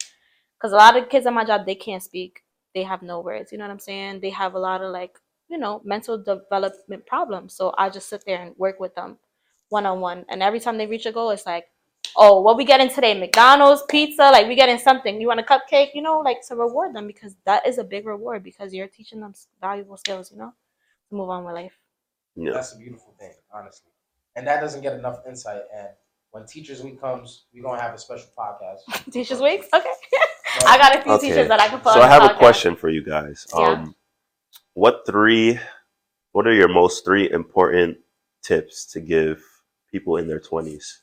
because 0.57 0.73
a 0.73 0.77
lot 0.77 0.97
of 0.97 1.09
kids 1.09 1.25
at 1.25 1.33
my 1.33 1.45
job 1.45 1.65
they 1.65 1.75
can't 1.75 2.03
speak, 2.03 2.43
they 2.73 2.83
have 2.83 3.01
no 3.01 3.21
words. 3.21 3.51
You 3.51 3.57
know 3.57 3.65
what 3.65 3.71
I'm 3.71 3.79
saying? 3.79 4.21
They 4.21 4.29
have 4.31 4.55
a 4.55 4.59
lot 4.59 4.81
of 4.81 4.91
like, 4.91 5.17
you 5.49 5.57
know, 5.57 5.81
mental 5.85 6.17
development 6.17 7.05
problems. 7.05 7.53
So 7.55 7.73
I 7.77 7.89
just 7.89 8.09
sit 8.09 8.23
there 8.25 8.41
and 8.41 8.55
work 8.57 8.79
with 8.79 8.95
them 8.95 9.17
one 9.69 9.85
on 9.85 9.99
one, 9.99 10.25
and 10.29 10.43
every 10.43 10.59
time 10.59 10.77
they 10.77 10.87
reach 10.87 11.05
a 11.05 11.11
goal, 11.11 11.31
it's 11.31 11.45
like 11.45 11.65
oh, 12.17 12.41
what 12.41 12.57
we 12.57 12.65
getting 12.65 12.89
today? 12.89 13.19
McDonald's, 13.19 13.83
pizza, 13.89 14.23
like 14.23 14.47
we 14.47 14.55
getting 14.55 14.77
something. 14.79 15.19
You 15.19 15.27
want 15.27 15.39
a 15.39 15.43
cupcake, 15.43 15.89
you 15.93 16.01
know, 16.01 16.19
like 16.19 16.45
to 16.47 16.55
reward 16.55 16.93
them 16.95 17.07
because 17.07 17.35
that 17.45 17.65
is 17.67 17.77
a 17.77 17.83
big 17.83 18.05
reward 18.05 18.43
because 18.43 18.73
you're 18.73 18.87
teaching 18.87 19.19
them 19.19 19.33
valuable 19.61 19.97
skills, 19.97 20.31
you 20.31 20.37
know, 20.37 20.53
to 21.09 21.15
move 21.15 21.29
on 21.29 21.43
with 21.43 21.55
life. 21.55 21.77
Yeah. 22.35 22.51
That's 22.53 22.73
a 22.73 22.77
beautiful 22.77 23.13
thing, 23.19 23.33
honestly. 23.53 23.91
And 24.35 24.45
that 24.47 24.59
doesn't 24.59 24.81
get 24.81 24.93
enough 24.93 25.19
insight. 25.27 25.61
And 25.75 25.87
when 26.31 26.45
Teachers 26.45 26.83
Week 26.83 26.99
comes, 26.99 27.45
we're 27.53 27.63
gonna 27.63 27.81
have 27.81 27.93
a 27.93 27.97
special 27.97 28.27
podcast. 28.37 28.79
Teachers 29.11 29.41
Week? 29.41 29.63
okay. 29.73 29.89
I 30.67 30.77
got 30.77 30.95
a 30.95 31.01
few 31.01 31.11
Okay. 31.13 31.29
teachers 31.29 31.47
that 31.49 31.59
I 31.59 31.67
can 31.67 31.79
put. 31.79 31.93
So 31.93 32.01
I 32.01 32.07
have 32.07 32.21
the 32.23 32.31
a 32.31 32.33
podcast. 32.33 32.37
question 32.37 32.75
for 32.75 32.89
you 32.89 33.03
guys. 33.03 33.45
Yeah. 33.57 33.67
Um, 33.67 33.95
what 34.73 35.05
three, 35.05 35.59
what 36.33 36.47
are 36.47 36.53
your 36.53 36.67
most 36.67 37.05
three 37.05 37.29
important 37.31 37.97
tips 38.43 38.85
to 38.87 38.99
give 39.01 39.43
people 39.91 40.17
in 40.17 40.27
their 40.27 40.39
20s? 40.39 40.99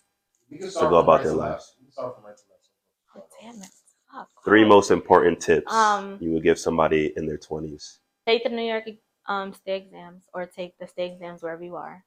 We 0.53 0.59
can 0.59 0.69
to 0.73 0.89
go 0.91 0.97
about 0.97 1.23
their 1.23 1.33
lives. 1.33 1.65
left. 1.65 1.77
We 1.79 1.85
can 1.87 1.93
start 1.93 2.15
from 2.17 2.25
right 2.25 2.37
to 2.37 2.43
left. 2.51 2.69
Oh, 3.17 3.25
damn 3.41 3.63
it. 3.63 3.69
Fuck. 4.13 4.29
Three 4.45 4.65
most 4.65 4.91
important 4.91 5.41
tips 5.41 5.73
Um, 5.73 6.19
you 6.21 6.31
would 6.33 6.43
give 6.43 6.59
somebody 6.59 7.13
in 7.17 7.27
their 7.27 7.39
20s. 7.39 7.99
take 8.27 8.45
the 8.45 8.51
New 8.51 8.63
York 8.63 8.85
um 9.27 9.53
state 9.55 9.85
exams 9.85 10.25
or 10.35 10.47
take 10.47 10.77
the 10.79 10.87
state 10.87 11.13
exams 11.13 11.43
wherever 11.43 11.63
you 11.65 11.77
are. 11.77 12.05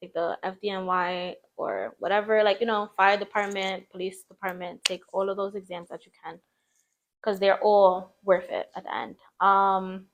Take 0.00 0.14
the 0.14 0.36
FDNY 0.44 1.36
or 1.56 1.94
whatever, 1.98 2.42
like 2.42 2.60
you 2.60 2.66
know, 2.66 2.90
fire 2.96 3.16
department, 3.16 3.88
police 3.90 4.22
department. 4.24 4.82
Take 4.84 5.02
all 5.12 5.28
of 5.30 5.36
those 5.36 5.54
exams 5.54 5.88
that 5.90 6.04
you 6.06 6.12
can, 6.22 6.38
because 7.20 7.38
they're 7.38 7.60
all 7.62 8.16
worth 8.24 8.48
it 8.50 8.70
at 8.76 8.82
the 8.84 8.94
end. 8.94 9.16
Um, 9.40 10.06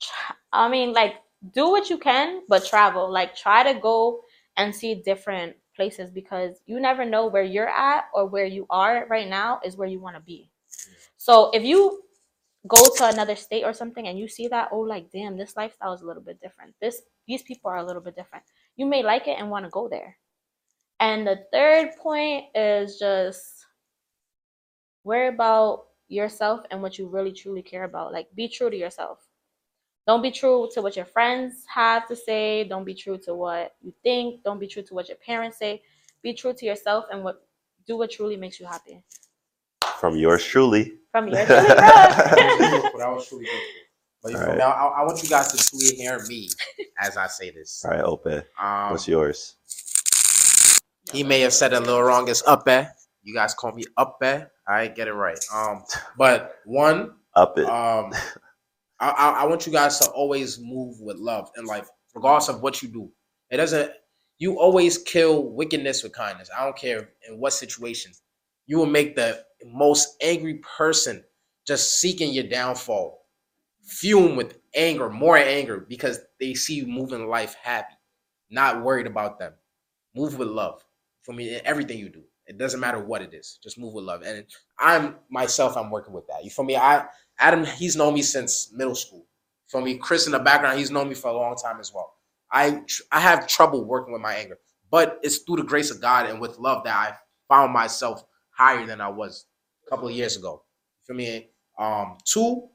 tr- 0.00 0.32
I 0.52 0.68
mean, 0.68 0.92
like 0.92 1.16
do 1.54 1.70
what 1.70 1.88
you 1.90 1.98
can, 1.98 2.42
but 2.48 2.66
travel. 2.66 3.10
Like 3.10 3.36
try 3.36 3.62
to 3.72 3.78
go 3.78 4.22
and 4.56 4.74
see 4.74 4.94
different 4.96 5.54
places 5.78 6.10
because 6.10 6.60
you 6.66 6.80
never 6.80 7.04
know 7.04 7.28
where 7.28 7.44
you're 7.44 7.68
at 7.68 8.06
or 8.12 8.26
where 8.26 8.46
you 8.56 8.66
are 8.68 9.06
right 9.08 9.28
now 9.28 9.60
is 9.64 9.76
where 9.76 9.86
you 9.88 10.00
want 10.00 10.16
to 10.16 10.22
be. 10.22 10.50
So 11.16 11.50
if 11.54 11.62
you 11.62 12.02
go 12.66 12.82
to 12.96 13.04
another 13.04 13.36
state 13.36 13.62
or 13.62 13.72
something 13.72 14.08
and 14.08 14.18
you 14.18 14.26
see 14.26 14.48
that 14.48 14.70
oh 14.72 14.80
like 14.80 15.12
damn 15.12 15.36
this 15.36 15.56
lifestyle 15.56 15.92
is 15.92 16.02
a 16.02 16.06
little 16.06 16.22
bit 16.22 16.40
different. 16.42 16.74
This 16.80 17.02
these 17.28 17.42
people 17.42 17.70
are 17.70 17.76
a 17.78 17.86
little 17.86 18.02
bit 18.02 18.16
different. 18.16 18.44
You 18.76 18.86
may 18.86 19.04
like 19.04 19.28
it 19.28 19.38
and 19.38 19.50
want 19.50 19.66
to 19.66 19.70
go 19.70 19.88
there. 19.88 20.16
And 20.98 21.24
the 21.24 21.44
third 21.52 21.92
point 22.02 22.46
is 22.56 22.98
just 22.98 23.64
worry 25.04 25.28
about 25.28 25.84
yourself 26.08 26.62
and 26.72 26.82
what 26.82 26.98
you 26.98 27.06
really 27.06 27.32
truly 27.32 27.62
care 27.62 27.84
about. 27.84 28.12
Like 28.12 28.26
be 28.34 28.48
true 28.48 28.68
to 28.68 28.76
yourself 28.76 29.27
don't 30.08 30.22
be 30.22 30.30
true 30.30 30.68
to 30.72 30.80
what 30.82 30.96
your 30.96 31.04
friends 31.04 31.64
have 31.72 32.08
to 32.08 32.16
say 32.16 32.64
don't 32.64 32.84
be 32.84 32.94
true 32.94 33.18
to 33.18 33.34
what 33.34 33.74
you 33.82 33.92
think 34.02 34.42
don't 34.42 34.58
be 34.58 34.66
true 34.66 34.82
to 34.82 34.94
what 34.94 35.06
your 35.08 35.18
parents 35.18 35.58
say 35.58 35.82
be 36.22 36.32
true 36.32 36.52
to 36.54 36.64
yourself 36.66 37.04
and 37.12 37.22
what 37.22 37.46
do 37.86 37.96
what 37.98 38.10
truly 38.10 38.36
makes 38.36 38.58
you 38.58 38.66
happy 38.66 39.02
From 40.00 40.16
yours 40.16 40.42
truly. 40.44 40.94
from 41.12 41.28
yours 41.28 41.46
truly 41.46 41.66
Brooke. 41.66 41.76
That 41.78 42.38
was 42.42 42.56
beautiful. 42.68 42.98
That 42.98 43.10
was 43.10 43.28
truly. 43.28 43.46
But 44.22 44.32
you 44.32 44.38
All 44.38 44.44
feel 44.44 44.54
me? 44.54 44.60
right. 44.60 44.66
I, 44.68 44.86
I 45.00 45.02
want 45.04 45.22
you 45.22 45.28
guys 45.28 45.52
to 45.52 45.58
tweet 45.70 45.94
hear 46.00 46.18
me 46.26 46.48
as 47.00 47.16
I 47.16 47.26
say 47.28 47.50
this. 47.50 47.84
All 47.84 47.90
right, 47.92 48.00
Ope, 48.02 48.26
Um, 48.58 48.90
what's 48.90 49.06
yours? 49.06 49.54
he 51.12 51.22
may 51.22 51.40
have 51.40 51.52
said 51.52 51.72
it 51.72 51.76
a 51.76 51.80
little 51.80 52.02
wrong. 52.02 52.28
It's 52.28 52.42
up 52.46 52.64
there. 52.64 52.94
You 53.22 53.34
guys 53.34 53.54
call 53.54 53.72
me 53.72 53.84
up 53.96 54.18
there. 54.20 54.50
I 54.66 54.88
get 54.88 55.06
it 55.08 55.12
right. 55.14 55.38
Um, 55.54 55.84
but 56.16 56.56
one, 56.66 57.12
Up 57.34 57.58
it. 57.58 57.66
um, 57.66 58.12
I, 59.00 59.42
I, 59.42 59.46
want 59.46 59.66
you 59.66 59.72
guys 59.72 59.98
to 60.00 60.10
always 60.10 60.58
move 60.58 61.00
with 61.00 61.18
love 61.18 61.50
in 61.56 61.64
life, 61.64 61.88
regardless 62.14 62.48
of 62.48 62.62
what 62.62 62.82
you 62.82 62.88
do. 62.88 63.10
It 63.50 63.58
doesn't. 63.58 63.92
You 64.38 64.58
always 64.58 64.98
kill 64.98 65.52
wickedness 65.52 66.02
with 66.02 66.12
kindness. 66.12 66.50
I 66.56 66.64
don't 66.64 66.76
care 66.76 67.10
in 67.28 67.38
what 67.38 67.52
situation. 67.52 68.12
You 68.66 68.78
will 68.78 68.86
make 68.86 69.16
the 69.16 69.44
most 69.64 70.16
angry 70.22 70.60
person 70.76 71.24
just 71.66 72.00
seeking 72.00 72.32
your 72.32 72.44
downfall, 72.44 73.24
fume 73.82 74.36
with 74.36 74.58
anger, 74.74 75.10
more 75.10 75.36
anger, 75.36 75.84
because 75.88 76.20
they 76.40 76.54
see 76.54 76.74
you 76.74 76.86
moving 76.86 77.28
life 77.28 77.56
happy, 77.62 77.94
not 78.50 78.82
worried 78.82 79.06
about 79.06 79.38
them. 79.38 79.52
Move 80.14 80.38
with 80.38 80.48
love. 80.48 80.84
For 81.22 81.32
me, 81.32 81.54
in 81.54 81.60
everything 81.64 81.98
you 81.98 82.08
do, 82.08 82.22
it 82.46 82.56
doesn't 82.56 82.80
matter 82.80 82.98
what 82.98 83.22
it 83.22 83.34
is. 83.34 83.58
Just 83.62 83.78
move 83.78 83.92
with 83.92 84.04
love. 84.04 84.22
And 84.22 84.46
I'm 84.78 85.16
myself. 85.30 85.76
I'm 85.76 85.90
working 85.90 86.14
with 86.14 86.26
that. 86.28 86.42
You 86.42 86.50
feel 86.50 86.64
me? 86.64 86.76
I 86.76 87.06
Adam, 87.38 87.64
he's 87.64 87.96
known 87.96 88.14
me 88.14 88.22
since 88.22 88.72
middle 88.72 88.94
school. 88.94 89.26
For 89.68 89.80
me, 89.80 89.96
Chris 89.98 90.26
in 90.26 90.32
the 90.32 90.38
background, 90.38 90.78
he's 90.78 90.90
known 90.90 91.08
me 91.08 91.14
for 91.14 91.28
a 91.28 91.34
long 91.36 91.56
time 91.56 91.78
as 91.80 91.92
well. 91.94 92.14
I 92.50 92.82
I 93.12 93.20
have 93.20 93.46
trouble 93.46 93.84
working 93.84 94.12
with 94.12 94.22
my 94.22 94.34
anger, 94.34 94.58
but 94.90 95.18
it's 95.22 95.38
through 95.38 95.56
the 95.56 95.62
grace 95.64 95.90
of 95.90 96.00
God 96.00 96.26
and 96.26 96.40
with 96.40 96.58
love 96.58 96.84
that 96.84 96.96
I 96.96 97.14
found 97.54 97.72
myself 97.72 98.24
higher 98.50 98.86
than 98.86 99.00
I 99.00 99.08
was 99.08 99.46
a 99.86 99.90
couple 99.90 100.08
of 100.08 100.14
years 100.14 100.36
ago. 100.36 100.62
For 101.04 101.14
me, 101.14 101.50
um, 101.78 102.16
two, 102.24 102.68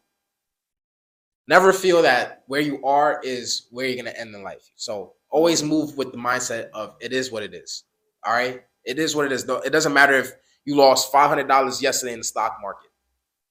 never 1.48 1.74
feel 1.74 2.04
that 2.04 2.44
where 2.48 2.62
you 2.62 2.84
are 2.86 3.20
is 3.24 3.68
where 3.72 3.88
you're 3.88 3.98
gonna 3.98 4.16
end 4.18 4.36
in 4.36 4.44
life. 4.44 4.70
So 4.76 5.14
always 5.32 5.64
move 5.64 5.98
with 5.98 6.12
the 6.12 6.18
mindset 6.18 6.70
of 6.74 6.96
it 7.02 7.12
is 7.12 7.32
what 7.32 7.44
it 7.44 7.56
is. 7.56 7.84
All 8.24 8.34
right, 8.34 8.62
it 8.86 9.00
is 9.00 9.16
what 9.16 9.26
it 9.26 9.32
is. 9.32 9.44
It 9.44 9.72
doesn't 9.72 9.94
matter 9.94 10.14
if 10.14 10.32
you 10.66 10.76
lost 10.76 11.12
five 11.12 11.30
hundred 11.30 11.48
dollars 11.48 11.82
yesterday 11.82 12.14
in 12.14 12.20
the 12.20 12.26
stock 12.26 12.60
market. 12.62 12.92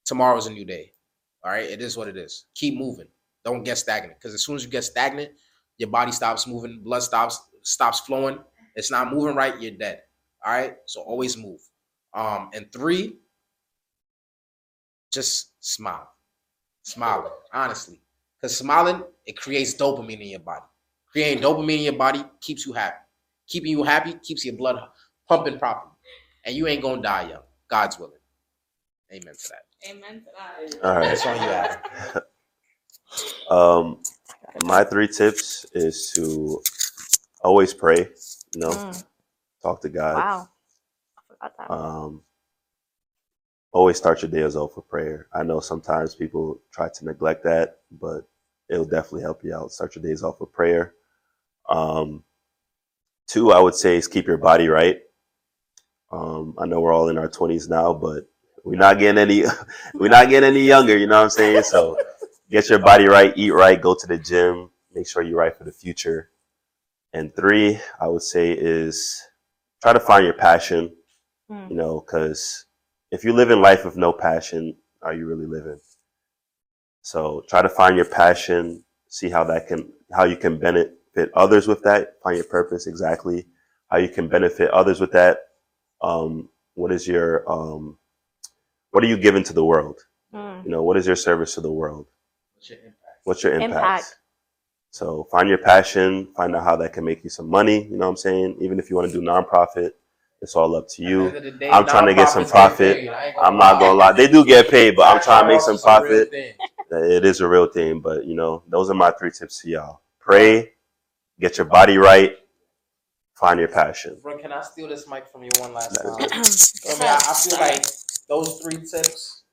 Tomorrow's 0.05 0.47
a 0.47 0.51
new 0.51 0.65
day. 0.65 0.92
All 1.43 1.51
right, 1.51 1.69
it 1.69 1.81
is 1.81 1.97
what 1.97 2.07
it 2.07 2.17
is. 2.17 2.45
Keep 2.55 2.77
moving. 2.77 3.07
Don't 3.43 3.63
get 3.63 3.77
stagnant 3.77 4.17
because 4.19 4.33
as 4.33 4.45
soon 4.45 4.55
as 4.55 4.63
you 4.63 4.69
get 4.69 4.83
stagnant, 4.83 5.31
your 5.77 5.89
body 5.89 6.11
stops 6.11 6.47
moving, 6.47 6.81
blood 6.83 7.03
stops 7.03 7.41
stops 7.63 7.99
flowing. 8.01 8.39
It's 8.75 8.91
not 8.91 9.13
moving 9.13 9.35
right. 9.35 9.59
You're 9.59 9.71
dead. 9.71 10.01
All 10.45 10.53
right, 10.53 10.75
so 10.85 11.01
always 11.01 11.37
move. 11.37 11.59
Um, 12.13 12.49
and 12.53 12.71
three, 12.71 13.17
just 15.11 15.51
smile, 15.59 16.09
smiling 16.83 17.31
honestly, 17.53 18.01
because 18.39 18.55
smiling 18.57 19.03
it 19.25 19.37
creates 19.37 19.73
dopamine 19.75 20.21
in 20.21 20.27
your 20.27 20.39
body. 20.39 20.65
Creating 21.11 21.43
dopamine 21.43 21.77
in 21.77 21.83
your 21.83 21.93
body 21.93 22.23
keeps 22.41 22.65
you 22.65 22.73
happy. 22.73 22.97
Keeping 23.47 23.71
you 23.71 23.83
happy 23.83 24.13
keeps 24.23 24.45
your 24.45 24.55
blood 24.55 24.79
pumping 25.27 25.59
properly, 25.59 25.93
and 26.45 26.55
you 26.55 26.67
ain't 26.67 26.81
gonna 26.81 27.01
die 27.01 27.29
young. 27.29 27.43
God's 27.69 27.99
willing. 27.99 28.13
Amen 29.11 29.33
to 29.33 29.49
that. 29.49 29.72
Amen 29.89 30.21
to 30.21 30.25
that. 30.37 30.85
All 30.85 30.95
right. 30.95 31.05
That's 31.07 31.25
on 31.25 31.35
you, 31.37 31.49
Adam. 31.49 31.81
Um, 33.49 34.03
my 34.65 34.83
three 34.83 35.07
tips 35.07 35.65
is 35.73 36.11
to 36.15 36.61
always 37.43 37.73
pray. 37.73 38.09
You 38.55 38.61
know, 38.61 38.71
Mm, 38.77 39.03
talk 39.63 39.81
to 39.81 39.89
God. 39.89 40.15
wow. 40.15 40.49
I 41.17 41.21
forgot 41.27 41.53
that. 41.57 41.73
Um, 41.73 42.21
always 43.73 43.97
start 43.97 44.21
your 44.21 44.31
days 44.31 44.55
off 44.55 44.75
with 44.77 44.87
prayer. 44.89 45.27
I 45.33 45.43
know 45.43 45.59
sometimes 45.59 46.15
people 46.15 46.61
try 46.71 46.89
to 46.93 47.05
neglect 47.05 47.43
that, 47.45 47.77
but 47.91 48.27
it'll 48.69 48.85
definitely 48.85 49.23
help 49.23 49.43
you 49.43 49.55
out. 49.55 49.71
Start 49.71 49.95
your 49.95 50.03
days 50.03 50.23
off 50.23 50.39
with 50.41 50.51
prayer. 50.53 50.93
Um, 51.69 52.23
two, 53.27 53.51
I 53.53 53.59
would 53.59 53.75
say, 53.75 53.97
is 53.97 54.07
keep 54.07 54.27
your 54.27 54.37
body 54.37 54.69
right. 54.69 54.99
Um, 56.11 56.55
I 56.59 56.67
know 56.67 56.81
we're 56.81 56.93
all 56.93 57.09
in 57.09 57.17
our 57.17 57.29
twenties 57.29 57.69
now, 57.69 57.93
but 57.93 58.27
we're 58.63 58.79
not 58.79 58.99
getting 58.99 59.19
any, 59.19 59.45
we're 59.95 60.09
not 60.09 60.29
getting 60.29 60.49
any 60.49 60.63
younger. 60.63 60.97
You 60.97 61.07
know 61.07 61.17
what 61.17 61.23
I'm 61.23 61.29
saying? 61.29 61.63
So 61.63 61.97
get 62.49 62.69
your 62.69 62.79
body 62.79 63.07
right, 63.07 63.33
eat 63.35 63.51
right, 63.51 63.79
go 63.81 63.95
to 63.95 64.07
the 64.07 64.17
gym, 64.17 64.69
make 64.93 65.07
sure 65.07 65.21
you're 65.21 65.37
right 65.37 65.55
for 65.55 65.63
the 65.65 65.71
future. 65.71 66.31
And 67.13 67.35
three, 67.35 67.79
I 68.01 68.07
would 68.07 68.23
say, 68.23 68.51
is 68.51 69.21
try 69.81 69.93
to 69.93 69.99
find 69.99 70.25
your 70.25 70.33
passion 70.33 70.93
Mm. 71.51 71.69
you 71.69 71.75
know, 71.75 71.99
because 72.01 72.65
if 73.11 73.23
you 73.23 73.33
live 73.33 73.51
in 73.51 73.61
life 73.61 73.85
with 73.85 73.97
no 73.97 74.13
passion, 74.13 74.75
are 75.01 75.13
you 75.13 75.25
really 75.27 75.45
living? 75.45 75.79
So 77.01 77.43
try 77.49 77.61
to 77.61 77.69
find 77.69 77.95
your 77.95 78.05
passion, 78.05 78.83
see 79.09 79.29
how 79.29 79.43
that 79.45 79.67
can, 79.67 79.91
how 80.13 80.23
you 80.23 80.37
can 80.37 80.57
benefit 80.57 81.31
others 81.35 81.67
with 81.67 81.83
that, 81.83 82.15
find 82.23 82.37
your 82.37 82.45
purpose 82.45 82.87
exactly, 82.87 83.45
how 83.89 83.97
you 83.97 84.09
can 84.09 84.27
benefit 84.29 84.71
others 84.71 85.01
with 85.01 85.11
that. 85.11 85.39
Um, 86.01 86.49
what 86.75 86.91
is 86.91 87.07
your, 87.07 87.49
um, 87.51 87.97
what 88.93 89.03
are 89.03 89.07
you 89.07 89.17
giving 89.17 89.43
to 89.43 89.53
the 89.53 89.65
world? 89.65 89.99
Mm. 90.33 90.65
You 90.65 90.69
know, 90.69 90.83
what 90.83 90.97
is 90.97 91.07
your 91.07 91.15
service 91.15 91.55
to 91.55 91.61
the 91.61 91.71
world? 91.71 92.05
What's 92.55 92.69
your 92.69 92.79
impact? 92.79 92.97
What's 93.23 93.43
your 93.43 93.53
impact? 93.53 93.73
Impact. 93.73 94.15
So 94.91 95.27
find 95.31 95.49
your 95.49 95.57
passion, 95.57 96.27
find 96.35 96.55
out 96.55 96.63
how 96.63 96.75
that 96.75 96.93
can 96.93 97.03
make 97.03 97.23
you 97.23 97.29
some 97.31 97.49
money. 97.49 97.85
You 97.85 97.97
know 97.97 98.05
what 98.05 98.11
I'm 98.11 98.17
saying? 98.17 98.57
Even 98.61 98.77
if 98.77 98.91
you 98.91 98.95
want 98.95 99.11
to 99.11 99.19
do 99.19 99.25
nonprofit, 99.25 99.93
it's 100.43 100.55
all 100.55 100.75
up 100.75 100.87
to 100.89 101.01
you. 101.01 101.25
At 101.25 101.31
the 101.31 101.37
end 101.37 101.47
of 101.47 101.53
the 101.53 101.59
day, 101.59 101.69
I'm 101.71 101.87
trying 101.87 102.05
to 102.05 102.13
get 102.13 102.29
some 102.29 102.45
profit. 102.45 103.09
I 103.09 103.27
ain't 103.27 103.35
I'm 103.41 103.57
not 103.57 103.79
gonna 103.79 103.93
lie, 103.97 104.11
they 104.11 104.27
do 104.27 104.45
get 104.45 104.69
paid, 104.69 104.95
but 104.95 105.07
I'm 105.07 105.19
trying 105.21 105.45
to 105.45 105.53
make 105.53 105.61
some 105.61 105.75
It's 105.75 105.85
a 105.85 106.01
real 106.01 106.25
profit. 106.27 106.55
It 106.95 107.25
is 107.25 107.41
a 107.41 107.47
real 107.47 107.65
thing, 107.65 108.01
but 108.01 108.25
you 108.25 108.35
know, 108.35 108.61
those 108.67 108.91
are 108.91 108.93
my 108.93 109.09
three 109.09 109.31
tips 109.31 109.61
to 109.61 109.69
y'all. 109.69 110.01
Pray, 110.19 110.73
get 111.39 111.57
your 111.57 111.65
body 111.65 111.97
right, 111.97 112.37
find 113.33 113.59
your 113.59 113.69
passion. 113.69 114.19
Bro, 114.21 114.37
can 114.37 114.51
I 114.51 114.61
steal 114.61 114.87
this 114.89 115.07
mic 115.07 115.25
from 115.25 115.41
you 115.43 115.49
one 115.57 115.73
last 115.73 115.95
time? 115.95 116.13
I, 116.13 116.19
mean, 116.19 116.29
I, 116.29 117.19
I 117.19 117.33
feel 117.33 117.59
like 117.59 117.83
those 118.29 118.59
three 118.61 118.77
tips 118.85 119.43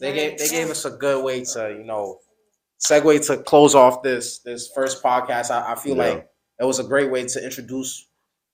they 0.00 0.12
gave 0.12 0.38
they 0.38 0.48
gave 0.48 0.70
us 0.70 0.84
a 0.84 0.90
good 0.90 1.24
way 1.24 1.42
to 1.44 1.74
you 1.76 1.84
know 1.84 2.18
segue 2.80 3.26
to 3.26 3.38
close 3.42 3.74
off 3.74 4.02
this 4.02 4.38
this 4.40 4.70
first 4.74 5.02
podcast. 5.02 5.50
I, 5.50 5.72
I 5.72 5.74
feel 5.74 5.96
Yeah. 5.96 6.08
like 6.14 6.28
it 6.60 6.64
was 6.64 6.78
a 6.78 6.84
great 6.84 7.10
way 7.10 7.26
to 7.26 7.44
introduce 7.44 8.06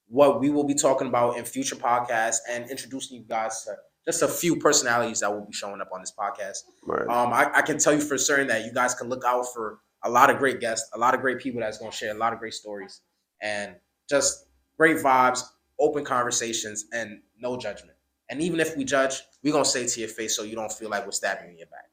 what 0.09 0.41
we 0.41 0.51
will 0.51 0.65
be 0.65 0.75
talking 0.75 1.09
about 1.09 1.37
in 1.37 1.45
future 1.45 1.77
podcasts 1.77 2.39
and 2.49 2.71
introducing 2.71 3.19
you 3.19 3.25
guys 3.25 3.65
to 3.65 3.77
just 4.07 4.23
a 4.23 4.29
few 4.29 4.57
personalities 4.57 5.21
that 5.21 5.33
will 5.33 5.45
be 5.45 5.53
showing 5.53 5.81
up 5.81 5.91
on 5.93 6.01
this 6.01 6.13
podcast. 6.17 6.59
Right. 6.87 7.07
Um, 7.09 7.33
I, 7.33 7.51
I 7.55 7.63
can 7.63 7.77
tell 7.79 7.93
you 7.93 8.01
for 8.01 8.17
certain 8.17 8.47
that 8.47 8.65
you 8.65 8.73
guys 8.73 8.95
can 8.95 9.09
look 9.09 9.25
out 9.27 9.45
for 9.53 9.81
a 10.05 10.11
lot 10.11 10.31
of 10.31 10.39
great 10.39 10.61
guests, 10.61 10.89
a 10.95 10.99
lot 10.99 11.15
of 11.15 11.21
great 11.21 11.39
people 11.41 11.61
that's 11.61 11.79
going 11.79 11.91
to 11.91 11.97
share 11.97 12.13
a 12.15 12.19
lot 12.19 12.33
of 12.33 12.39
great 12.39 12.55
stories, 12.55 13.01
and 13.43 13.75
just 14.09 14.47
great 14.79 14.99
vibes, 14.99 15.43
open 15.81 16.05
conversations, 16.05 16.85
and 16.93 17.21
no 17.41 17.57
judgment. 17.57 17.97
And 18.31 18.41
even 18.41 18.61
if 18.61 18.77
we 18.77 18.85
judge, 18.85 19.23
we're 19.47 19.53
gonna 19.53 19.65
say 19.65 19.85
it 19.85 19.89
to 19.89 20.01
your 20.01 20.09
face 20.09 20.35
so 20.35 20.43
you 20.43 20.57
don't 20.57 20.73
feel 20.73 20.91
like 20.91 21.05
we're 21.05 21.13
stabbing 21.13 21.45
you 21.47 21.53
in 21.53 21.59
your 21.59 21.69
back. 21.69 21.89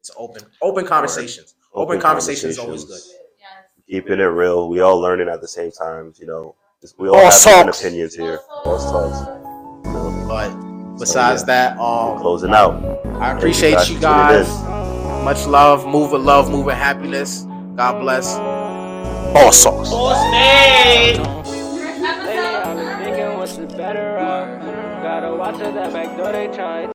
It's 0.00 0.10
open, 0.16 0.42
open 0.60 0.84
conversations. 0.84 1.54
Open, 1.72 2.00
conversation 2.00 2.50
is 2.50 2.58
always 2.58 2.84
good. 2.84 2.98
Yes. 3.38 3.48
Keeping 3.88 4.18
it 4.18 4.24
real. 4.24 4.68
We 4.68 4.80
all 4.80 4.98
learning 4.98 5.28
at 5.28 5.40
the 5.40 5.46
same 5.46 5.70
time, 5.70 6.12
you 6.18 6.26
know. 6.26 6.56
We 6.98 7.08
All 7.08 7.14
all 7.16 7.20
have 7.30 7.32
different 7.32 7.66
talks. 7.66 7.80
opinions 7.80 8.14
here. 8.16 8.40
All 8.64 8.78
talks. 8.78 9.18
You 9.86 9.92
know, 9.92 10.24
But 10.28 10.98
besides 10.98 11.42
yeah. 11.42 11.74
that, 11.74 11.78
um, 11.78 12.18
closing 12.18 12.52
out. 12.52 12.74
I 13.20 13.36
appreciate 13.36 13.74
guys 13.74 13.88
you 13.90 13.96
for 13.96 14.02
guys. 14.02 14.48
Much 15.24 15.46
love, 15.46 15.86
move 15.86 16.10
with 16.10 16.22
love, 16.22 16.50
move 16.50 16.66
with 16.66 16.74
happiness. 16.76 17.42
God 17.76 18.00
bless. 18.00 18.34
All 18.36 19.52
sauce. 19.52 19.92
Lately, 19.92 21.24
I've 21.24 22.76
been 22.76 23.04
thinking 23.04 23.38
what's 23.38 23.56
the 23.56 23.66
better 23.66 24.14
route. 24.14 25.02
Gotta 25.02 25.34
watch 25.36 25.54
out 25.60 25.74
that 25.74 25.92
back 25.92 26.16
door 26.16 26.32
they 26.32 26.46
try. 26.48 26.82